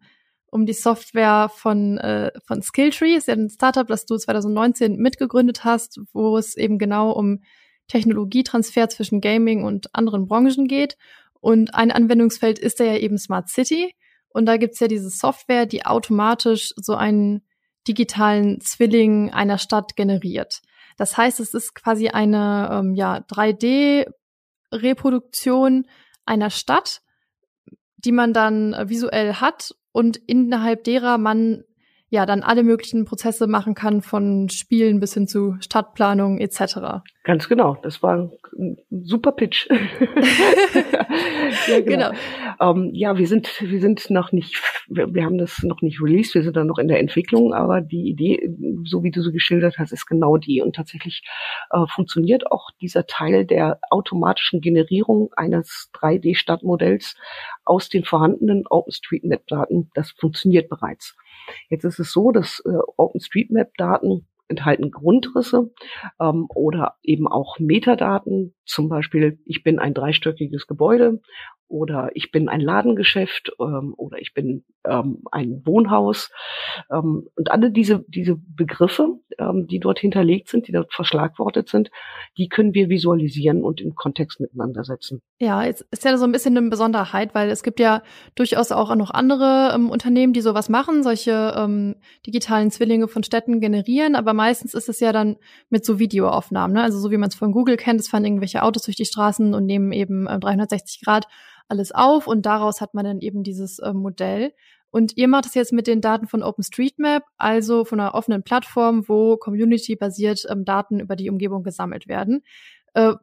um 0.51 0.67
die 0.67 0.73
Software 0.73 1.51
von, 1.53 1.99
äh, 1.99 2.31
von 2.47 2.63
Skilltree. 2.63 3.17
Ist 3.17 3.27
ja 3.27 3.35
ein 3.35 3.51
Startup, 3.51 3.89
das 3.89 4.07
du 4.07 4.17
2019 4.17 4.97
mitgegründet 4.97 5.65
hast, 5.65 6.01
wo 6.13 6.39
es 6.39 6.57
eben 6.57 6.79
genau 6.79 7.11
um 7.11 7.43
Technologietransfer 7.89 8.89
zwischen 8.89 9.21
Gaming 9.21 9.65
und 9.65 9.93
anderen 9.97 10.29
Branchen 10.29 10.69
geht. 10.69 10.97
Und 11.41 11.75
ein 11.75 11.91
Anwendungsfeld 11.91 12.61
ist 12.61 12.79
da 12.79 12.85
ja 12.85 12.97
eben 12.99 13.19
Smart 13.19 13.49
City. 13.49 13.95
Und 14.29 14.47
da 14.47 14.59
gibt's 14.59 14.79
ja 14.79 14.87
diese 14.87 15.11
Software, 15.11 15.67
die 15.67 15.85
automatisch 15.85 16.73
so 16.77 16.95
einen 16.95 17.43
digitalen 17.89 18.61
Zwilling 18.61 19.33
einer 19.33 19.59
Stadt 19.59 19.97
generiert. 19.97 20.63
Das 20.97 21.17
heißt, 21.17 21.41
es 21.41 21.55
ist 21.55 21.75
quasi 21.75 22.09
eine 22.09 22.69
ähm, 22.73 22.95
ja, 22.95 23.19
3D-Reproduktion 23.19 25.87
einer 26.25 26.51
Stadt, 26.51 27.03
die 27.97 28.13
man 28.13 28.33
dann 28.33 28.75
äh, 28.75 28.89
visuell 28.89 29.35
hat 29.35 29.75
und 29.93 30.17
innerhalb 30.17 30.85
derer 30.85 31.19
man 31.19 31.65
ja 32.15 32.27
dann 32.27 32.43
alle 32.43 32.63
möglichen 32.63 33.05
Prozesse 33.05 33.47
machen 33.47 33.75
kann, 33.75 34.01
von 34.01 34.49
Spielen 34.49 35.01
bis 35.01 35.15
hin 35.15 35.27
zu 35.27 35.57
Stadtplanung 35.61 36.39
etc. 36.39 37.03
Ganz 37.25 37.49
genau, 37.49 37.77
das 37.83 38.03
war 38.03 38.31
ein 38.57 38.77
super 38.91 39.33
Pitch. 39.33 39.69
ja, 41.69 41.81
genau. 41.81 42.11
genau. 42.11 42.13
Ähm, 42.61 42.91
ja, 42.93 43.19
wir 43.19 43.27
sind 43.27 43.51
wir 43.61 43.81
sind 43.81 44.11
noch 44.11 44.31
nicht, 44.33 44.63
wir, 44.89 45.13
wir, 45.13 45.25
haben 45.25 45.39
das 45.39 45.63
noch 45.63 45.83
nicht 45.83 46.01
released, 46.01 46.35
wir 46.35 46.45
sind 46.45 46.57
dann 46.57 46.69
noch 46.69 46.79
in 46.79 46.89
der 46.89 47.01
Entwicklung, 47.01 47.53
aber 47.53 47.81
die 47.81 48.09
Idee, 48.09 48.49
so 48.85 49.03
wie 49.03 49.11
du 49.11 49.21
so 49.21 49.33
geschildert 49.33 49.79
hast, 49.79 49.93
ist 49.93 50.07
genau 50.07 50.37
die 50.37 50.63
und 50.63 50.77
tatsächlich 50.77 51.23
äh, 51.71 51.85
funktioniert 51.93 52.51
auch 52.51 52.71
dieser 52.81 53.07
Teil 53.07 53.45
der 53.45 53.81
automatischen 53.91 54.61
Generierung 54.61 55.31
eines 55.37 55.91
3D-Stadtmodells 55.95 57.17
aus 57.65 57.89
den 57.89 58.05
vorhandenen 58.05 58.65
OpenStreetMap-Daten. 58.69 59.91
Das 59.95 60.13
funktioniert 60.13 60.69
bereits. 60.69 61.17
Jetzt 61.69 61.85
ist 61.85 61.99
es 61.99 62.13
so, 62.13 62.31
dass 62.31 62.63
äh, 62.67 62.79
OpenStreetMap-Daten 62.97 64.27
enthalten 64.49 64.91
Grundrisse 64.91 65.73
ähm, 66.21 66.47
oder 66.55 66.97
eben 67.03 67.27
auch 67.27 67.59
Metadaten. 67.59 68.55
Zum 68.65 68.89
Beispiel, 68.89 69.39
ich 69.47 69.63
bin 69.63 69.79
ein 69.79 69.95
dreistöckiges 69.95 70.67
Gebäude 70.67 71.21
oder 71.69 72.11
ich 72.15 72.31
bin 72.31 72.49
ein 72.49 72.61
Ladengeschäft 72.61 73.53
ähm, 73.61 73.95
oder 73.97 74.19
ich 74.19 74.35
bin 74.35 74.65
ähm, 74.87 75.23
ein 75.33 75.63
Wohnhaus. 75.65 76.31
Ähm, 76.91 77.29
und 77.37 77.51
alle 77.51 77.71
diese, 77.71 78.05
diese 78.09 78.37
Begriffe, 78.37 79.19
ähm, 79.39 79.67
die 79.67 79.81
dort 79.81 79.99
hinterlegt 79.99 80.49
sind, 80.49 80.69
die 80.69 80.73
dort 80.73 80.93
verschlagwortet 80.93 81.69
sind, 81.69 81.91
die 82.37 82.49
können 82.49 82.75
wir 82.75 82.89
visualisieren 82.89 83.65
und 83.65 83.81
in 83.81 83.95
Kontext 83.95 84.41
miteinander 84.41 84.85
setzen. 84.85 85.23
Ja, 85.41 85.65
jetzt 85.65 85.87
ist 85.91 86.05
ja 86.05 86.17
so 86.17 86.25
ein 86.25 86.33
bisschen 86.33 86.57
eine 86.57 86.69
Besonderheit, 86.69 87.35
weil 87.35 87.51
es 87.51 87.63
gibt 87.63 87.81
ja 87.81 88.03
durchaus 88.35 88.71
auch 88.71 88.95
noch 88.95 89.11
andere 89.11 89.73
ähm, 89.75 89.91
Unternehmen, 89.91 90.33
die 90.33 90.43
sowas 90.43 90.69
machen, 90.69 91.03
solche 91.03 91.55
ähm, 91.57 91.97
digitalen 92.27 92.71
Zwillinge 92.71 93.09
von 93.09 93.25
Städten 93.25 93.61
generieren, 93.61 94.17
aber 94.17 94.35
meistens 94.35 94.75
ist 94.75 94.89
es 94.89 95.01
ja 95.01 95.13
dann 95.13 95.37
mit 95.71 95.85
so 95.85 95.99
Videoaufnahmen, 95.99 96.77
ne? 96.77 96.83
also 96.83 96.99
so 96.99 97.11
wie 97.11 97.17
man 97.17 97.29
es 97.29 97.35
von 97.35 97.53
Google 97.53 97.77
kennt, 97.77 98.01
es 98.01 98.09
fahren 98.09 98.25
irgendwelche 98.25 98.63
Autos 98.63 98.83
durch 98.83 98.97
die 98.97 99.05
Straßen 99.05 99.55
und 99.55 99.65
nehmen 99.67 99.93
eben 99.93 100.27
äh, 100.27 100.39
360 100.39 101.01
Grad 101.05 101.27
alles 101.69 101.93
auf 101.93 102.27
und 102.27 102.47
daraus 102.47 102.81
hat 102.81 102.95
man 102.95 103.05
dann 103.05 103.21
eben 103.21 103.43
dieses 103.43 103.79
äh, 103.79 103.93
Modell. 103.93 104.53
Und 104.91 105.17
ihr 105.17 105.27
macht 105.27 105.47
es 105.47 105.55
jetzt 105.55 105.73
mit 105.73 105.89
den 105.89 106.01
Daten 106.01 106.29
von 106.29 106.45
OpenStreetMap, 106.45 107.25
also 107.37 107.85
von 107.85 107.99
einer 107.99 108.15
offenen 108.15 108.45
Plattform, 108.45 109.09
wo 109.09 109.37
community-basiert 109.37 110.47
ähm, 110.49 110.65
Daten 110.65 111.01
über 111.01 111.17
die 111.17 111.31
Umgebung 111.31 111.65
gesammelt 111.65 112.07
werden. 112.07 112.45
Äh, 112.95 113.15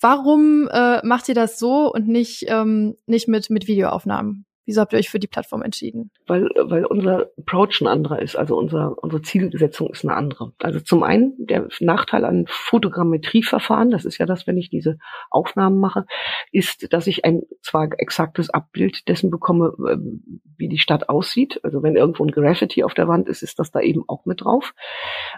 warum 0.00 0.68
äh, 0.72 1.06
macht 1.06 1.28
ihr 1.28 1.34
das 1.34 1.58
so 1.58 1.92
und 1.92 2.08
nicht, 2.08 2.46
ähm, 2.48 2.96
nicht 3.06 3.28
mit, 3.28 3.50
mit 3.50 3.68
Videoaufnahmen? 3.68 4.46
Wieso 4.68 4.82
habt 4.82 4.92
ihr 4.92 4.98
euch 4.98 5.08
für 5.08 5.18
die 5.18 5.26
Plattform 5.26 5.62
entschieden? 5.62 6.10
Weil, 6.26 6.50
weil 6.54 6.84
unser 6.84 7.30
Approach 7.38 7.80
ein 7.80 7.86
anderer 7.86 8.20
ist, 8.20 8.36
also 8.36 8.54
unser, 8.54 9.02
unsere 9.02 9.22
Zielsetzung 9.22 9.88
ist 9.88 10.04
eine 10.04 10.14
andere. 10.14 10.52
Also 10.58 10.80
zum 10.80 11.04
einen 11.04 11.34
der 11.38 11.68
Nachteil 11.80 12.26
an 12.26 12.44
Fotogrammetrieverfahren, 12.48 13.90
das 13.90 14.04
ist 14.04 14.18
ja 14.18 14.26
das, 14.26 14.46
wenn 14.46 14.58
ich 14.58 14.68
diese 14.68 14.98
Aufnahmen 15.30 15.80
mache, 15.80 16.04
ist, 16.52 16.92
dass 16.92 17.06
ich 17.06 17.24
ein 17.24 17.44
zwar 17.62 17.88
exaktes 17.96 18.50
Abbild 18.50 19.08
dessen 19.08 19.30
bekomme, 19.30 19.72
ähm, 19.90 20.42
wie 20.58 20.68
die 20.68 20.76
Stadt 20.76 21.08
aussieht. 21.08 21.60
Also 21.62 21.82
wenn 21.82 21.96
irgendwo 21.96 22.26
ein 22.26 22.30
Graffiti 22.30 22.84
auf 22.84 22.92
der 22.92 23.08
Wand 23.08 23.26
ist, 23.26 23.42
ist 23.42 23.58
das 23.58 23.70
da 23.70 23.80
eben 23.80 24.04
auch 24.06 24.26
mit 24.26 24.42
drauf. 24.42 24.74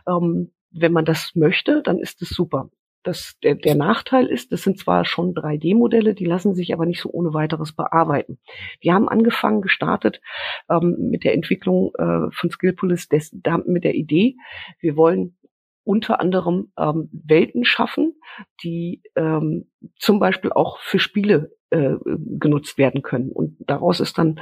Ähm, 0.08 0.50
wenn 0.72 0.92
man 0.92 1.04
das 1.04 1.36
möchte, 1.36 1.82
dann 1.84 2.00
ist 2.00 2.20
es 2.20 2.30
super. 2.30 2.68
Das, 3.02 3.38
der, 3.42 3.54
der 3.54 3.74
Nachteil 3.74 4.26
ist, 4.26 4.52
das 4.52 4.62
sind 4.62 4.78
zwar 4.78 5.04
schon 5.04 5.34
3D-Modelle, 5.34 6.14
die 6.14 6.26
lassen 6.26 6.54
sich 6.54 6.74
aber 6.74 6.84
nicht 6.84 7.00
so 7.00 7.10
ohne 7.10 7.32
weiteres 7.32 7.72
bearbeiten. 7.72 8.38
Wir 8.80 8.92
haben 8.94 9.08
angefangen, 9.08 9.62
gestartet 9.62 10.20
ähm, 10.68 10.96
mit 11.10 11.24
der 11.24 11.34
Entwicklung 11.34 11.92
äh, 11.96 12.30
von 12.30 12.50
Skillpolis 12.50 13.08
des, 13.08 13.34
mit 13.64 13.84
der 13.84 13.94
Idee, 13.94 14.36
wir 14.80 14.96
wollen 14.96 15.36
unter 15.84 16.20
anderem 16.20 16.72
ähm, 16.78 17.08
Welten 17.12 17.64
schaffen, 17.64 18.14
die 18.62 19.02
ähm, 19.16 19.70
zum 19.96 20.20
Beispiel 20.20 20.52
auch 20.52 20.78
für 20.78 20.98
Spiele 20.98 21.50
äh, 21.70 21.94
genutzt 22.04 22.78
werden 22.78 23.02
können. 23.02 23.32
Und 23.32 23.56
daraus 23.60 24.00
ist 24.00 24.18
dann 24.18 24.40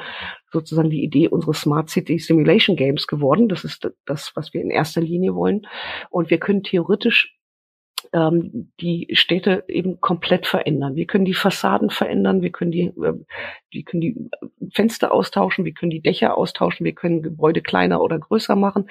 sozusagen 0.51 0.91
die 0.91 1.05
Idee 1.05 1.29
unseres 1.29 1.61
Smart 1.61 1.91
City 1.91 2.19
Simulation 2.19 2.77
Games 2.77 3.07
geworden. 3.07 3.49
Das 3.49 3.65
ist 3.65 3.91
das, 4.05 4.33
was 4.35 4.53
wir 4.53 4.61
in 4.61 4.71
erster 4.71 5.01
Linie 5.01 5.35
wollen. 5.35 5.67
Und 6.11 6.31
wir 6.31 6.39
können 6.39 6.63
theoretisch 6.63 7.38
ähm, 8.13 8.73
die 8.81 9.09
Städte 9.13 9.65
eben 9.69 10.01
komplett 10.01 10.47
verändern. 10.47 10.97
Wir 10.97 11.07
können 11.07 11.25
die 11.25 11.35
Fassaden 11.35 11.91
verändern, 11.91 12.43
wir 12.43 12.51
können 12.51 12.71
die, 12.71 12.87
äh, 12.87 13.15
wir 13.71 13.83
können 13.83 14.01
die 14.01 14.31
Fenster 14.73 15.13
austauschen, 15.13 15.65
wir 15.65 15.73
können 15.73 15.91
die 15.91 16.01
Dächer 16.01 16.37
austauschen, 16.37 16.85
wir 16.85 16.95
können 16.95 17.23
Gebäude 17.23 17.63
kleiner 17.63 18.01
oder 18.01 18.19
größer 18.19 18.57
machen. 18.57 18.89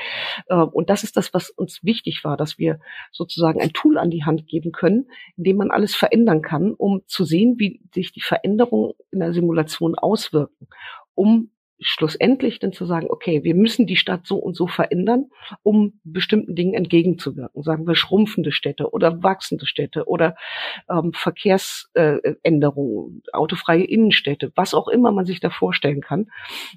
Äh, 0.48 0.56
und 0.56 0.90
das 0.90 1.04
ist 1.04 1.18
das, 1.18 1.34
was 1.34 1.50
uns 1.50 1.84
wichtig 1.84 2.24
war, 2.24 2.38
dass 2.38 2.60
wir 2.60 2.80
sozusagen 3.12 3.62
ein 3.62 3.74
Tool 3.74 3.98
an 3.98 4.10
die 4.10 4.24
Hand 4.24 4.48
geben 4.48 4.72
können, 4.72 5.10
in 5.38 5.44
dem 5.44 5.58
man 5.58 5.72
alles 5.72 5.96
verändern 5.96 6.42
kann, 6.42 6.74
um 6.74 7.02
zu 7.08 7.24
sehen, 7.24 7.56
wie 7.58 7.82
sich 7.94 8.12
die 8.12 8.22
Veränderungen 8.22 8.94
in 9.12 9.20
der 9.20 9.34
Simulation 9.34 9.96
auswirken, 9.96 10.68
um 11.16 11.50
schlussendlich 11.80 12.60
dann 12.60 12.74
zu 12.74 12.86
sagen, 12.86 13.08
okay, 13.10 13.44
wir 13.44 13.56
müssen 13.56 13.86
die 13.86 13.96
Stadt 13.96 14.26
so 14.26 14.38
und 14.38 14.56
so 14.56 14.68
verändern, 14.68 15.26
um 15.64 16.00
bestimmten 16.04 16.56
Dingen 16.56 16.74
entgegenzuwirken. 16.74 17.64
Sagen 17.64 17.88
wir 17.88 17.96
schrumpfende 17.96 18.52
Städte 18.52 18.92
oder 18.92 19.24
wachsende 19.24 19.66
Städte 19.66 20.08
oder 20.08 20.36
ähm, 20.90 21.14
Verkehrsänderungen, 21.14 23.24
äh, 23.26 23.32
autofreie 23.34 23.84
Innenstädte, 23.84 24.52
was 24.56 24.74
auch 24.74 24.88
immer 24.88 25.12
man 25.12 25.26
sich 25.26 25.40
da 25.40 25.50
vorstellen 25.50 26.02
kann. 26.02 26.28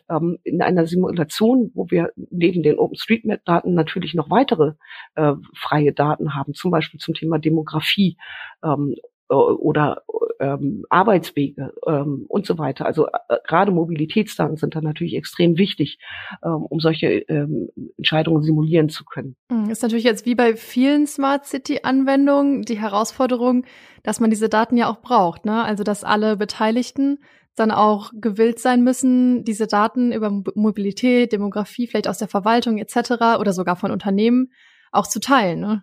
Ähm, 0.09 0.39
in 0.45 0.63
einer 0.63 0.87
Simulation, 0.87 1.71
wo 1.75 1.91
wir 1.91 2.13
neben 2.31 2.63
den 2.63 2.79
OpenStreetMap-Daten 2.79 3.75
natürlich 3.75 4.15
noch 4.15 4.31
weitere 4.31 4.73
äh, 5.15 5.33
freie 5.55 5.93
Daten 5.93 6.35
haben, 6.35 6.55
zum 6.55 6.71
Beispiel 6.71 7.01
zum 7.01 7.15
Thema 7.15 7.39
Demografie 7.39 8.17
ähm, 8.63 8.95
äh, 8.95 9.01
oder 9.35 10.03
ähm, 10.41 10.85
Arbeitswege 10.89 11.73
ähm, 11.87 12.25
und 12.29 12.47
so 12.47 12.59
weiter. 12.59 12.87
Also 12.87 13.07
äh, 13.07 13.37
gerade 13.47 13.71
Mobilitätsdaten 13.71 14.57
sind 14.57 14.75
dann 14.75 14.85
natürlich 14.85 15.15
extrem 15.15 15.59
wichtig, 15.59 15.99
ähm, 16.43 16.65
um 16.69 16.81
solche 16.81 17.07
ähm, 17.07 17.69
Entscheidungen 17.99 18.43
simulieren 18.43 18.89
zu 18.89 19.05
können. 19.05 19.37
Hm, 19.51 19.71
ist 19.71 19.83
natürlich 19.83 20.05
jetzt 20.05 20.27
wie 20.27 20.35
bei 20.35 20.57
vielen 20.57 21.07
Smart 21.07 21.47
City 21.47 21.81
Anwendungen 21.83 22.63
die 22.63 22.79
Herausforderung, 22.79 23.65
dass 24.03 24.19
man 24.19 24.31
diese 24.31 24.49
Daten 24.49 24.77
ja 24.77 24.91
auch 24.91 25.03
braucht. 25.03 25.45
Ne? 25.45 25.63
Also 25.63 25.85
dass 25.85 26.05
alle 26.05 26.37
Beteiligten 26.37 27.19
dann 27.57 27.71
auch 27.71 28.13
gewillt 28.15 28.59
sein 28.59 28.83
müssen, 28.83 29.45
diese 29.45 29.67
Daten 29.67 30.13
über 30.13 30.31
Mobilität, 30.55 31.33
Demografie, 31.33 31.87
vielleicht 31.87 32.09
aus 32.09 32.19
der 32.19 32.29
Verwaltung 32.29 32.79
etc. 32.79 33.39
oder 33.39 33.53
sogar 33.53 33.77
von 33.77 33.91
Unternehmen 33.91 34.51
auch 34.93 35.07
zu 35.07 35.21
teilen. 35.21 35.61
Ne? 35.61 35.83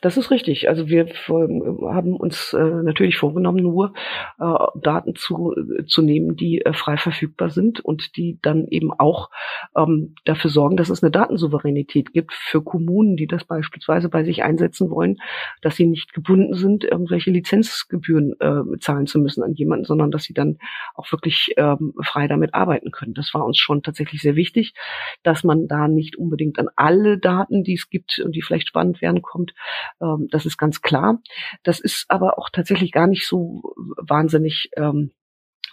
Das 0.00 0.16
ist 0.16 0.30
richtig. 0.30 0.68
Also 0.68 0.88
wir 0.88 1.06
haben 1.28 2.16
uns 2.16 2.52
äh, 2.52 2.58
natürlich 2.58 3.16
vorgenommen, 3.16 3.62
nur 3.62 3.92
äh, 4.40 4.54
Daten 4.80 5.14
zu, 5.14 5.54
zu 5.86 6.02
nehmen, 6.02 6.36
die 6.36 6.62
äh, 6.62 6.72
frei 6.72 6.96
verfügbar 6.96 7.50
sind 7.50 7.80
und 7.80 8.16
die 8.16 8.38
dann 8.42 8.66
eben 8.66 8.92
auch 8.92 9.30
ähm, 9.76 10.14
dafür 10.24 10.50
sorgen, 10.50 10.76
dass 10.76 10.88
es 10.88 11.02
eine 11.02 11.12
Datensouveränität 11.12 12.12
gibt 12.12 12.32
für 12.32 12.62
Kommunen, 12.62 13.16
die 13.16 13.26
das 13.26 13.44
beispielsweise 13.44 14.08
bei 14.08 14.24
sich 14.24 14.42
einsetzen 14.42 14.90
wollen, 14.90 15.18
dass 15.62 15.76
sie 15.76 15.86
nicht 15.86 16.12
gebunden 16.12 16.54
sind, 16.54 16.84
irgendwelche 16.84 17.30
Lizenzgebühren 17.30 18.34
äh, 18.40 18.78
zahlen 18.80 19.06
zu 19.06 19.20
müssen 19.20 19.42
an 19.42 19.54
jemanden, 19.54 19.84
sondern 19.84 20.10
dass 20.10 20.24
sie 20.24 20.34
dann 20.34 20.58
auch 20.94 21.10
wirklich 21.12 21.54
ähm, 21.56 21.94
frei 22.02 22.26
damit 22.26 22.54
arbeiten 22.54 22.90
können. 22.90 23.14
Das 23.14 23.32
war 23.34 23.44
uns 23.44 23.58
schon 23.58 23.82
tatsächlich 23.82 24.22
sehr 24.22 24.34
wichtig, 24.34 24.74
dass 25.22 25.44
man 25.44 25.68
da 25.68 25.86
nicht 25.86 26.16
unbedingt 26.16 26.58
an 26.58 26.68
alle 26.74 27.18
Daten, 27.18 27.62
die 27.62 27.74
es 27.74 27.88
gibt 27.88 28.18
und 28.24 28.34
die 28.34 28.42
vielleicht 28.48 28.68
spannend 28.68 29.00
werden, 29.00 29.22
kommt. 29.22 29.54
Ähm, 30.00 30.26
das 30.30 30.46
ist 30.46 30.58
ganz 30.58 30.82
klar. 30.82 31.20
Das 31.62 31.78
ist 31.78 32.06
aber 32.08 32.38
auch 32.38 32.50
tatsächlich 32.50 32.90
gar 32.90 33.06
nicht 33.06 33.26
so 33.26 33.62
wahnsinnig 33.96 34.70
ähm, 34.76 35.12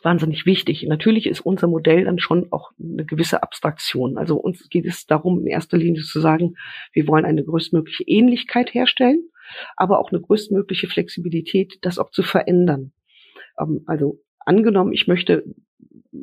wahnsinnig 0.06 0.46
wichtig. 0.46 0.84
Natürlich 0.84 1.26
ist 1.26 1.42
unser 1.42 1.68
Modell 1.68 2.06
dann 2.06 2.20
schon 2.20 2.52
auch 2.52 2.72
eine 2.80 3.06
gewisse 3.06 3.42
Abstraktion. 3.42 4.18
Also 4.18 4.36
uns 4.36 4.70
geht 4.70 4.86
es 4.86 5.08
darum, 5.08 5.40
in 5.40 5.48
erster 5.48 5.78
Linie 5.78 6.04
zu 6.04 6.20
sagen, 6.20 6.56
wir 6.94 7.08
wollen 7.08 7.26
eine 7.26 7.44
größtmögliche 7.44 8.04
Ähnlichkeit 8.04 8.74
herstellen, 8.74 9.28
aber 9.76 10.00
auch 10.00 10.12
eine 10.12 10.22
größtmögliche 10.22 10.88
Flexibilität, 10.88 11.80
das 11.82 11.98
auch 11.98 12.12
zu 12.12 12.22
verändern. 12.22 12.94
Ähm, 13.60 13.82
also 13.88 14.20
angenommen, 14.40 14.94
ich 14.94 15.08
möchte 15.08 15.44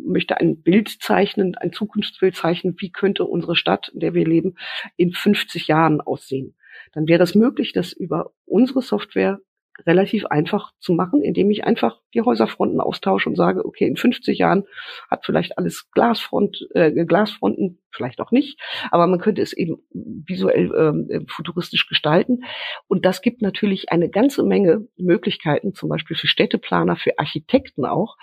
möchte 0.07 0.38
ein 0.38 0.62
Bild 0.62 0.88
zeichnen, 0.88 1.55
ein 1.57 1.72
Zukunftsbild 1.72 2.37
zeichnen, 2.37 2.76
wie 2.78 2.90
könnte 2.90 3.24
unsere 3.24 3.57
Stadt, 3.57 3.88
in 3.88 4.00
der 4.00 4.14
wir 4.14 4.26
leben, 4.26 4.57
in 4.96 5.12
50 5.12 5.68
Jahren 5.68 6.00
aussehen. 6.00 6.55
Dann 6.92 7.09
wäre 7.09 7.22
es 7.22 7.35
möglich, 7.35 7.72
das 7.72 7.92
über 7.92 8.33
unsere 8.44 8.83
Software 8.83 9.40
relativ 9.87 10.26
einfach 10.26 10.72
zu 10.78 10.92
machen, 10.92 11.22
indem 11.22 11.50
ich 11.50 11.64
einfach 11.64 12.00
die 12.14 12.20
Häuserfronten 12.20 12.81
austausche 12.81 13.28
und 13.28 13.37
sage, 13.37 13.64
okay, 13.64 13.87
in 13.87 13.96
50 13.96 14.38
Jahren 14.38 14.64
hat 15.11 15.24
vielleicht 15.24 15.59
alles 15.59 15.90
Glasfront, 15.92 16.68
äh, 16.74 16.90
Glasfronten, 17.07 17.81
vielleicht 17.90 18.20
auch 18.20 18.31
nicht, 18.31 18.61
aber 18.90 19.07
man 19.07 19.18
könnte 19.18 19.42
es 19.42 19.52
eben 19.52 19.78
visuell 19.92 21.07
äh, 21.11 21.20
futuristisch 21.26 21.88
gestalten. 21.88 22.44
Und 22.87 23.05
das 23.05 23.22
gibt 23.22 23.42
natürlich 23.42 23.90
eine 23.90 24.09
ganze 24.09 24.42
Menge 24.42 24.87
Möglichkeiten, 24.96 25.74
zum 25.74 25.88
Beispiel 25.88 26.16
für 26.16 26.28
Städteplaner, 26.28 26.96
für 26.96 27.18
Architekten 27.18 27.85
auch, 27.85 28.16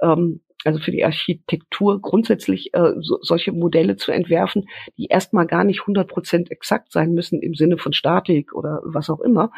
ähm, 0.00 0.42
also 0.66 0.78
für 0.78 0.90
die 0.90 1.04
Architektur 1.04 2.00
grundsätzlich 2.00 2.74
äh, 2.74 2.92
so, 3.00 3.18
solche 3.22 3.52
Modelle 3.52 3.96
zu 3.96 4.12
entwerfen, 4.12 4.68
die 4.96 5.06
erstmal 5.06 5.46
gar 5.46 5.64
nicht 5.64 5.80
100 5.80 6.08
Prozent 6.08 6.50
exakt 6.50 6.92
sein 6.92 7.12
müssen 7.12 7.40
im 7.40 7.54
Sinne 7.54 7.78
von 7.78 7.92
Statik 7.92 8.54
oder 8.54 8.80
was 8.84 9.10
auch 9.10 9.20
immer. 9.20 9.50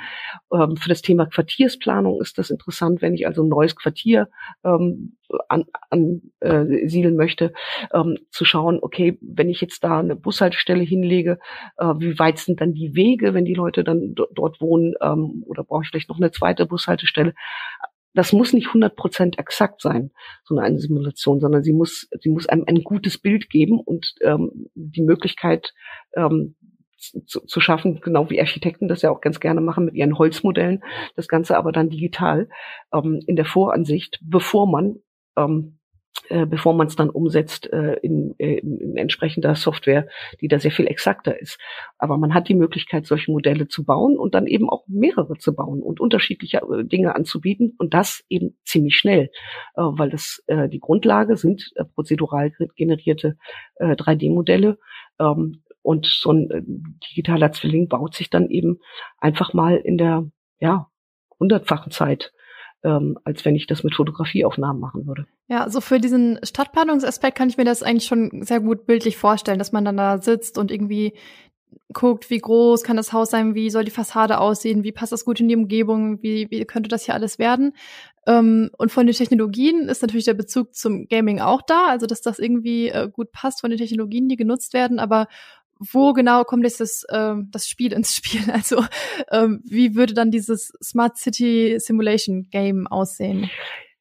Ähm, 0.52 0.76
für 0.76 0.88
das 0.88 1.02
Thema 1.02 1.26
Quartiersplanung 1.26 2.20
ist 2.20 2.38
das 2.38 2.50
interessant, 2.50 3.02
wenn 3.02 3.14
ich 3.14 3.26
also 3.26 3.42
ein 3.42 3.48
neues 3.48 3.76
Quartier 3.76 4.28
ähm, 4.64 5.16
ansiedeln 5.48 6.22
an, 6.40 6.40
äh, 6.40 7.10
möchte, 7.10 7.52
ähm, 7.92 8.18
zu 8.30 8.44
schauen, 8.44 8.78
okay, 8.80 9.18
wenn 9.20 9.50
ich 9.50 9.60
jetzt 9.60 9.84
da 9.84 9.98
eine 9.98 10.16
Bushaltestelle 10.16 10.82
hinlege, 10.82 11.38
äh, 11.76 11.94
wie 11.98 12.18
weit 12.18 12.38
sind 12.38 12.60
dann 12.60 12.72
die 12.72 12.94
Wege, 12.94 13.34
wenn 13.34 13.44
die 13.44 13.54
Leute 13.54 13.84
dann 13.84 14.14
dort 14.14 14.60
wohnen, 14.60 14.94
ähm, 15.00 15.44
oder 15.46 15.64
brauche 15.64 15.82
ich 15.82 15.90
vielleicht 15.90 16.08
noch 16.08 16.18
eine 16.18 16.30
zweite 16.30 16.66
Bushaltestelle? 16.66 17.34
Das 18.18 18.32
muss 18.32 18.52
nicht 18.52 18.66
100 18.66 18.96
Prozent 18.96 19.38
exakt 19.38 19.80
sein, 19.80 20.10
so 20.42 20.56
eine 20.58 20.80
Simulation, 20.80 21.38
sondern 21.38 21.62
sie 21.62 21.72
muss, 21.72 22.08
sie 22.20 22.30
muss 22.30 22.48
einem 22.48 22.64
ein 22.66 22.82
gutes 22.82 23.16
Bild 23.16 23.48
geben 23.48 23.78
und 23.78 24.12
ähm, 24.22 24.68
die 24.74 25.02
Möglichkeit 25.02 25.72
ähm, 26.16 26.56
zu, 26.96 27.46
zu 27.46 27.60
schaffen, 27.60 28.00
genau 28.00 28.28
wie 28.28 28.40
Architekten 28.40 28.88
das 28.88 29.02
ja 29.02 29.10
auch 29.12 29.20
ganz 29.20 29.38
gerne 29.38 29.60
machen 29.60 29.84
mit 29.84 29.94
ihren 29.94 30.18
Holzmodellen, 30.18 30.82
das 31.14 31.28
Ganze 31.28 31.56
aber 31.56 31.70
dann 31.70 31.90
digital 31.90 32.48
ähm, 32.92 33.20
in 33.28 33.36
der 33.36 33.44
Voransicht, 33.44 34.18
bevor 34.20 34.66
man 34.66 34.96
ähm, 35.36 35.77
äh, 36.30 36.46
bevor 36.46 36.74
man 36.74 36.86
es 36.86 36.96
dann 36.96 37.10
umsetzt 37.10 37.72
äh, 37.72 37.94
in, 38.02 38.34
äh, 38.38 38.58
in 38.58 38.96
entsprechender 38.96 39.54
Software, 39.54 40.08
die 40.40 40.48
da 40.48 40.58
sehr 40.58 40.70
viel 40.70 40.86
exakter 40.86 41.38
ist. 41.38 41.58
Aber 41.98 42.18
man 42.18 42.34
hat 42.34 42.48
die 42.48 42.54
Möglichkeit, 42.54 43.06
solche 43.06 43.30
Modelle 43.30 43.68
zu 43.68 43.84
bauen 43.84 44.16
und 44.16 44.34
dann 44.34 44.46
eben 44.46 44.68
auch 44.68 44.84
mehrere 44.86 45.38
zu 45.38 45.54
bauen 45.54 45.82
und 45.82 46.00
unterschiedliche 46.00 46.58
äh, 46.58 46.84
Dinge 46.84 47.14
anzubieten 47.14 47.74
und 47.78 47.94
das 47.94 48.24
eben 48.28 48.56
ziemlich 48.64 48.96
schnell, 48.96 49.30
äh, 49.74 49.82
weil 49.82 50.10
das 50.10 50.42
äh, 50.46 50.68
die 50.68 50.80
Grundlage 50.80 51.36
sind 51.36 51.70
äh, 51.76 51.84
prozedural 51.84 52.52
generierte 52.76 53.36
äh, 53.76 53.92
3D-Modelle. 53.92 54.78
Ähm, 55.18 55.62
und 55.82 56.06
so 56.06 56.32
ein 56.32 56.50
äh, 56.50 56.62
digitaler 57.08 57.52
Zwilling 57.52 57.88
baut 57.88 58.14
sich 58.14 58.28
dann 58.28 58.50
eben 58.50 58.78
einfach 59.18 59.54
mal 59.54 59.76
in 59.76 59.96
der 59.96 60.30
ja 60.60 60.90
hundertfachen 61.38 61.92
Zeit 61.92 62.32
ähm, 62.84 63.18
als 63.24 63.44
wenn 63.44 63.56
ich 63.56 63.66
das 63.66 63.82
mit 63.82 63.94
Fotografieaufnahmen 63.94 64.80
machen 64.80 65.06
würde. 65.06 65.26
Ja, 65.48 65.68
so 65.68 65.80
für 65.80 65.98
diesen 65.98 66.38
Stadtplanungsaspekt 66.42 67.36
kann 67.36 67.48
ich 67.48 67.56
mir 67.56 67.64
das 67.64 67.82
eigentlich 67.82 68.06
schon 68.06 68.42
sehr 68.42 68.60
gut 68.60 68.86
bildlich 68.86 69.16
vorstellen, 69.16 69.58
dass 69.58 69.72
man 69.72 69.84
dann 69.84 69.96
da 69.96 70.18
sitzt 70.18 70.58
und 70.58 70.70
irgendwie 70.70 71.14
guckt, 71.92 72.30
wie 72.30 72.38
groß 72.38 72.82
kann 72.82 72.96
das 72.96 73.12
Haus 73.12 73.30
sein, 73.30 73.54
wie 73.54 73.70
soll 73.70 73.84
die 73.84 73.90
Fassade 73.90 74.38
aussehen, 74.38 74.84
wie 74.84 74.92
passt 74.92 75.12
das 75.12 75.24
gut 75.24 75.40
in 75.40 75.48
die 75.48 75.56
Umgebung, 75.56 76.22
wie, 76.22 76.46
wie 76.50 76.64
könnte 76.64 76.88
das 76.88 77.04
hier 77.04 77.14
alles 77.14 77.38
werden. 77.38 77.72
Ähm, 78.26 78.70
und 78.76 78.92
von 78.92 79.06
den 79.06 79.14
Technologien 79.14 79.88
ist 79.88 80.02
natürlich 80.02 80.26
der 80.26 80.34
Bezug 80.34 80.74
zum 80.74 81.08
Gaming 81.08 81.40
auch 81.40 81.62
da, 81.62 81.86
also 81.86 82.06
dass 82.06 82.20
das 82.20 82.38
irgendwie 82.38 82.88
äh, 82.88 83.08
gut 83.10 83.32
passt 83.32 83.60
von 83.60 83.70
den 83.70 83.78
Technologien, 83.78 84.28
die 84.28 84.36
genutzt 84.36 84.74
werden, 84.74 84.98
aber 84.98 85.28
wo 85.78 86.12
genau 86.12 86.44
kommt 86.44 86.64
jetzt 86.64 86.80
das, 86.80 87.04
ähm, 87.10 87.48
das 87.50 87.68
Spiel 87.68 87.92
ins 87.92 88.14
Spiel? 88.14 88.40
Also 88.52 88.84
ähm, 89.30 89.62
wie 89.64 89.94
würde 89.94 90.14
dann 90.14 90.30
dieses 90.30 90.72
Smart 90.82 91.16
City 91.16 91.76
Simulation 91.78 92.48
Game 92.50 92.86
aussehen? 92.86 93.50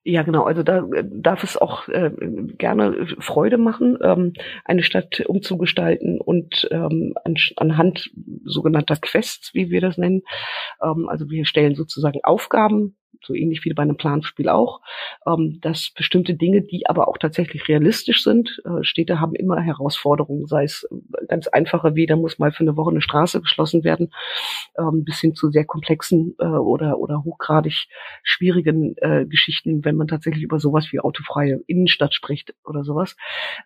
Ja, 0.09 0.23
genau. 0.23 0.43
Also 0.45 0.63
da 0.63 0.87
äh, 0.95 1.03
darf 1.05 1.43
es 1.43 1.57
auch 1.57 1.89
äh, 1.89 2.11
gerne 2.57 3.07
Freude 3.19 3.57
machen, 3.57 3.97
ähm, 4.01 4.31
eine 4.63 4.81
Stadt 4.81 5.19
umzugestalten 5.25 6.21
und 6.21 6.65
ähm, 6.71 7.13
an, 7.25 7.35
anhand 7.57 8.09
sogenannter 8.45 8.95
Quests, 8.95 9.53
wie 9.53 9.69
wir 9.69 9.81
das 9.81 9.97
nennen. 9.97 10.21
Ähm, 10.81 11.09
also 11.09 11.29
wir 11.29 11.45
stellen 11.45 11.75
sozusagen 11.75 12.21
Aufgaben 12.23 12.95
so 13.23 13.33
ähnlich 13.33 13.65
wie 13.65 13.73
bei 13.73 13.83
einem 13.83 13.97
Planspiel 13.97 14.49
auch, 14.49 14.81
ähm, 15.25 15.59
dass 15.61 15.91
bestimmte 15.95 16.35
Dinge, 16.35 16.61
die 16.61 16.87
aber 16.87 17.07
auch 17.07 17.17
tatsächlich 17.17 17.67
realistisch 17.67 18.23
sind, 18.23 18.61
äh, 18.65 18.83
Städte 18.83 19.19
haben 19.19 19.35
immer 19.35 19.59
Herausforderungen, 19.59 20.45
sei 20.45 20.63
es 20.63 20.87
ganz 21.27 21.47
einfache 21.47 21.95
wie, 21.95 22.05
da 22.05 22.15
muss 22.15 22.39
mal 22.39 22.51
für 22.51 22.61
eine 22.61 22.77
Woche 22.77 22.91
eine 22.91 23.01
Straße 23.01 23.41
geschlossen 23.41 23.83
werden, 23.83 24.11
ähm, 24.77 25.03
bis 25.03 25.19
hin 25.19 25.35
zu 25.35 25.49
sehr 25.49 25.65
komplexen 25.65 26.35
äh, 26.39 26.45
oder, 26.45 26.99
oder 26.99 27.23
hochgradig 27.23 27.87
schwierigen 28.23 28.95
äh, 28.97 29.25
Geschichten, 29.25 29.83
wenn 29.83 29.95
man 29.95 30.07
tatsächlich 30.07 30.43
über 30.43 30.59
sowas 30.59 30.87
wie 30.91 30.99
autofreie 30.99 31.61
Innenstadt 31.67 32.13
spricht 32.13 32.53
oder 32.63 32.83
sowas, 32.83 33.15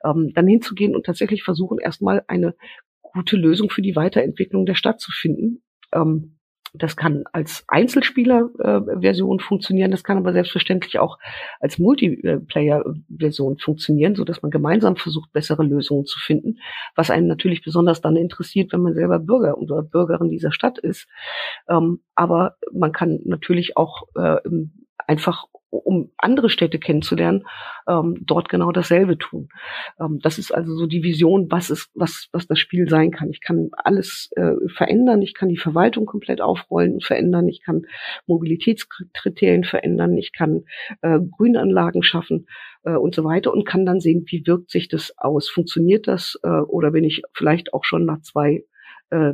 ähm, 0.04 0.32
dann 0.34 0.48
hinzugehen 0.48 0.96
und 0.96 1.06
tatsächlich 1.06 1.44
versuchen, 1.44 1.80
erstmal 1.80 2.24
eine 2.28 2.56
gute 3.02 3.36
Lösung 3.36 3.70
für 3.70 3.82
die 3.82 3.96
Weiterentwicklung 3.96 4.66
der 4.66 4.76
Stadt 4.76 5.00
zu 5.00 5.12
finden. 5.12 5.62
Ähm, 5.94 6.38
das 6.74 6.96
kann 6.96 7.24
als 7.34 7.64
Einzelspieler-Version 7.68 9.40
funktionieren, 9.40 9.92
das 9.92 10.04
kann 10.04 10.18
aber 10.18 10.32
selbstverständlich 10.32 11.00
auch 11.00 11.18
als 11.60 11.80
Multiplayer-Version 11.80 13.58
funktionieren, 13.58 14.16
so 14.16 14.24
dass 14.24 14.42
man 14.42 14.52
gemeinsam 14.52 14.96
versucht, 14.96 15.34
bessere 15.34 15.64
Lösungen 15.64 16.06
zu 16.06 16.18
finden. 16.20 16.60
Was 16.96 17.12
einen 17.12 17.28
natürlich 17.28 17.62
besonders 17.64 18.02
dann 18.02 18.16
interessiert, 18.16 18.72
wenn 18.72 18.82
man 18.82 18.94
selber 18.94 19.20
Bürger 19.20 19.58
oder 19.58 19.84
Bürgerin 19.84 20.30
dieser 20.30 20.54
Stadt 20.54 20.78
ist. 20.78 21.08
Ähm, 21.68 22.02
aber 22.16 22.56
man 22.72 22.94
kann 22.94 23.20
natürlich 23.26 23.76
auch 23.76 24.04
äh, 24.16 24.38
einfach 25.08 25.46
um 25.72 26.12
andere 26.18 26.50
Städte 26.50 26.80
kennenzulernen, 26.80 27.46
ähm, 27.88 28.18
dort 28.22 28.50
genau 28.50 28.72
dasselbe 28.72 29.18
tun. 29.18 29.50
Ähm, 30.00 30.20
das 30.22 30.38
ist 30.38 30.54
also 30.54 30.76
so 30.76 30.86
die 30.86 31.04
Vision, 31.04 31.50
was 31.50 31.70
ist, 31.70 31.90
was, 31.96 32.28
was 32.32 32.48
das 32.48 32.60
Spiel 32.60 32.88
sein 32.90 33.12
kann. 33.12 33.30
Ich 33.30 33.42
kann 33.42 33.70
alles 33.72 34.30
äh, 34.36 34.54
verändern, 34.76 35.22
ich 35.22 35.34
kann 35.34 35.50
die 35.50 35.58
Verwaltung 35.58 36.06
komplett 36.06 36.42
aufrollen 36.42 36.94
und 36.94 37.04
verändern, 37.04 37.48
ich 37.48 37.62
kann 37.64 37.84
Mobilitätskriterien 38.28 39.64
verändern, 39.64 40.18
ich 40.18 40.34
kann 40.34 40.64
äh, 41.02 41.20
Grünanlagen 41.20 42.04
schaffen 42.04 42.48
äh, 42.84 42.96
und 42.96 43.16
so 43.16 43.24
weiter 43.24 43.54
und 43.54 43.66
kann 43.66 43.86
dann 43.86 44.00
sehen, 44.00 44.26
wie 44.28 44.46
wirkt 44.46 44.70
sich 44.70 44.88
das 44.88 45.14
aus. 45.18 45.50
Funktioniert 45.50 46.08
das 46.08 46.40
äh, 46.44 46.48
oder 46.48 46.92
bin 46.92 47.04
ich 47.04 47.24
vielleicht 47.34 47.74
auch 47.74 47.84
schon 47.84 48.06
nach 48.06 48.22
zwei 48.22 48.66
äh, 49.10 49.34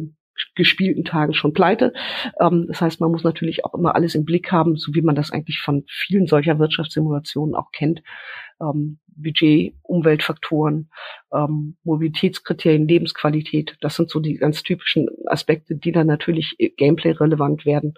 gespielten 0.55 1.03
Tagen 1.03 1.33
schon 1.33 1.53
pleite. 1.53 1.93
Ähm, 2.39 2.65
das 2.67 2.81
heißt, 2.81 2.99
man 2.99 3.11
muss 3.11 3.23
natürlich 3.23 3.65
auch 3.65 3.73
immer 3.73 3.95
alles 3.95 4.15
im 4.15 4.25
Blick 4.25 4.51
haben, 4.51 4.75
so 4.77 4.93
wie 4.93 5.01
man 5.01 5.15
das 5.15 5.31
eigentlich 5.31 5.59
von 5.59 5.83
vielen 5.87 6.27
solcher 6.27 6.59
Wirtschaftssimulationen 6.59 7.55
auch 7.55 7.71
kennt. 7.71 8.01
Ähm, 8.61 8.99
Budget, 9.07 9.73
Umweltfaktoren, 9.81 10.89
ähm, 11.33 11.77
Mobilitätskriterien, 11.83 12.87
Lebensqualität, 12.87 13.75
das 13.81 13.95
sind 13.95 14.09
so 14.09 14.19
die 14.19 14.35
ganz 14.35 14.63
typischen 14.63 15.07
Aspekte, 15.25 15.75
die 15.75 15.91
dann 15.91 16.07
natürlich 16.07 16.55
Gameplay 16.77 17.11
relevant 17.11 17.65
werden 17.65 17.95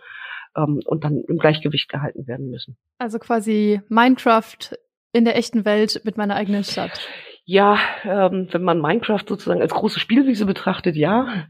ähm, 0.56 0.82
und 0.86 1.04
dann 1.04 1.23
im 1.28 1.38
Gleichgewicht 1.38 1.89
gehalten 1.89 2.28
werden 2.28 2.49
müssen. 2.49 2.78
Also 2.97 3.19
quasi 3.19 3.82
Minecraft 3.89 4.78
in 5.12 5.25
der 5.25 5.36
echten 5.38 5.65
Welt 5.65 6.02
mit 6.04 6.17
meiner 6.17 6.36
eigenen 6.36 6.63
Stadt. 6.63 7.08
Ja, 7.52 7.80
ähm, 8.04 8.48
wenn 8.52 8.62
man 8.62 8.80
Minecraft 8.80 9.24
sozusagen 9.28 9.60
als 9.60 9.74
große 9.74 10.00
Spielwiese 10.00 10.46
betrachtet, 10.46 10.96
ja. 10.96 11.48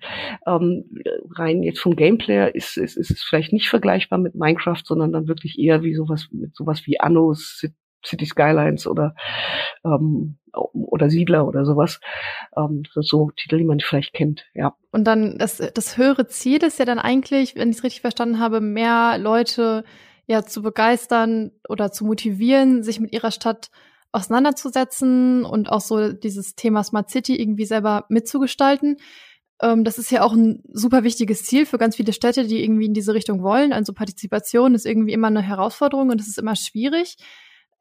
Ähm, 0.48 0.86
rein 1.36 1.62
jetzt 1.62 1.82
vom 1.82 1.98
Gameplay 1.98 2.50
ist, 2.54 2.78
ist, 2.78 2.96
ist 2.96 3.12
es 3.12 3.22
vielleicht 3.22 3.52
nicht 3.52 3.68
vergleichbar 3.68 4.18
mit 4.18 4.34
Minecraft, 4.34 4.82
sondern 4.82 5.12
dann 5.12 5.28
wirklich 5.28 5.60
eher 5.60 5.84
wie 5.84 5.94
sowas 5.94 6.30
mit 6.32 6.56
sowas 6.56 6.84
wie 6.86 7.02
Anno, 7.02 7.34
City 7.34 8.26
Skylines 8.26 8.88
oder 8.88 9.14
ähm, 9.84 10.38
oder 10.54 11.10
Siedler 11.10 11.46
oder 11.46 11.66
sowas. 11.66 12.00
Ähm, 12.56 12.84
so 12.96 13.32
Titel, 13.32 13.58
die 13.58 13.66
man 13.66 13.82
vielleicht 13.82 14.14
kennt, 14.14 14.46
ja. 14.54 14.78
Und 14.92 15.04
dann 15.04 15.38
das, 15.38 15.58
das 15.58 15.98
höhere 15.98 16.28
Ziel 16.28 16.64
ist 16.64 16.80
ja 16.80 16.86
dann 16.86 17.00
eigentlich, 17.00 17.58
wenn 17.58 17.72
ich 17.72 17.76
es 17.76 17.84
richtig 17.84 18.00
verstanden 18.00 18.40
habe, 18.40 18.62
mehr 18.62 19.18
Leute 19.18 19.84
ja 20.28 20.44
zu 20.44 20.62
begeistern 20.62 21.52
oder 21.68 21.92
zu 21.92 22.06
motivieren, 22.06 22.84
sich 22.84 23.02
mit 23.02 23.12
ihrer 23.12 23.32
Stadt 23.32 23.70
auseinanderzusetzen 24.12 25.46
und 25.46 25.70
auch 25.70 25.82
so 25.82 26.12
dieses 26.14 26.56
Thema 26.56 26.84
Smart 26.84 27.10
City 27.10 27.40
irgendwie 27.40 27.66
selber 27.66 28.06
mitzugestalten. 28.10 28.98
Ähm, 29.62 29.84
das 29.84 29.98
ist 29.98 30.12
ja 30.12 30.24
auch 30.24 30.34
ein 30.34 30.64
super 30.72 31.04
wichtiges 31.04 31.44
Ziel 31.44 31.66
für 31.66 31.78
ganz 31.78 31.96
viele 31.96 32.14
Städte, 32.14 32.48
die 32.48 32.64
irgendwie 32.64 32.86
in 32.86 32.94
diese 32.94 33.14
Richtung 33.14 33.44
wollen. 33.44 33.74
Also 33.74 33.94
Partizipation 33.94 34.74
ist 34.74 34.86
irgendwie 34.86 35.14
immer 35.14 35.28
eine 35.28 35.42
Herausforderung 35.42 36.10
und 36.10 36.22
es 36.22 36.28
ist 36.28 36.40
immer 36.40 36.56
schwierig. 36.56 37.18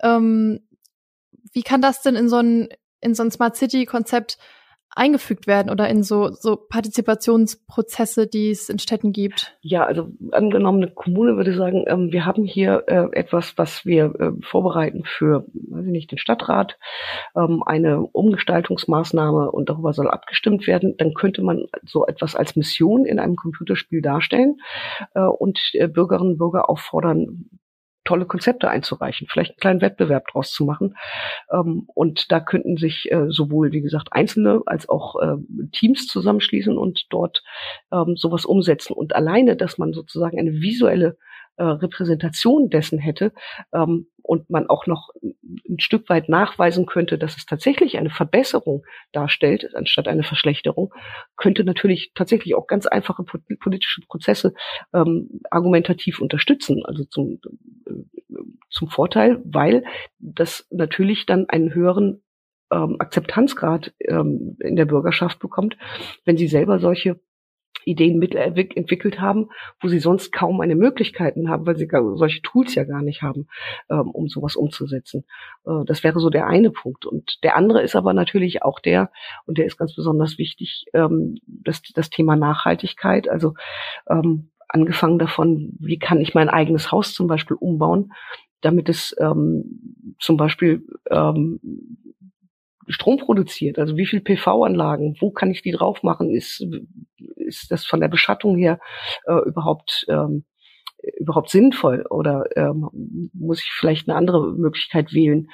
Ähm, 0.01 0.61
wie 1.53 1.63
kann 1.63 1.81
das 1.81 2.03
denn 2.03 2.17
in 2.17 2.29
so 2.29 2.37
ein, 2.37 2.69
in 3.01 3.15
so 3.15 3.23
ein 3.23 3.31
Smart 3.31 3.57
City 3.57 3.87
Konzept 3.87 4.39
eingefügt 4.99 5.47
werden 5.47 5.71
oder 5.71 5.89
in 5.89 6.03
so, 6.03 6.31
so 6.31 6.57
Partizipationsprozesse, 6.57 8.27
die 8.27 8.51
es 8.51 8.69
in 8.69 8.79
Städten 8.79 9.13
gibt? 9.13 9.57
Ja, 9.63 9.85
also 9.85 10.09
angenommen 10.33 10.83
eine 10.83 10.93
Kommune 10.93 11.37
würde 11.37 11.55
sagen, 11.55 11.85
ähm, 11.87 12.13
wir 12.13 12.27
haben 12.27 12.45
hier 12.45 12.85
äh, 12.87 13.07
etwas, 13.13 13.57
was 13.57 13.87
wir 13.87 14.15
äh, 14.19 14.33
vorbereiten 14.43 15.05
für, 15.05 15.47
weiß 15.53 15.87
ich 15.87 15.93
nicht, 15.93 16.11
den 16.11 16.19
Stadtrat, 16.19 16.79
ähm, 17.37 17.63
eine 17.65 18.01
Umgestaltungsmaßnahme 18.01 19.51
und 19.51 19.69
darüber 19.69 19.93
soll 19.93 20.11
abgestimmt 20.11 20.67
werden, 20.67 20.97
dann 20.99 21.15
könnte 21.15 21.43
man 21.43 21.67
so 21.85 22.07
etwas 22.07 22.35
als 22.35 22.57
Mission 22.57 23.05
in 23.05 23.19
einem 23.19 23.37
Computerspiel 23.37 24.03
darstellen 24.03 24.57
äh, 25.15 25.21
und 25.21 25.59
äh, 25.75 25.89
Bürgerinnen 25.89 26.33
und 26.33 26.39
Bürger 26.39 26.69
auffordern, 26.69 27.49
tolle 28.09 28.25
Konzepte 28.25 28.71
einzureichen, 28.71 29.27
vielleicht 29.31 29.51
einen 29.51 29.59
kleinen 29.59 29.81
Wettbewerb 29.83 30.29
draus 30.29 30.51
zu 30.51 30.65
machen. 30.65 30.97
Ähm, 31.53 31.87
und 31.95 32.33
da 32.33 32.41
könnten 32.41 32.79
sich 32.79 33.13
äh, 33.13 33.27
sowohl, 33.29 33.73
wie 33.73 33.83
gesagt, 33.83 34.09
Einzelne 34.13 34.63
als 34.65 34.89
auch 34.89 35.21
äh, 35.21 35.37
Teams 35.73 36.07
zusammenschließen 36.07 36.79
und 36.79 37.05
dort 37.11 37.43
ähm, 37.93 38.17
sowas 38.17 38.47
umsetzen. 38.47 38.95
Und 38.95 39.15
alleine, 39.15 39.57
dass 39.57 39.77
man 39.77 39.93
sozusagen 39.93 40.39
eine 40.39 40.53
visuelle 40.53 41.19
äh, 41.59 41.65
Repräsentation 41.65 42.71
dessen 42.71 42.99
hätte 42.99 43.33
ähm, 43.73 44.07
und 44.23 44.49
man 44.49 44.69
auch 44.69 44.87
noch 44.87 45.11
ein 45.23 45.81
Stück 45.81 46.09
weit 46.09 46.29
nachweisen 46.29 46.87
könnte, 46.87 47.19
dass 47.19 47.37
es 47.37 47.47
tatsächlich 47.47 47.99
eine 47.99 48.11
Verbesserung 48.11 48.85
darstellt, 49.13 49.75
anstatt 49.75 50.07
eine 50.07 50.23
Verschlechterung, 50.23 50.95
könnte 51.37 51.65
natürlich 51.65 52.13
tatsächlich 52.15 52.55
auch 52.55 52.67
ganz 52.67 52.87
einfache 52.87 53.25
politische 53.59 54.03
Prozesse 54.07 54.55
ähm, 54.95 55.41
argumentativ 55.51 56.21
unterstützen, 56.21 56.85
also 56.85 57.05
zum, 57.05 57.41
äh, 57.87 58.35
zum 58.71 58.89
Vorteil, 58.89 59.41
weil 59.45 59.85
das 60.19 60.67
natürlich 60.71 61.27
dann 61.27 61.49
einen 61.49 61.75
höheren 61.75 62.23
ähm, 62.71 62.97
Akzeptanzgrad 62.99 63.93
ähm, 64.01 64.57
in 64.61 64.77
der 64.77 64.85
Bürgerschaft 64.85 65.39
bekommt, 65.39 65.77
wenn 66.25 66.37
sie 66.37 66.49
selber 66.49 66.79
solche 66.79 67.19
Ideen 67.85 68.21
entwickelt 68.23 69.21
haben, 69.21 69.49
wo 69.81 69.89
sie 69.89 69.99
sonst 69.99 70.33
kaum 70.33 70.61
eine 70.61 70.77
Möglichkeiten 70.77 71.49
haben, 71.49 71.67
weil 71.67 71.77
sie 71.77 71.87
gar, 71.87 72.17
solche 72.17 72.43
Tools 72.43 72.75
ja 72.75 72.85
gar 72.85 73.03
nicht 73.03 73.23
haben, 73.23 73.49
ähm, 73.91 74.11
um 74.11 74.29
sowas 74.29 74.57
umzusetzen. 74.57 75.25
Äh, 75.67 75.85
das 75.87 76.05
wäre 76.05 76.21
so 76.21 76.31
der 76.31 76.47
eine 76.47 76.71
Punkt. 76.71 77.07
Und 77.07 77.43
der 77.43 77.57
andere 77.57 77.83
ist 77.83 77.97
aber 77.97 78.13
natürlich 78.13 78.63
auch 78.63 78.81
der, 78.81 79.11
und 79.47 79.59
der 79.59 79.67
ist 79.67 79.79
ganz 79.79 79.95
besonders 79.95 80.39
wichtig, 80.39 80.87
ähm, 80.93 81.37
das, 81.47 81.83
das 81.95 82.11
Thema 82.11 82.37
Nachhaltigkeit. 82.37 83.29
Also 83.29 83.55
ähm, 84.09 84.51
angefangen 84.69 85.19
davon, 85.19 85.73
wie 85.81 85.99
kann 85.99 86.21
ich 86.21 86.35
mein 86.35 86.49
eigenes 86.49 86.93
Haus 86.93 87.15
zum 87.15 87.27
Beispiel 87.27 87.57
umbauen, 87.57 88.13
damit 88.61 88.89
es 88.89 89.17
ähm, 89.21 90.15
zum 90.19 90.37
Beispiel 90.37 90.85
ähm, 91.11 91.61
Strom 92.89 93.19
produziert. 93.19 93.79
Also 93.79 93.97
wie 93.97 94.07
viel 94.07 94.21
PV-Anlagen, 94.21 95.17
wo 95.21 95.31
kann 95.31 95.51
ich 95.51 95.63
die 95.63 95.73
drauf 95.73 96.03
machen? 96.03 96.31
Ist, 96.31 96.65
ist 97.37 97.71
das 97.71 97.85
von 97.85 98.01
der 98.01 98.09
Beschattung 98.09 98.57
her 98.57 98.81
äh, 99.27 99.39
überhaupt 99.47 100.07
ähm, 100.09 100.45
überhaupt 101.17 101.51
sinnvoll 101.51 102.05
oder 102.11 102.45
ähm, 102.57 103.31
muss 103.33 103.61
ich 103.61 103.71
vielleicht 103.71 104.09
eine 104.09 104.17
andere 104.17 104.53
Möglichkeit 104.53 105.13
wählen, 105.13 105.49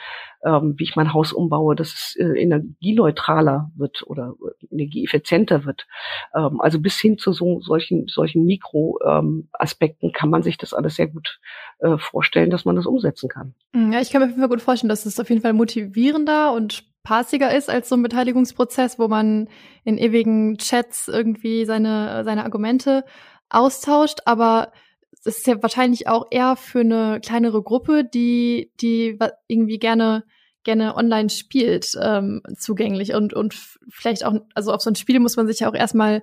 ähm, 0.45 0.75
wie 0.79 0.85
ich 0.85 0.97
mein 0.97 1.13
Haus 1.13 1.33
umbaue, 1.33 1.75
dass 1.75 1.93
es 1.93 2.17
äh, 2.19 2.41
energieneutraler 2.41 3.71
wird 3.77 4.05
oder 4.07 4.35
energieeffizienter 4.71 5.65
wird. 5.65 5.87
Ähm, 6.35 6.61
also 6.61 6.81
bis 6.81 6.99
hin 6.99 7.19
zu 7.19 7.33
so, 7.33 7.61
solchen, 7.61 8.07
solchen 8.09 8.45
Mikroaspekten 8.47 10.09
ähm, 10.09 10.13
kann 10.13 10.31
man 10.31 10.43
sich 10.43 10.57
das 10.57 10.73
alles 10.73 10.97
sehr 10.97 11.09
gut 11.09 11.41
äh, 11.81 11.99
vorstellen, 11.99 12.51
dass 12.51 12.65
man 12.65 12.77
das 12.77 12.87
umsetzen 12.87 13.29
kann. 13.29 13.55
Ja, 13.75 14.01
ich 14.01 14.11
kann 14.11 14.21
mir 14.21 14.27
auf 14.27 14.31
jeden 14.31 14.41
Fall 14.41 14.49
gut 14.49 14.63
vorstellen, 14.63 14.89
dass 14.89 15.07
es 15.07 15.21
auf 15.21 15.29
jeden 15.29 15.43
Fall 15.43 15.53
motivierender 15.53 16.53
und 16.53 16.85
spaßiger 17.05 17.55
ist 17.55 17.69
als 17.69 17.89
so 17.89 17.97
ein 17.97 18.03
Beteiligungsprozess, 18.03 18.99
wo 18.99 19.09
man 19.09 19.49
in 19.85 19.99
ewigen 19.99 20.57
Chats 20.57 21.09
irgendwie 21.09 21.67
seine, 21.67 22.25
seine 22.25 22.45
Argumente 22.45 23.05
austauscht. 23.51 24.21
Aber 24.25 24.73
es 25.13 25.27
ist 25.27 25.47
ja 25.47 25.63
wahrscheinlich 25.63 26.09
auch 26.09 26.27
eher 26.31 26.57
für 26.57 26.81
eine 26.81 27.21
kleinere 27.21 27.63
Gruppe, 27.63 28.05
die, 28.05 28.73
die 28.81 29.19
irgendwie 29.49 29.79
gerne 29.79 30.25
gerne 30.65 30.97
online 30.97 31.29
spielt, 31.29 31.91
ähm, 32.03 32.41
zugänglich 32.57 33.13
und 33.13 33.35
und 33.35 33.55
vielleicht 33.91 34.25
auch, 34.25 34.33
also 34.55 34.73
auf 34.73 34.81
so 34.81 34.89
ein 34.89 34.95
Spiel 34.95 35.21
muss 35.21 35.37
man 35.37 35.47
sich 35.47 35.61
ja 35.61 35.69
auch 35.69 35.75
erstmal 35.75 36.23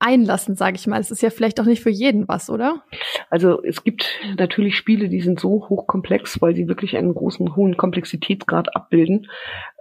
einlassen, 0.00 0.56
sage 0.56 0.76
ich 0.76 0.86
mal. 0.86 1.00
Es 1.00 1.10
ist 1.10 1.22
ja 1.22 1.30
vielleicht 1.30 1.60
auch 1.60 1.66
nicht 1.66 1.82
für 1.82 1.90
jeden 1.90 2.26
was, 2.26 2.50
oder? 2.50 2.82
Also 3.28 3.62
es 3.62 3.84
gibt 3.84 4.18
natürlich 4.36 4.76
Spiele, 4.76 5.08
die 5.08 5.20
sind 5.20 5.38
so 5.38 5.68
hochkomplex, 5.68 6.40
weil 6.40 6.56
sie 6.56 6.66
wirklich 6.66 6.96
einen 6.96 7.14
großen, 7.14 7.54
hohen 7.54 7.76
Komplexitätsgrad 7.76 8.74
abbilden. 8.74 9.28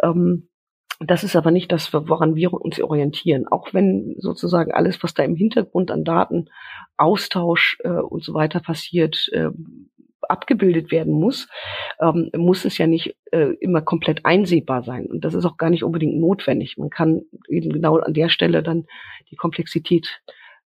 Ähm, 0.03 0.49
das 0.99 1.23
ist 1.23 1.37
aber 1.37 1.51
nicht 1.51 1.71
das, 1.71 1.93
woran 1.93 2.35
wir 2.35 2.53
uns 2.53 2.81
orientieren. 2.81 3.47
Auch 3.47 3.73
wenn 3.73 4.15
sozusagen 4.17 4.73
alles, 4.73 5.01
was 5.01 5.13
da 5.13 5.23
im 5.23 5.35
Hintergrund 5.35 5.91
an 5.91 6.03
Daten, 6.03 6.49
Austausch 6.97 7.77
äh, 7.85 7.89
und 7.89 8.23
so 8.23 8.33
weiter 8.33 8.59
passiert, 8.59 9.29
äh, 9.31 9.49
abgebildet 10.27 10.91
werden 10.91 11.13
muss, 11.13 11.47
ähm, 12.01 12.29
muss 12.35 12.65
es 12.65 12.77
ja 12.77 12.87
nicht 12.87 13.15
äh, 13.31 13.53
immer 13.59 13.81
komplett 13.81 14.25
einsehbar 14.25 14.83
sein. 14.83 15.05
Und 15.05 15.23
das 15.23 15.33
ist 15.33 15.45
auch 15.45 15.57
gar 15.57 15.69
nicht 15.69 15.83
unbedingt 15.83 16.19
notwendig. 16.19 16.77
Man 16.77 16.89
kann 16.89 17.21
eben 17.47 17.71
genau 17.71 17.97
an 17.97 18.13
der 18.13 18.29
Stelle 18.29 18.63
dann 18.63 18.85
die 19.31 19.35
Komplexität 19.35 20.21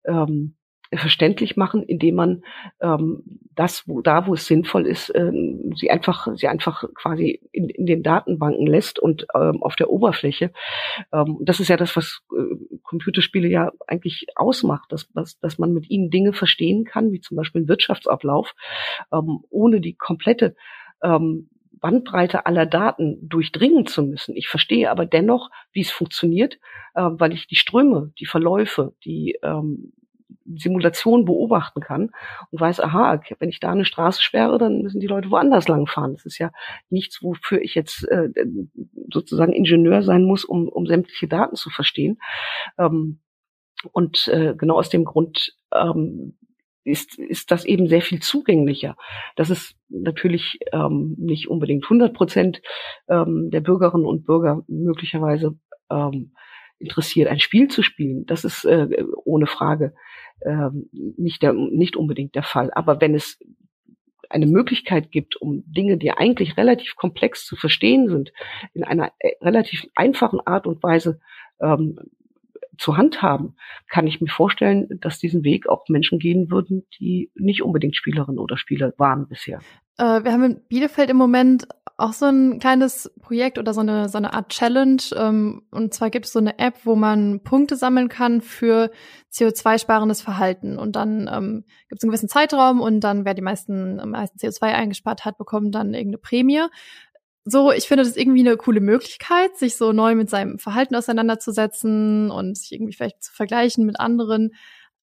ähm, 0.05 0.55
verständlich 0.97 1.55
machen, 1.55 1.83
indem 1.83 2.15
man 2.15 2.43
ähm, 2.81 3.23
das, 3.55 3.87
wo 3.87 4.01
da, 4.01 4.27
wo 4.27 4.33
es 4.33 4.45
sinnvoll 4.45 4.85
ist, 4.85 5.11
ähm, 5.15 5.73
sie 5.75 5.89
einfach, 5.89 6.27
sie 6.35 6.47
einfach 6.47 6.83
quasi 6.95 7.41
in, 7.51 7.69
in 7.69 7.85
den 7.85 8.03
Datenbanken 8.03 8.67
lässt 8.67 8.99
und 8.99 9.25
ähm, 9.35 9.63
auf 9.63 9.75
der 9.75 9.89
Oberfläche. 9.89 10.51
Ähm, 11.13 11.37
das 11.41 11.59
ist 11.59 11.69
ja 11.69 11.77
das, 11.77 11.95
was 11.95 12.21
äh, 12.37 12.77
Computerspiele 12.83 13.47
ja 13.47 13.71
eigentlich 13.87 14.27
ausmacht, 14.35 14.91
dass, 14.91 15.09
dass, 15.13 15.39
dass 15.39 15.57
man 15.57 15.73
mit 15.73 15.89
ihnen 15.89 16.09
Dinge 16.09 16.33
verstehen 16.33 16.83
kann, 16.83 17.11
wie 17.11 17.21
zum 17.21 17.37
Beispiel 17.37 17.61
einen 17.61 17.69
Wirtschaftsablauf, 17.69 18.53
ähm, 19.13 19.43
ohne 19.49 19.79
die 19.79 19.95
komplette 19.95 20.55
ähm, 21.01 21.49
Bandbreite 21.71 22.45
aller 22.45 22.65
Daten 22.65 23.17
durchdringen 23.27 23.87
zu 23.87 24.03
müssen. 24.03 24.35
Ich 24.35 24.47
verstehe 24.47 24.91
aber 24.91 25.05
dennoch, 25.05 25.49
wie 25.71 25.81
es 25.81 25.89
funktioniert, 25.89 26.59
äh, 26.95 27.01
weil 27.03 27.33
ich 27.33 27.47
die 27.47 27.55
Ströme, 27.55 28.13
die 28.19 28.27
Verläufe, 28.27 28.93
die 29.03 29.37
ähm, 29.41 29.93
Simulation 30.57 31.25
beobachten 31.25 31.81
kann 31.81 32.11
und 32.51 32.59
weiß, 32.59 32.79
aha, 32.79 33.21
wenn 33.39 33.49
ich 33.49 33.59
da 33.59 33.71
eine 33.71 33.85
Straße 33.85 34.21
sperre, 34.21 34.57
dann 34.57 34.81
müssen 34.81 34.99
die 34.99 35.07
Leute 35.07 35.31
woanders 35.31 35.67
langfahren. 35.67 36.13
Das 36.13 36.25
ist 36.25 36.37
ja 36.37 36.51
nichts, 36.89 37.21
wofür 37.21 37.61
ich 37.61 37.75
jetzt 37.75 38.07
äh, 38.09 38.29
sozusagen 39.11 39.53
Ingenieur 39.53 40.03
sein 40.03 40.23
muss, 40.23 40.45
um, 40.45 40.67
um 40.67 40.85
sämtliche 40.85 41.27
Daten 41.27 41.55
zu 41.55 41.69
verstehen. 41.69 42.19
Ähm, 42.77 43.19
und 43.91 44.27
äh, 44.27 44.55
genau 44.55 44.75
aus 44.77 44.89
dem 44.89 45.05
Grund 45.05 45.55
ähm, 45.73 46.37
ist, 46.83 47.17
ist 47.19 47.51
das 47.51 47.65
eben 47.65 47.87
sehr 47.87 48.01
viel 48.01 48.21
zugänglicher. 48.21 48.95
Das 49.35 49.49
ist 49.49 49.75
natürlich 49.89 50.59
ähm, 50.71 51.15
nicht 51.17 51.49
unbedingt 51.49 51.83
100 51.85 52.13
Prozent 52.13 52.61
ähm, 53.07 53.49
der 53.51 53.61
Bürgerinnen 53.61 54.05
und 54.05 54.25
Bürger 54.25 54.63
möglicherweise 54.67 55.57
ähm, 55.89 56.33
interessiert, 56.79 57.27
ein 57.27 57.39
Spiel 57.39 57.67
zu 57.67 57.83
spielen. 57.83 58.25
Das 58.25 58.43
ist 58.43 58.65
äh, 58.65 58.87
ohne 59.23 59.45
Frage 59.45 59.93
äh, 60.41 60.69
nicht, 60.91 61.41
der, 61.41 61.53
nicht 61.53 61.95
unbedingt 61.95 62.35
der 62.35 62.43
Fall. 62.43 62.71
Aber 62.73 63.01
wenn 63.01 63.15
es 63.15 63.39
eine 64.29 64.47
Möglichkeit 64.47 65.11
gibt, 65.11 65.35
um 65.35 65.63
Dinge, 65.65 65.97
die 65.97 66.11
eigentlich 66.11 66.57
relativ 66.57 66.95
komplex 66.95 67.45
zu 67.45 67.55
verstehen 67.55 68.07
sind, 68.07 68.31
in 68.73 68.83
einer 68.83 69.11
äh, 69.19 69.31
relativ 69.41 69.87
einfachen 69.95 70.39
Art 70.41 70.67
und 70.67 70.81
Weise 70.83 71.19
ähm, 71.59 71.99
zu 72.77 72.97
handhaben, 72.97 73.55
kann 73.89 74.07
ich 74.07 74.21
mir 74.21 74.29
vorstellen, 74.29 74.87
dass 75.01 75.19
diesen 75.19 75.43
Weg 75.43 75.67
auch 75.67 75.87
Menschen 75.87 76.19
gehen 76.19 76.49
würden, 76.49 76.87
die 76.99 77.31
nicht 77.35 77.61
unbedingt 77.61 77.95
Spielerinnen 77.95 78.39
oder 78.39 78.57
Spieler 78.57 78.93
waren 78.97 79.27
bisher. 79.27 79.59
Äh, 80.01 80.23
wir 80.23 80.31
haben 80.31 80.43
in 80.43 80.61
Bielefeld 80.67 81.11
im 81.11 81.17
Moment 81.17 81.67
auch 81.95 82.13
so 82.13 82.25
ein 82.25 82.57
kleines 82.57 83.11
Projekt 83.21 83.59
oder 83.59 83.75
so 83.75 83.81
eine, 83.81 84.09
so 84.09 84.17
eine 84.17 84.33
Art 84.33 84.49
Challenge. 84.49 85.01
Ähm, 85.15 85.61
und 85.69 85.93
zwar 85.93 86.09
gibt 86.09 86.25
es 86.25 86.33
so 86.33 86.39
eine 86.39 86.57
App, 86.57 86.79
wo 86.85 86.95
man 86.95 87.43
Punkte 87.43 87.75
sammeln 87.75 88.09
kann 88.09 88.41
für 88.41 88.89
CO2-sparendes 89.31 90.23
Verhalten. 90.23 90.79
Und 90.79 90.95
dann 90.95 91.29
ähm, 91.31 91.65
gibt 91.87 91.99
es 91.99 92.03
einen 92.03 92.09
gewissen 92.09 92.29
Zeitraum 92.29 92.81
und 92.81 93.01
dann, 93.01 93.25
wer 93.25 93.35
die 93.35 93.43
meisten, 93.43 93.99
am 93.99 94.09
meisten 94.09 94.39
CO2 94.39 94.63
eingespart 94.63 95.23
hat, 95.23 95.37
bekommt 95.37 95.75
dann 95.75 95.93
irgendeine 95.93 96.17
Prämie. 96.17 96.63
So, 97.45 97.71
ich 97.71 97.87
finde 97.87 98.03
das 98.03 98.17
irgendwie 98.17 98.47
eine 98.47 98.57
coole 98.57 98.81
Möglichkeit, 98.81 99.55
sich 99.55 99.77
so 99.77 99.91
neu 99.93 100.15
mit 100.15 100.31
seinem 100.31 100.57
Verhalten 100.57 100.95
auseinanderzusetzen 100.95 102.31
und 102.31 102.57
sich 102.57 102.71
irgendwie 102.71 102.93
vielleicht 102.93 103.23
zu 103.23 103.33
vergleichen 103.33 103.85
mit 103.85 103.99
anderen. 103.99 104.55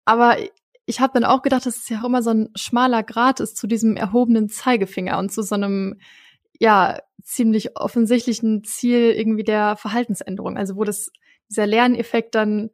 Aber 0.04 0.36
ich 0.88 1.00
habe 1.00 1.12
dann 1.12 1.24
auch 1.24 1.42
gedacht, 1.42 1.66
dass 1.66 1.76
es 1.76 1.88
ja 1.90 2.00
auch 2.00 2.04
immer 2.04 2.22
so 2.22 2.30
ein 2.30 2.48
schmaler 2.54 3.02
Grad 3.02 3.40
ist 3.40 3.58
zu 3.58 3.66
diesem 3.66 3.96
erhobenen 3.96 4.48
Zeigefinger 4.48 5.18
und 5.18 5.30
zu 5.30 5.42
so 5.42 5.54
einem 5.54 6.00
ja 6.58 6.98
ziemlich 7.22 7.76
offensichtlichen 7.76 8.64
Ziel 8.64 9.12
irgendwie 9.12 9.44
der 9.44 9.76
Verhaltensänderung. 9.76 10.56
Also 10.56 10.76
wo 10.76 10.84
das 10.84 11.12
dieser 11.50 11.66
Lerneffekt 11.66 12.34
dann 12.34 12.70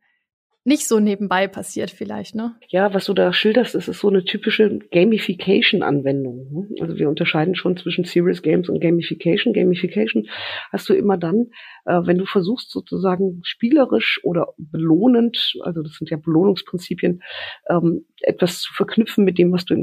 nicht 0.67 0.89
so 0.89 0.99
nebenbei 0.99 1.47
passiert 1.47 1.91
vielleicht, 1.91 2.35
ne? 2.35 2.57
Ja, 2.69 2.95
was 2.95 3.05
du 3.05 3.13
da 3.13 3.35
schilderst, 3.35 3.75
ist, 3.75 3.89
ist 3.89 4.01
so 4.01 4.09
eine 4.09 4.25
typische 4.25 4.79
Gamification-Anwendung. 4.91 6.49
Ne? 6.51 6.69
Also 6.81 6.97
wir 6.97 7.11
unterscheiden 7.11 7.55
schon 7.55 7.77
zwischen 7.77 8.05
Serious 8.05 8.41
Games 8.41 8.71
und 8.71 8.81
Gamification. 8.81 9.53
Gamification 9.53 10.27
hast 10.73 10.89
du 10.89 10.95
immer 10.95 11.19
dann, 11.19 11.51
äh, 11.85 12.01
wenn 12.05 12.17
du 12.17 12.25
versuchst 12.25 12.71
sozusagen 12.71 13.41
spielerisch 13.45 14.21
oder 14.23 14.55
belohnend, 14.57 15.55
also 15.61 15.83
das 15.83 15.97
sind 15.97 16.09
ja 16.09 16.17
Belohnungsprinzipien, 16.17 17.23
ähm, 17.69 18.07
etwas 18.23 18.61
zu 18.61 18.73
verknüpfen 18.73 19.25
mit 19.25 19.37
dem, 19.37 19.53
was 19.53 19.67
du 19.67 19.83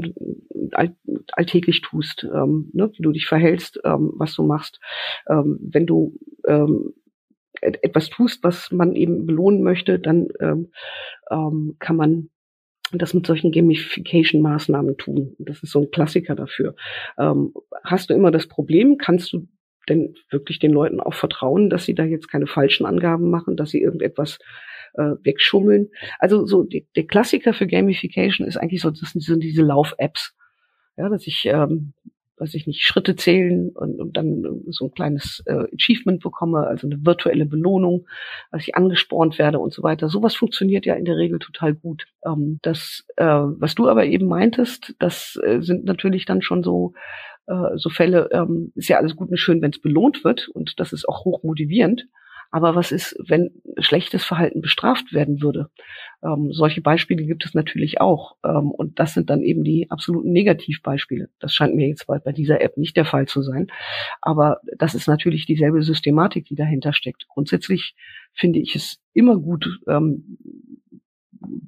all, 0.72 0.96
alltäglich 1.32 1.82
tust, 1.82 2.24
ähm, 2.24 2.70
ne? 2.72 2.90
wie 2.96 3.02
du 3.02 3.12
dich 3.12 3.26
verhältst, 3.26 3.80
ähm, 3.84 4.12
was 4.16 4.34
du 4.34 4.42
machst. 4.42 4.80
Ähm, 5.28 5.60
wenn 5.62 5.86
du 5.86 6.18
ähm, 6.48 6.92
etwas 7.60 8.10
tust, 8.10 8.42
was 8.42 8.70
man 8.72 8.96
eben 8.96 9.26
belohnen 9.26 9.62
möchte, 9.62 9.98
dann 9.98 10.28
ähm, 10.40 10.72
ähm, 11.30 11.76
kann 11.78 11.96
man 11.96 12.30
das 12.92 13.14
mit 13.14 13.26
solchen 13.26 13.52
Gamification-Maßnahmen 13.52 14.96
tun. 14.96 15.34
Das 15.38 15.62
ist 15.62 15.72
so 15.72 15.80
ein 15.80 15.90
Klassiker 15.90 16.34
dafür. 16.34 16.74
Ähm, 17.18 17.54
hast 17.84 18.10
du 18.10 18.14
immer 18.14 18.30
das 18.30 18.46
Problem, 18.48 18.98
kannst 18.98 19.32
du 19.32 19.48
denn 19.88 20.14
wirklich 20.30 20.58
den 20.58 20.72
Leuten 20.72 21.00
auch 21.00 21.14
vertrauen, 21.14 21.70
dass 21.70 21.84
sie 21.84 21.94
da 21.94 22.04
jetzt 22.04 22.30
keine 22.30 22.46
falschen 22.46 22.86
Angaben 22.86 23.30
machen, 23.30 23.56
dass 23.56 23.70
sie 23.70 23.80
irgendetwas 23.80 24.38
äh, 24.94 25.14
wegschummeln? 25.22 25.90
Also 26.18 26.46
so 26.46 26.62
die, 26.62 26.86
der 26.96 27.06
Klassiker 27.06 27.54
für 27.54 27.66
Gamification 27.66 28.46
ist 28.46 28.56
eigentlich 28.56 28.82
so, 28.82 28.90
das 28.90 29.12
sind 29.12 29.42
diese 29.42 29.62
Lauf-Apps. 29.62 30.36
Ja, 30.96 31.08
dass 31.08 31.26
ich 31.26 31.46
ähm, 31.46 31.94
weiß 32.38 32.54
ich 32.54 32.66
nicht, 32.66 32.82
Schritte 32.82 33.16
zählen 33.16 33.70
und, 33.70 34.00
und 34.00 34.16
dann 34.16 34.62
so 34.68 34.86
ein 34.86 34.90
kleines 34.92 35.42
äh, 35.46 35.64
Achievement 35.74 36.22
bekomme, 36.22 36.66
also 36.66 36.86
eine 36.86 37.04
virtuelle 37.04 37.46
Belohnung, 37.46 38.06
dass 38.50 38.62
ich 38.62 38.74
angespornt 38.74 39.38
werde 39.38 39.58
und 39.58 39.72
so 39.72 39.82
weiter. 39.82 40.08
Sowas 40.08 40.34
funktioniert 40.34 40.86
ja 40.86 40.94
in 40.94 41.04
der 41.04 41.16
Regel 41.16 41.38
total 41.38 41.74
gut. 41.74 42.06
Ähm, 42.24 42.58
das, 42.62 43.04
äh, 43.16 43.24
was 43.24 43.74
du 43.74 43.88
aber 43.88 44.06
eben 44.06 44.26
meintest, 44.26 44.94
das 44.98 45.38
äh, 45.42 45.60
sind 45.60 45.84
natürlich 45.84 46.24
dann 46.24 46.42
schon 46.42 46.62
so 46.62 46.94
äh, 47.46 47.76
so 47.76 47.90
Fälle, 47.90 48.28
ähm, 48.32 48.72
ist 48.74 48.88
ja 48.88 48.98
alles 48.98 49.16
gut 49.16 49.30
und 49.30 49.36
schön, 49.36 49.62
wenn 49.62 49.72
es 49.72 49.80
belohnt 49.80 50.24
wird 50.24 50.48
und 50.48 50.78
das 50.80 50.92
ist 50.92 51.08
auch 51.08 51.24
hoch 51.24 51.42
motivierend. 51.42 52.06
Aber 52.52 52.74
was 52.74 52.92
ist, 52.92 53.16
wenn 53.26 53.50
schlechtes 53.78 54.24
Verhalten 54.24 54.60
bestraft 54.60 55.14
werden 55.14 55.40
würde? 55.40 55.70
Ähm, 56.22 56.52
solche 56.52 56.82
Beispiele 56.82 57.24
gibt 57.24 57.46
es 57.46 57.54
natürlich 57.54 58.00
auch. 58.00 58.36
Ähm, 58.44 58.70
und 58.70 58.98
das 58.98 59.14
sind 59.14 59.30
dann 59.30 59.40
eben 59.40 59.64
die 59.64 59.90
absoluten 59.90 60.32
Negativbeispiele. 60.32 61.30
Das 61.40 61.54
scheint 61.54 61.74
mir 61.74 61.88
jetzt 61.88 62.06
bei, 62.06 62.18
bei 62.18 62.32
dieser 62.32 62.60
App 62.60 62.76
nicht 62.76 62.94
der 62.98 63.06
Fall 63.06 63.26
zu 63.26 63.40
sein. 63.42 63.68
Aber 64.20 64.60
das 64.76 64.94
ist 64.94 65.08
natürlich 65.08 65.46
dieselbe 65.46 65.82
Systematik, 65.82 66.44
die 66.44 66.54
dahinter 66.54 66.92
steckt. 66.92 67.26
Grundsätzlich 67.26 67.94
finde 68.34 68.58
ich 68.60 68.76
es 68.76 69.00
immer 69.14 69.38
gut, 69.38 69.80
ähm, 69.88 70.36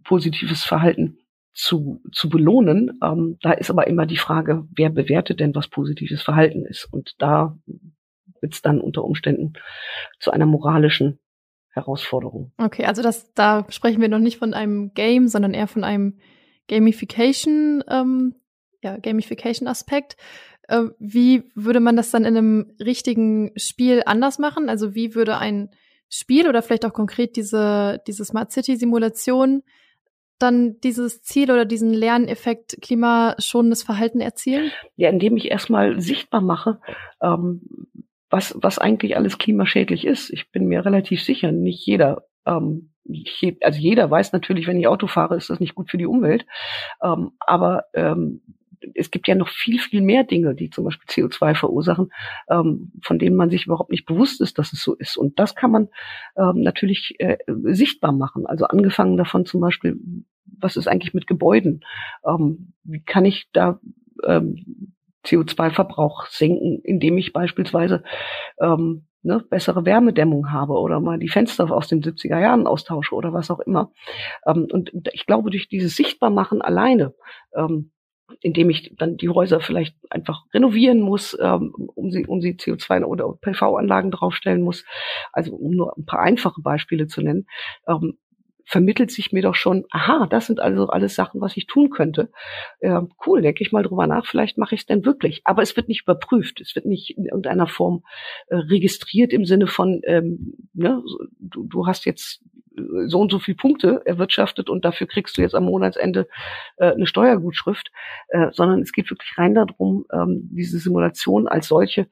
positives 0.04 0.64
Verhalten 0.64 1.16
zu, 1.54 2.02
zu 2.12 2.28
belohnen. 2.28 2.98
Ähm, 3.02 3.38
da 3.40 3.52
ist 3.52 3.70
aber 3.70 3.86
immer 3.86 4.04
die 4.04 4.18
Frage, 4.18 4.68
wer 4.76 4.90
bewertet 4.90 5.40
denn, 5.40 5.54
was 5.54 5.68
positives 5.68 6.20
Verhalten 6.20 6.66
ist? 6.66 6.84
Und 6.92 7.14
da 7.18 7.56
wird 8.44 8.52
es 8.54 8.62
dann 8.62 8.80
unter 8.80 9.02
Umständen 9.02 9.54
zu 10.20 10.30
einer 10.30 10.44
moralischen 10.44 11.18
Herausforderung. 11.70 12.52
Okay, 12.58 12.84
also 12.84 13.02
das, 13.02 13.32
da 13.32 13.64
sprechen 13.70 14.02
wir 14.02 14.10
noch 14.10 14.18
nicht 14.18 14.36
von 14.36 14.52
einem 14.52 14.92
Game, 14.92 15.28
sondern 15.28 15.54
eher 15.54 15.66
von 15.66 15.82
einem 15.82 16.18
Gamification, 16.68 17.82
ähm, 17.88 18.34
ja, 18.82 18.98
Gamification-Aspekt. 18.98 20.16
Äh, 20.68 20.84
wie 20.98 21.50
würde 21.54 21.80
man 21.80 21.96
das 21.96 22.10
dann 22.10 22.26
in 22.26 22.36
einem 22.36 22.76
richtigen 22.78 23.50
Spiel 23.56 24.02
anders 24.04 24.38
machen? 24.38 24.68
Also 24.68 24.94
wie 24.94 25.14
würde 25.14 25.38
ein 25.38 25.70
Spiel 26.10 26.46
oder 26.46 26.60
vielleicht 26.60 26.84
auch 26.84 26.92
konkret 26.92 27.36
diese, 27.36 28.02
diese 28.06 28.26
Smart 28.26 28.52
City-Simulation 28.52 29.62
dann 30.38 30.80
dieses 30.80 31.22
Ziel 31.22 31.50
oder 31.50 31.64
diesen 31.64 31.94
Lerneffekt 31.94 32.76
klimaschonendes 32.82 33.82
Verhalten 33.82 34.20
erzielen? 34.20 34.70
Ja, 34.96 35.08
indem 35.08 35.36
ich 35.36 35.50
erstmal 35.50 36.00
sichtbar 36.00 36.40
mache, 36.40 36.80
ähm, 37.22 37.62
was, 38.34 38.52
was 38.60 38.80
eigentlich 38.80 39.16
alles 39.16 39.38
klimaschädlich 39.38 40.04
ist. 40.04 40.28
Ich 40.30 40.50
bin 40.50 40.66
mir 40.66 40.84
relativ 40.84 41.22
sicher, 41.22 41.52
nicht 41.52 41.86
jeder 41.86 42.24
ähm, 42.46 42.90
also 43.62 43.78
jeder 43.78 44.10
weiß 44.10 44.32
natürlich, 44.32 44.66
wenn 44.66 44.80
ich 44.80 44.88
Auto 44.88 45.06
fahre, 45.06 45.36
ist 45.36 45.50
das 45.50 45.60
nicht 45.60 45.74
gut 45.74 45.90
für 45.90 45.98
die 45.98 46.06
Umwelt. 46.06 46.46
Ähm, 47.02 47.32
aber 47.38 47.84
ähm, 47.92 48.40
es 48.94 49.10
gibt 49.10 49.28
ja 49.28 49.36
noch 49.36 49.48
viel, 49.48 49.78
viel 49.78 50.00
mehr 50.00 50.24
Dinge, 50.24 50.54
die 50.54 50.70
zum 50.70 50.84
Beispiel 50.84 51.06
CO2 51.06 51.54
verursachen, 51.54 52.10
ähm, 52.48 52.92
von 53.02 53.18
denen 53.18 53.36
man 53.36 53.50
sich 53.50 53.66
überhaupt 53.66 53.90
nicht 53.90 54.06
bewusst 54.06 54.40
ist, 54.40 54.58
dass 54.58 54.72
es 54.72 54.82
so 54.82 54.94
ist. 54.94 55.16
Und 55.16 55.38
das 55.38 55.54
kann 55.54 55.70
man 55.70 55.88
ähm, 56.36 56.62
natürlich 56.62 57.14
äh, 57.18 57.36
sichtbar 57.46 58.12
machen. 58.12 58.46
Also 58.46 58.64
angefangen 58.66 59.16
davon 59.16 59.46
zum 59.46 59.60
Beispiel, 59.60 60.00
was 60.58 60.76
ist 60.76 60.88
eigentlich 60.88 61.14
mit 61.14 61.26
Gebäuden? 61.28 61.84
Ähm, 62.26 62.72
wie 62.82 63.00
kann 63.00 63.26
ich 63.26 63.48
da 63.52 63.80
ähm, 64.26 64.93
CO2-Verbrauch 65.24 66.26
senken, 66.26 66.80
indem 66.82 67.18
ich 67.18 67.32
beispielsweise 67.32 68.02
ähm, 68.60 69.06
ne, 69.22 69.44
bessere 69.48 69.84
Wärmedämmung 69.84 70.52
habe 70.52 70.74
oder 70.74 71.00
mal 71.00 71.18
die 71.18 71.28
Fenster 71.28 71.70
aus 71.70 71.88
den 71.88 72.02
70er 72.02 72.40
Jahren 72.40 72.66
austausche 72.66 73.14
oder 73.14 73.32
was 73.32 73.50
auch 73.50 73.60
immer. 73.60 73.92
Ähm, 74.46 74.68
und 74.70 74.92
ich 75.12 75.26
glaube, 75.26 75.50
durch 75.50 75.68
dieses 75.68 75.96
Sichtbarmachen 75.96 76.62
alleine 76.62 77.14
ähm, 77.54 77.90
indem 78.40 78.70
ich 78.70 78.94
dann 78.96 79.16
die 79.16 79.28
Häuser 79.28 79.60
vielleicht 79.60 79.96
einfach 80.10 80.44
renovieren 80.52 81.00
muss, 81.00 81.36
ähm, 81.40 81.72
um 81.94 82.10
sie, 82.10 82.26
um 82.26 82.40
sie 82.40 82.52
CO2 82.52 83.04
oder 83.04 83.32
PV-Anlagen 83.40 84.10
draufstellen 84.10 84.62
muss. 84.62 84.84
Also 85.32 85.54
um 85.54 85.72
nur 85.72 85.96
ein 85.96 86.06
paar 86.06 86.20
einfache 86.20 86.60
Beispiele 86.62 87.06
zu 87.06 87.22
nennen. 87.22 87.46
Ähm, 87.86 88.18
vermittelt 88.64 89.10
sich 89.10 89.32
mir 89.32 89.42
doch 89.42 89.54
schon, 89.54 89.84
aha, 89.90 90.26
das 90.28 90.46
sind 90.46 90.60
also 90.60 90.88
alles 90.88 91.14
Sachen, 91.14 91.40
was 91.40 91.56
ich 91.56 91.66
tun 91.66 91.90
könnte. 91.90 92.30
Äh, 92.80 93.00
cool, 93.26 93.42
denke 93.42 93.62
ich 93.62 93.72
mal 93.72 93.82
drüber 93.82 94.06
nach, 94.06 94.26
vielleicht 94.26 94.58
mache 94.58 94.74
ich 94.74 94.82
es 94.82 94.86
denn 94.86 95.04
wirklich. 95.04 95.42
Aber 95.44 95.62
es 95.62 95.76
wird 95.76 95.88
nicht 95.88 96.02
überprüft, 96.02 96.60
es 96.60 96.74
wird 96.74 96.86
nicht 96.86 97.16
in 97.16 97.26
irgendeiner 97.26 97.66
Form 97.66 98.04
äh, 98.48 98.56
registriert 98.56 99.32
im 99.32 99.44
Sinne 99.44 99.66
von, 99.66 100.00
ähm, 100.04 100.54
ne, 100.72 101.02
du, 101.38 101.64
du 101.64 101.86
hast 101.86 102.06
jetzt 102.06 102.42
äh, 102.76 103.06
so 103.06 103.20
und 103.20 103.30
so 103.30 103.38
viele 103.38 103.56
Punkte 103.56 104.02
erwirtschaftet 104.04 104.70
und 104.70 104.84
dafür 104.84 105.06
kriegst 105.06 105.36
du 105.36 105.42
jetzt 105.42 105.54
am 105.54 105.64
Monatsende 105.64 106.26
äh, 106.76 106.92
eine 106.92 107.06
Steuergutschrift, 107.06 107.90
äh, 108.28 108.48
sondern 108.52 108.80
es 108.80 108.92
geht 108.92 109.10
wirklich 109.10 109.36
rein 109.38 109.54
darum, 109.54 110.06
ähm, 110.12 110.48
diese 110.50 110.78
Simulation 110.78 111.48
als 111.48 111.68
solche 111.68 112.08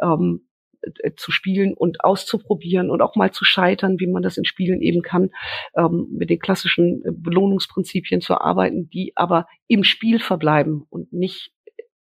ähm, 0.00 0.42
äh, 0.42 0.51
zu 1.16 1.30
spielen 1.30 1.74
und 1.74 2.04
auszuprobieren 2.04 2.90
und 2.90 3.02
auch 3.02 3.16
mal 3.16 3.30
zu 3.30 3.44
scheitern, 3.44 3.98
wie 3.98 4.06
man 4.06 4.22
das 4.22 4.36
in 4.36 4.44
Spielen 4.44 4.80
eben 4.80 5.02
kann, 5.02 5.30
ähm, 5.76 6.08
mit 6.10 6.30
den 6.30 6.38
klassischen 6.38 7.04
äh, 7.04 7.10
Belohnungsprinzipien 7.12 8.20
zu 8.20 8.40
arbeiten, 8.40 8.88
die 8.90 9.12
aber 9.16 9.46
im 9.68 9.84
Spiel 9.84 10.18
verbleiben 10.18 10.84
und 10.90 11.12
nicht 11.12 11.52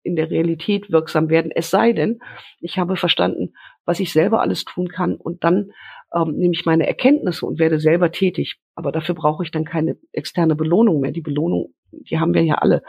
in 0.02 0.16
der 0.16 0.30
Realität 0.30 0.90
wirksam 0.90 1.28
werden. 1.28 1.52
Es 1.54 1.70
sei 1.70 1.92
denn, 1.92 2.20
ich 2.60 2.78
habe 2.78 2.96
verstanden, 2.96 3.52
was 3.84 4.00
ich 4.00 4.12
selber 4.12 4.40
alles 4.40 4.64
tun 4.64 4.88
kann 4.88 5.16
und 5.16 5.44
dann 5.44 5.72
ähm, 6.14 6.36
nehme 6.36 6.54
ich 6.54 6.64
meine 6.64 6.86
Erkenntnisse 6.86 7.46
und 7.46 7.58
werde 7.58 7.78
selber 7.78 8.10
tätig. 8.10 8.58
Aber 8.74 8.92
dafür 8.92 9.14
brauche 9.14 9.44
ich 9.44 9.50
dann 9.50 9.64
keine 9.64 9.96
externe 10.12 10.56
Belohnung 10.56 11.00
mehr. 11.00 11.12
Die 11.12 11.20
Belohnung, 11.20 11.74
die 11.92 12.18
haben 12.18 12.34
wir 12.34 12.42
ja 12.42 12.56
alle. 12.56 12.82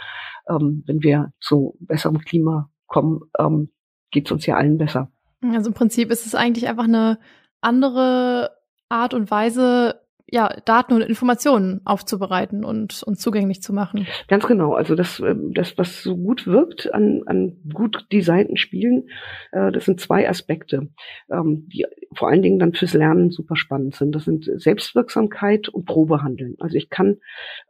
Ähm, 0.50 0.84
wenn 0.86 1.04
wir 1.04 1.34
zu 1.40 1.78
besserem 1.80 2.20
Klima 2.20 2.70
kommen, 2.88 3.22
ähm, 3.38 3.72
geht 4.12 4.28
es 4.28 4.32
uns 4.32 4.46
ja 4.46 4.56
allen 4.56 4.78
besser. 4.78 5.12
Also 5.42 5.70
im 5.70 5.74
Prinzip 5.74 6.12
ist 6.12 6.26
es 6.26 6.36
eigentlich 6.36 6.68
einfach 6.68 6.86
eine 6.86 7.18
andere 7.62 8.52
Art 8.90 9.14
und 9.14 9.32
Weise, 9.32 10.02
ja, 10.28 10.48
Daten 10.66 10.94
und 10.94 11.02
Informationen 11.02 11.82
aufzubereiten 11.84 12.64
und, 12.64 13.04
und 13.04 13.20
zugänglich 13.20 13.62
zu 13.62 13.74
machen. 13.74 14.08
Ganz 14.28 14.48
genau. 14.48 14.74
Also 14.74 14.96
das, 14.96 15.20
ähm, 15.20 15.54
das 15.54 15.78
was 15.78 16.04
so 16.04 16.16
gut 16.16 16.48
wirkt 16.48 16.94
an, 16.94 17.24
an 17.26 17.58
gut 17.74 18.06
designten 18.14 18.56
Spielen, 18.56 19.10
äh, 19.52 19.72
das 19.72 19.86
sind 19.86 20.00
zwei 20.00 20.30
Aspekte, 20.30 20.90
ähm, 21.30 21.68
die 21.68 21.86
vor 22.16 22.30
allen 22.30 22.42
Dingen 22.42 22.60
dann 22.60 22.74
fürs 22.74 22.94
Lernen 22.94 23.32
super 23.32 23.56
spannend 23.56 23.96
sind. 23.96 24.14
Das 24.14 24.24
sind 24.26 24.46
Selbstwirksamkeit 24.46 25.68
und 25.70 25.86
Probehandeln. 25.86 26.56
Also 26.60 26.78
ich 26.78 26.90
kann 26.90 27.18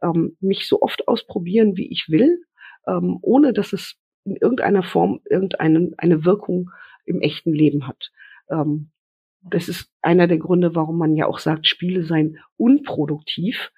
ähm, 0.02 0.36
mich 0.40 0.68
so 0.68 0.82
oft 0.82 1.08
ausprobieren, 1.08 1.76
wie 1.76 1.90
ich 1.90 2.06
will, 2.08 2.42
ohne 2.84 3.52
dass 3.52 3.72
es 3.72 3.94
in 4.24 4.34
irgendeiner 4.34 4.82
Form 4.82 5.20
irgendeine 5.30 5.92
eine 5.98 6.24
Wirkung 6.24 6.70
im 7.04 7.20
echten 7.20 7.52
Leben 7.52 7.86
hat. 7.86 8.10
Ähm, 8.50 8.90
das 9.42 9.68
ist 9.68 9.90
einer 10.02 10.26
der 10.26 10.38
Gründe, 10.38 10.74
warum 10.74 10.98
man 10.98 11.16
ja 11.16 11.26
auch 11.26 11.38
sagt, 11.38 11.66
Spiele 11.66 12.04
seien 12.04 12.38
unproduktiv. 12.56 13.72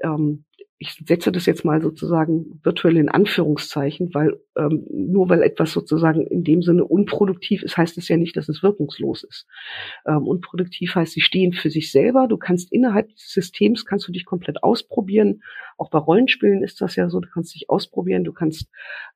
Ähm, 0.00 0.45
ich 0.78 0.92
setze 1.06 1.32
das 1.32 1.46
jetzt 1.46 1.64
mal 1.64 1.80
sozusagen 1.80 2.60
virtuell 2.62 2.98
in 2.98 3.08
Anführungszeichen, 3.08 4.12
weil 4.12 4.38
ähm, 4.58 4.84
nur 4.90 5.30
weil 5.30 5.42
etwas 5.42 5.72
sozusagen 5.72 6.26
in 6.26 6.44
dem 6.44 6.60
Sinne 6.60 6.84
unproduktiv 6.84 7.62
ist, 7.62 7.78
heißt 7.78 7.96
es 7.96 8.08
ja 8.08 8.18
nicht, 8.18 8.36
dass 8.36 8.50
es 8.50 8.62
wirkungslos 8.62 9.24
ist. 9.24 9.46
Ähm, 10.06 10.26
unproduktiv 10.26 10.94
heißt, 10.94 11.12
sie 11.12 11.22
stehen 11.22 11.54
für 11.54 11.70
sich 11.70 11.90
selber. 11.90 12.26
Du 12.28 12.36
kannst 12.36 12.72
innerhalb 12.72 13.08
des 13.08 13.32
Systems 13.32 13.86
kannst 13.86 14.06
du 14.06 14.12
dich 14.12 14.26
komplett 14.26 14.62
ausprobieren. 14.62 15.40
Auch 15.78 15.88
bei 15.88 15.98
Rollenspielen 15.98 16.62
ist 16.62 16.80
das 16.82 16.94
ja 16.96 17.08
so. 17.08 17.20
Du 17.20 17.28
kannst 17.32 17.54
dich 17.54 17.70
ausprobieren. 17.70 18.24
Du 18.24 18.34
kannst 18.34 18.68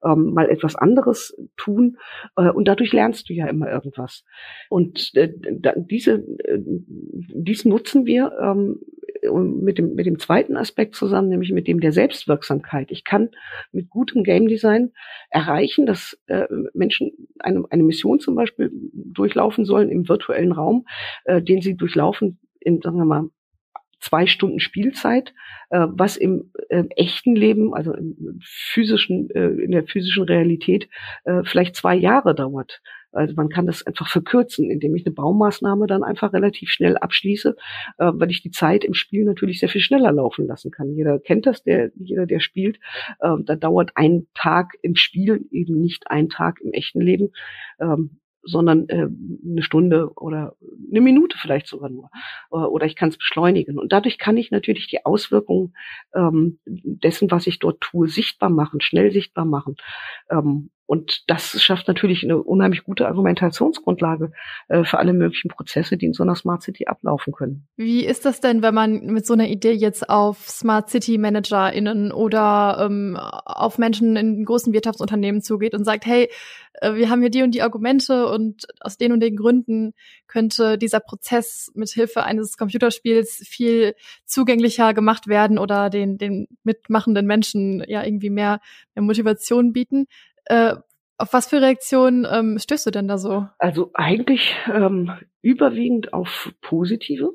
ähm, 0.02 0.32
mal 0.32 0.48
etwas 0.48 0.76
anderes 0.76 1.36
tun 1.58 1.98
äh, 2.36 2.48
und 2.48 2.68
dadurch 2.68 2.92
lernst 2.94 3.28
du 3.28 3.34
ja 3.34 3.46
immer 3.46 3.70
irgendwas. 3.70 4.24
Und 4.70 5.14
äh, 5.14 5.30
diese, 5.76 6.14
äh, 6.14 6.58
dies 6.58 7.66
nutzen 7.66 8.06
wir 8.06 8.32
ähm, 8.40 8.80
mit 9.32 9.78
dem, 9.78 9.94
mit 9.94 10.06
dem 10.06 10.18
zweiten 10.18 10.56
Aspekt 10.56 10.94
zusammen, 10.94 11.28
nämlich 11.28 11.49
mit 11.52 11.66
dem 11.66 11.80
der 11.80 11.92
Selbstwirksamkeit. 11.92 12.90
Ich 12.90 13.04
kann 13.04 13.30
mit 13.72 13.90
gutem 13.90 14.24
Game 14.24 14.48
Design 14.48 14.92
erreichen, 15.30 15.86
dass 15.86 16.18
äh, 16.26 16.46
Menschen 16.74 17.12
eine, 17.38 17.64
eine 17.70 17.82
Mission 17.82 18.20
zum 18.20 18.34
Beispiel 18.34 18.70
durchlaufen 18.92 19.64
sollen 19.64 19.90
im 19.90 20.08
virtuellen 20.08 20.52
Raum, 20.52 20.86
äh, 21.24 21.42
den 21.42 21.60
sie 21.60 21.76
durchlaufen 21.76 22.38
in, 22.60 22.80
sagen 22.82 22.98
wir 22.98 23.04
mal, 23.04 23.24
zwei 24.00 24.26
Stunden 24.26 24.60
Spielzeit, 24.60 25.34
äh, 25.70 25.86
was 25.90 26.16
im 26.16 26.50
äh, 26.68 26.84
echten 26.96 27.36
Leben, 27.36 27.74
also 27.74 27.94
im 27.94 28.40
physischen, 28.42 29.30
äh, 29.30 29.48
in 29.48 29.70
der 29.70 29.84
physischen 29.86 30.24
Realität, 30.24 30.88
äh, 31.24 31.42
vielleicht 31.44 31.76
zwei 31.76 31.94
Jahre 31.94 32.34
dauert. 32.34 32.80
Also 33.12 33.34
man 33.34 33.48
kann 33.48 33.66
das 33.66 33.86
einfach 33.86 34.08
verkürzen, 34.08 34.70
indem 34.70 34.94
ich 34.94 35.06
eine 35.06 35.14
Baumaßnahme 35.14 35.86
dann 35.86 36.02
einfach 36.02 36.32
relativ 36.32 36.70
schnell 36.70 36.96
abschließe, 36.96 37.56
äh, 37.98 38.10
weil 38.14 38.30
ich 38.30 38.42
die 38.42 38.50
Zeit 38.50 38.84
im 38.84 38.94
Spiel 38.94 39.24
natürlich 39.24 39.60
sehr 39.60 39.68
viel 39.68 39.80
schneller 39.80 40.12
laufen 40.12 40.46
lassen 40.46 40.70
kann. 40.70 40.94
Jeder 40.94 41.18
kennt 41.18 41.46
das, 41.46 41.62
der, 41.62 41.90
jeder, 41.96 42.26
der 42.26 42.40
spielt. 42.40 42.78
Äh, 43.20 43.36
da 43.44 43.56
dauert 43.56 43.92
ein 43.94 44.26
Tag 44.34 44.72
im 44.82 44.96
Spiel 44.96 45.46
eben 45.50 45.80
nicht 45.80 46.10
ein 46.10 46.28
Tag 46.28 46.60
im 46.60 46.72
echten 46.72 47.00
Leben. 47.00 47.30
Ähm, 47.80 48.20
sondern 48.42 48.88
äh, 48.88 49.06
eine 49.48 49.62
Stunde 49.62 50.12
oder 50.14 50.56
eine 50.90 51.00
Minute 51.00 51.36
vielleicht 51.38 51.66
sogar 51.66 51.90
nur. 51.90 52.10
Äh, 52.50 52.56
oder 52.56 52.86
ich 52.86 52.96
kann 52.96 53.10
es 53.10 53.18
beschleunigen. 53.18 53.78
Und 53.78 53.92
dadurch 53.92 54.18
kann 54.18 54.36
ich 54.36 54.50
natürlich 54.50 54.86
die 54.86 55.04
Auswirkungen 55.04 55.74
ähm, 56.14 56.58
dessen, 56.64 57.30
was 57.30 57.46
ich 57.46 57.58
dort 57.58 57.80
tue, 57.80 58.08
sichtbar 58.08 58.50
machen, 58.50 58.80
schnell 58.80 59.12
sichtbar 59.12 59.44
machen. 59.44 59.76
Ähm, 60.30 60.70
und 60.90 61.22
das 61.28 61.62
schafft 61.62 61.86
natürlich 61.86 62.24
eine 62.24 62.42
unheimlich 62.42 62.82
gute 62.82 63.06
Argumentationsgrundlage 63.06 64.32
äh, 64.66 64.82
für 64.82 64.98
alle 64.98 65.12
möglichen 65.12 65.46
Prozesse, 65.46 65.96
die 65.96 66.06
in 66.06 66.14
so 66.14 66.24
einer 66.24 66.34
Smart 66.34 66.64
City 66.64 66.86
ablaufen 66.86 67.32
können. 67.32 67.68
Wie 67.76 68.04
ist 68.04 68.24
das 68.24 68.40
denn, 68.40 68.60
wenn 68.60 68.74
man 68.74 69.06
mit 69.06 69.24
so 69.24 69.34
einer 69.34 69.46
Idee 69.46 69.70
jetzt 69.70 70.10
auf 70.10 70.48
Smart 70.48 70.90
City 70.90 71.16
ManagerInnen 71.16 72.10
oder 72.10 72.78
ähm, 72.80 73.16
auf 73.16 73.78
Menschen 73.78 74.16
in 74.16 74.44
großen 74.44 74.72
Wirtschaftsunternehmen 74.72 75.42
zugeht 75.42 75.74
und 75.74 75.84
sagt, 75.84 76.06
hey, 76.06 76.28
äh, 76.80 76.94
wir 76.94 77.08
haben 77.08 77.20
hier 77.20 77.30
die 77.30 77.44
und 77.44 77.54
die 77.54 77.62
Argumente 77.62 78.26
und 78.26 78.66
aus 78.80 78.96
den 78.96 79.12
und 79.12 79.20
den 79.20 79.36
Gründen 79.36 79.92
könnte 80.26 80.76
dieser 80.76 80.98
Prozess 80.98 81.70
mit 81.76 81.90
Hilfe 81.90 82.24
eines 82.24 82.56
Computerspiels 82.56 83.44
viel 83.46 83.94
zugänglicher 84.24 84.92
gemacht 84.92 85.28
werden 85.28 85.56
oder 85.56 85.88
den, 85.88 86.18
den 86.18 86.48
mitmachenden 86.64 87.26
Menschen 87.26 87.84
ja 87.86 88.04
irgendwie 88.04 88.30
mehr, 88.30 88.58
mehr 88.96 89.04
Motivation 89.04 89.72
bieten. 89.72 90.08
Äh, 90.50 90.74
auf 91.16 91.32
was 91.32 91.46
für 91.48 91.60
Reaktionen 91.60 92.26
ähm, 92.28 92.58
stößt 92.58 92.86
du 92.86 92.90
denn 92.90 93.06
da 93.06 93.18
so? 93.18 93.46
Also 93.58 93.90
eigentlich 93.94 94.56
ähm, 94.72 95.12
überwiegend 95.42 96.12
auf 96.12 96.52
positive. 96.60 97.34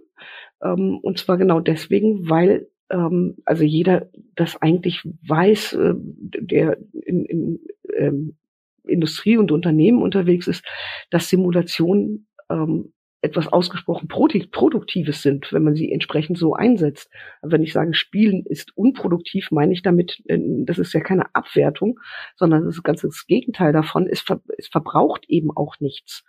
Ähm, 0.61 0.99
und 1.01 1.19
zwar 1.19 1.37
genau 1.37 1.59
deswegen, 1.61 2.29
weil 2.29 2.67
ähm, 2.89 3.37
also 3.45 3.63
jeder 3.63 4.09
das 4.35 4.61
eigentlich 4.61 5.01
weiß, 5.27 5.73
äh, 5.73 5.93
der 5.95 6.77
in, 6.91 7.25
in 7.25 7.59
ähm, 7.95 8.35
Industrie 8.83 9.37
und 9.37 9.51
Unternehmen 9.51 10.01
unterwegs 10.01 10.47
ist, 10.47 10.65
dass 11.09 11.29
Simulationen 11.29 12.27
ähm, 12.49 12.91
etwas 13.25 13.47
ausgesprochen 13.47 14.07
Produktives 14.07 15.21
sind, 15.21 15.51
wenn 15.51 15.63
man 15.63 15.75
sie 15.75 15.91
entsprechend 15.91 16.37
so 16.37 16.53
einsetzt. 16.53 17.09
Wenn 17.41 17.63
ich 17.63 17.73
sage, 17.73 17.93
Spielen 17.93 18.45
ist 18.45 18.77
unproduktiv, 18.77 19.51
meine 19.51 19.73
ich 19.73 19.81
damit, 19.81 20.21
äh, 20.27 20.39
das 20.65 20.77
ist 20.77 20.93
ja 20.93 21.01
keine 21.01 21.33
Abwertung, 21.33 21.99
sondern 22.35 22.65
das, 22.65 22.81
ganze 22.83 23.07
das 23.07 23.25
Gegenteil 23.27 23.73
davon, 23.73 24.07
es, 24.07 24.21
ver 24.21 24.41
es 24.57 24.67
verbraucht 24.67 25.25
eben 25.27 25.49
auch 25.55 25.79
nichts. 25.79 26.23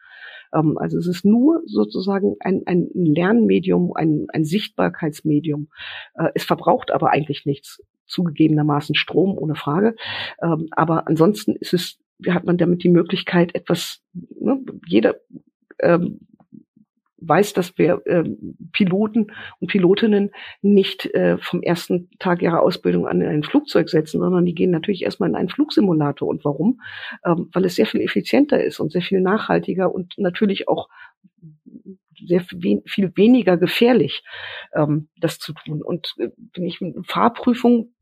Ähm, 0.55 0.79
also 0.79 0.99
es 0.99 1.07
ist 1.07 1.25
nur 1.25 1.63
sozusagen 1.67 2.37
ein, 2.41 2.63
ein 2.67 2.89
Lernmedium, 2.95 3.93
ein, 3.95 4.27
ein 4.33 4.45
Sichtbarkeitsmedium. 4.45 5.69
Äh, 6.15 6.31
es 6.35 6.45
verbraucht 6.45 6.91
aber 6.91 7.11
eigentlich 7.11 7.47
nichts 7.47 7.83
zugegebenermaßen 8.07 8.95
Strom, 8.95 9.37
ohne 9.37 9.55
Frage. 9.55 9.97
Ähm, 10.43 10.69
aber 10.71 11.07
ansonsten 11.09 11.57
ist 11.57 11.75
es, 11.75 11.99
hat 12.29 12.45
man 12.45 12.57
damit 12.57 12.83
die 12.85 12.89
Möglichkeit, 12.89 13.55
etwas, 13.55 14.03
ne, 14.15 14.61
jeder 14.87 15.17
ähm, 15.81 16.21
weiß, 17.29 17.53
dass 17.53 17.77
wir 17.79 18.03
äh, 18.07 18.25
Piloten 18.73 19.33
und 19.61 19.69
Pilotinnen 19.69 20.31
nicht 20.63 21.07
äh, 21.15 21.39
vom 21.39 21.63
ersten 21.63 22.11
Tag 22.19 22.43
ihrer 22.43 22.63
Ausbildung 22.63 23.07
an 23.07 23.21
in 23.21 23.29
ein 23.29 23.43
Flugzeug 23.43 23.89
setzen, 23.89 24.21
sondern 24.21 24.45
die 24.45 24.55
gehen 24.55 24.71
natürlich 24.71 25.03
erstmal 25.03 25.29
in 25.29 25.37
einen 25.37 25.49
Flugsimulator. 25.49 26.29
Und 26.29 26.45
warum? 26.45 26.81
Ähm, 27.25 27.49
weil 27.53 27.65
es 27.65 27.77
sehr 27.77 27.87
viel 27.87 28.01
effizienter 28.01 28.63
ist 28.63 28.81
und 28.81 28.93
sehr 28.93 29.03
viel 29.03 29.21
nachhaltiger 29.21 29.95
und 29.95 30.15
natürlich 30.19 30.69
auch 30.69 30.89
sehr 32.19 32.41
viel, 32.41 32.83
viel 32.87 33.13
weniger 33.17 33.57
gefährlich, 33.57 34.23
ähm, 34.75 35.09
das 35.21 35.39
zu 35.39 35.53
tun. 35.53 35.83
Und 35.83 36.15
äh, 36.19 36.31
wenn 36.55 36.65
ich 36.65 36.81
eine 36.81 37.03
Fahrprüfung 37.05 37.93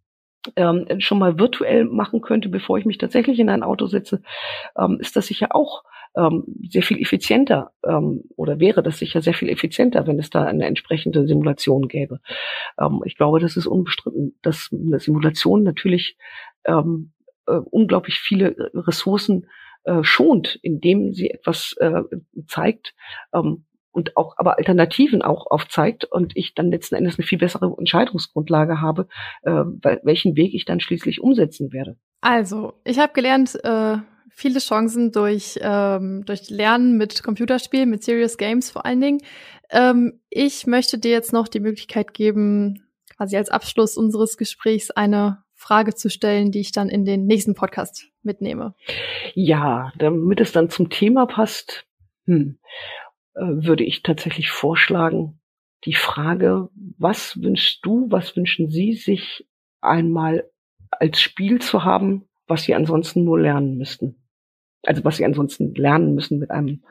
ähm, 0.56 0.86
schon 1.00 1.18
mal 1.18 1.38
virtuell 1.38 1.84
machen 1.84 2.20
könnte, 2.20 2.48
bevor 2.48 2.78
ich 2.78 2.84
mich 2.84 2.98
tatsächlich 2.98 3.38
in 3.38 3.48
ein 3.48 3.62
Auto 3.62 3.86
setze, 3.86 4.22
ähm, 4.78 4.98
ist 5.00 5.16
das 5.16 5.26
sicher 5.26 5.54
auch 5.54 5.84
ähm, 6.16 6.44
sehr 6.68 6.82
viel 6.82 7.00
effizienter 7.00 7.72
ähm, 7.84 8.24
oder 8.36 8.60
wäre 8.60 8.82
das 8.82 8.98
sicher 8.98 9.20
sehr 9.20 9.34
viel 9.34 9.48
effizienter, 9.48 10.06
wenn 10.06 10.18
es 10.18 10.30
da 10.30 10.44
eine 10.44 10.66
entsprechende 10.66 11.26
Simulation 11.26 11.88
gäbe. 11.88 12.20
Ähm, 12.78 13.02
ich 13.04 13.16
glaube, 13.16 13.40
das 13.40 13.56
ist 13.56 13.66
unbestritten, 13.66 14.38
dass 14.42 14.70
eine 14.72 15.00
Simulation 15.00 15.62
natürlich 15.62 16.16
ähm, 16.64 17.12
äh, 17.46 17.56
unglaublich 17.70 18.18
viele 18.18 18.70
Ressourcen 18.74 19.46
äh, 19.84 20.02
schont, 20.02 20.58
indem 20.62 21.12
sie 21.12 21.30
etwas 21.30 21.74
äh, 21.78 22.02
zeigt 22.46 22.94
ähm, 23.34 23.64
und 23.90 24.16
auch 24.16 24.34
aber 24.38 24.58
Alternativen 24.58 25.22
auch 25.22 25.46
aufzeigt 25.46 26.04
und 26.04 26.36
ich 26.36 26.54
dann 26.54 26.70
letzten 26.70 26.96
Endes 26.96 27.18
eine 27.18 27.26
viel 27.26 27.38
bessere 27.38 27.74
Entscheidungsgrundlage 27.78 28.80
habe, 28.80 29.08
äh, 29.42 29.50
welchen 30.02 30.36
Weg 30.36 30.54
ich 30.54 30.64
dann 30.64 30.80
schließlich 30.80 31.20
umsetzen 31.20 31.72
werde. 31.72 31.96
Also, 32.20 32.72
ich 32.84 32.98
habe 32.98 33.12
gelernt, 33.12 33.58
äh, 33.62 33.98
viele 34.34 34.58
Chancen 34.58 35.12
durch, 35.12 35.58
ähm, 35.62 36.24
durch 36.24 36.50
Lernen 36.50 36.96
mit 36.96 37.22
Computerspielen, 37.22 37.88
mit 37.88 38.02
Serious 38.02 38.36
Games 38.36 38.70
vor 38.70 38.84
allen 38.84 39.00
Dingen. 39.00 39.20
Ähm, 39.70 40.20
ich 40.28 40.66
möchte 40.66 40.98
dir 40.98 41.12
jetzt 41.12 41.32
noch 41.32 41.48
die 41.48 41.60
Möglichkeit 41.60 42.14
geben, 42.14 42.84
quasi 43.16 43.36
als 43.36 43.48
Abschluss 43.48 43.96
unseres 43.96 44.36
Gesprächs 44.36 44.90
eine 44.90 45.44
Frage 45.54 45.94
zu 45.94 46.10
stellen, 46.10 46.50
die 46.50 46.60
ich 46.60 46.72
dann 46.72 46.88
in 46.88 47.04
den 47.04 47.26
nächsten 47.26 47.54
Podcast 47.54 48.10
mitnehme. 48.22 48.74
Ja, 49.34 49.92
damit 49.96 50.40
es 50.40 50.52
dann 50.52 50.68
zum 50.68 50.90
Thema 50.90 51.26
passt, 51.26 51.86
hm, 52.26 52.58
äh, 53.34 53.40
würde 53.40 53.84
ich 53.84 54.02
tatsächlich 54.02 54.50
vorschlagen, 54.50 55.40
die 55.84 55.94
Frage, 55.94 56.68
was 56.98 57.40
wünschst 57.40 57.84
du, 57.84 58.06
was 58.10 58.36
wünschen 58.36 58.70
Sie 58.70 58.94
sich 58.94 59.46
einmal 59.80 60.50
als 60.90 61.20
Spiel 61.20 61.60
zu 61.60 61.84
haben, 61.84 62.28
was 62.46 62.64
Sie 62.64 62.74
ansonsten 62.74 63.24
nur 63.24 63.40
lernen 63.40 63.76
müssten? 63.76 64.23
Also 64.84 65.04
was 65.04 65.16
Sie 65.16 65.24
ansonsten 65.24 65.74
lernen 65.74 66.14
müssen 66.14 66.38
mit 66.38 66.50
einem 66.50 66.82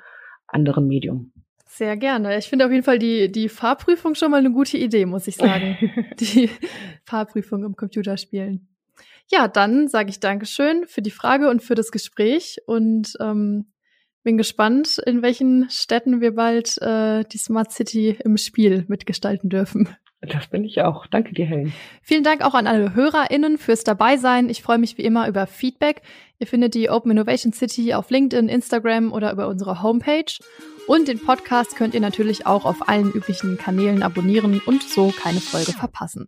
anderen 0.47 0.87
Medium. 0.87 1.31
Sehr 1.67 1.97
gerne. 1.97 2.37
Ich 2.37 2.45
finde 2.47 2.65
auf 2.65 2.71
jeden 2.71 2.83
Fall 2.83 2.99
die, 2.99 3.31
die 3.31 3.49
Fahrprüfung 3.49 4.13
schon 4.13 4.29
mal 4.29 4.37
eine 4.37 4.51
gute 4.51 4.77
Idee, 4.77 5.05
muss 5.07 5.27
ich 5.27 5.37
sagen. 5.37 5.77
die 6.19 6.49
Fahrprüfung 7.03 7.63
im 7.63 7.75
Computerspielen. 7.75 8.67
Ja, 9.31 9.47
dann 9.47 9.87
sage 9.87 10.09
ich 10.09 10.19
Dankeschön 10.19 10.85
für 10.85 11.01
die 11.01 11.11
Frage 11.11 11.49
und 11.49 11.63
für 11.63 11.75
das 11.75 11.91
Gespräch 11.91 12.57
und 12.67 13.13
ähm, 13.19 13.71
bin 14.21 14.37
gespannt, 14.37 14.99
in 15.05 15.21
welchen 15.21 15.67
Städten 15.69 16.21
wir 16.21 16.35
bald 16.35 16.79
äh, 16.81 17.23
die 17.25 17.37
Smart 17.37 17.71
City 17.71 18.17
im 18.23 18.37
Spiel 18.37 18.85
mitgestalten 18.87 19.49
dürfen. 19.49 19.89
Das 20.27 20.47
bin 20.47 20.63
ich 20.63 20.81
auch. 20.81 21.05
Danke 21.07 21.33
dir, 21.33 21.45
Helen. 21.45 21.73
Vielen 22.01 22.23
Dank 22.23 22.43
auch 22.43 22.53
an 22.53 22.67
alle 22.67 22.95
HörerInnen 22.95 23.57
fürs 23.57 23.83
Dabeisein. 23.83 24.49
Ich 24.49 24.63
freue 24.63 24.77
mich 24.77 24.97
wie 24.97 25.03
immer 25.03 25.27
über 25.27 25.47
Feedback. 25.47 26.01
Ihr 26.39 26.47
findet 26.47 26.75
die 26.75 26.89
Open 26.89 27.11
Innovation 27.11 27.51
City 27.51 27.93
auf 27.93 28.09
LinkedIn, 28.09 28.47
Instagram 28.47 29.11
oder 29.11 29.31
über 29.31 29.47
unsere 29.47 29.83
Homepage. 29.83 30.25
Und 30.87 31.07
den 31.07 31.19
Podcast 31.19 31.75
könnt 31.75 31.93
ihr 31.93 32.01
natürlich 32.01 32.45
auch 32.45 32.65
auf 32.65 32.87
allen 32.87 33.11
üblichen 33.11 33.57
Kanälen 33.57 34.03
abonnieren 34.03 34.61
und 34.65 34.83
so 34.83 35.13
keine 35.17 35.39
Folge 35.39 35.71
verpassen. 35.71 36.27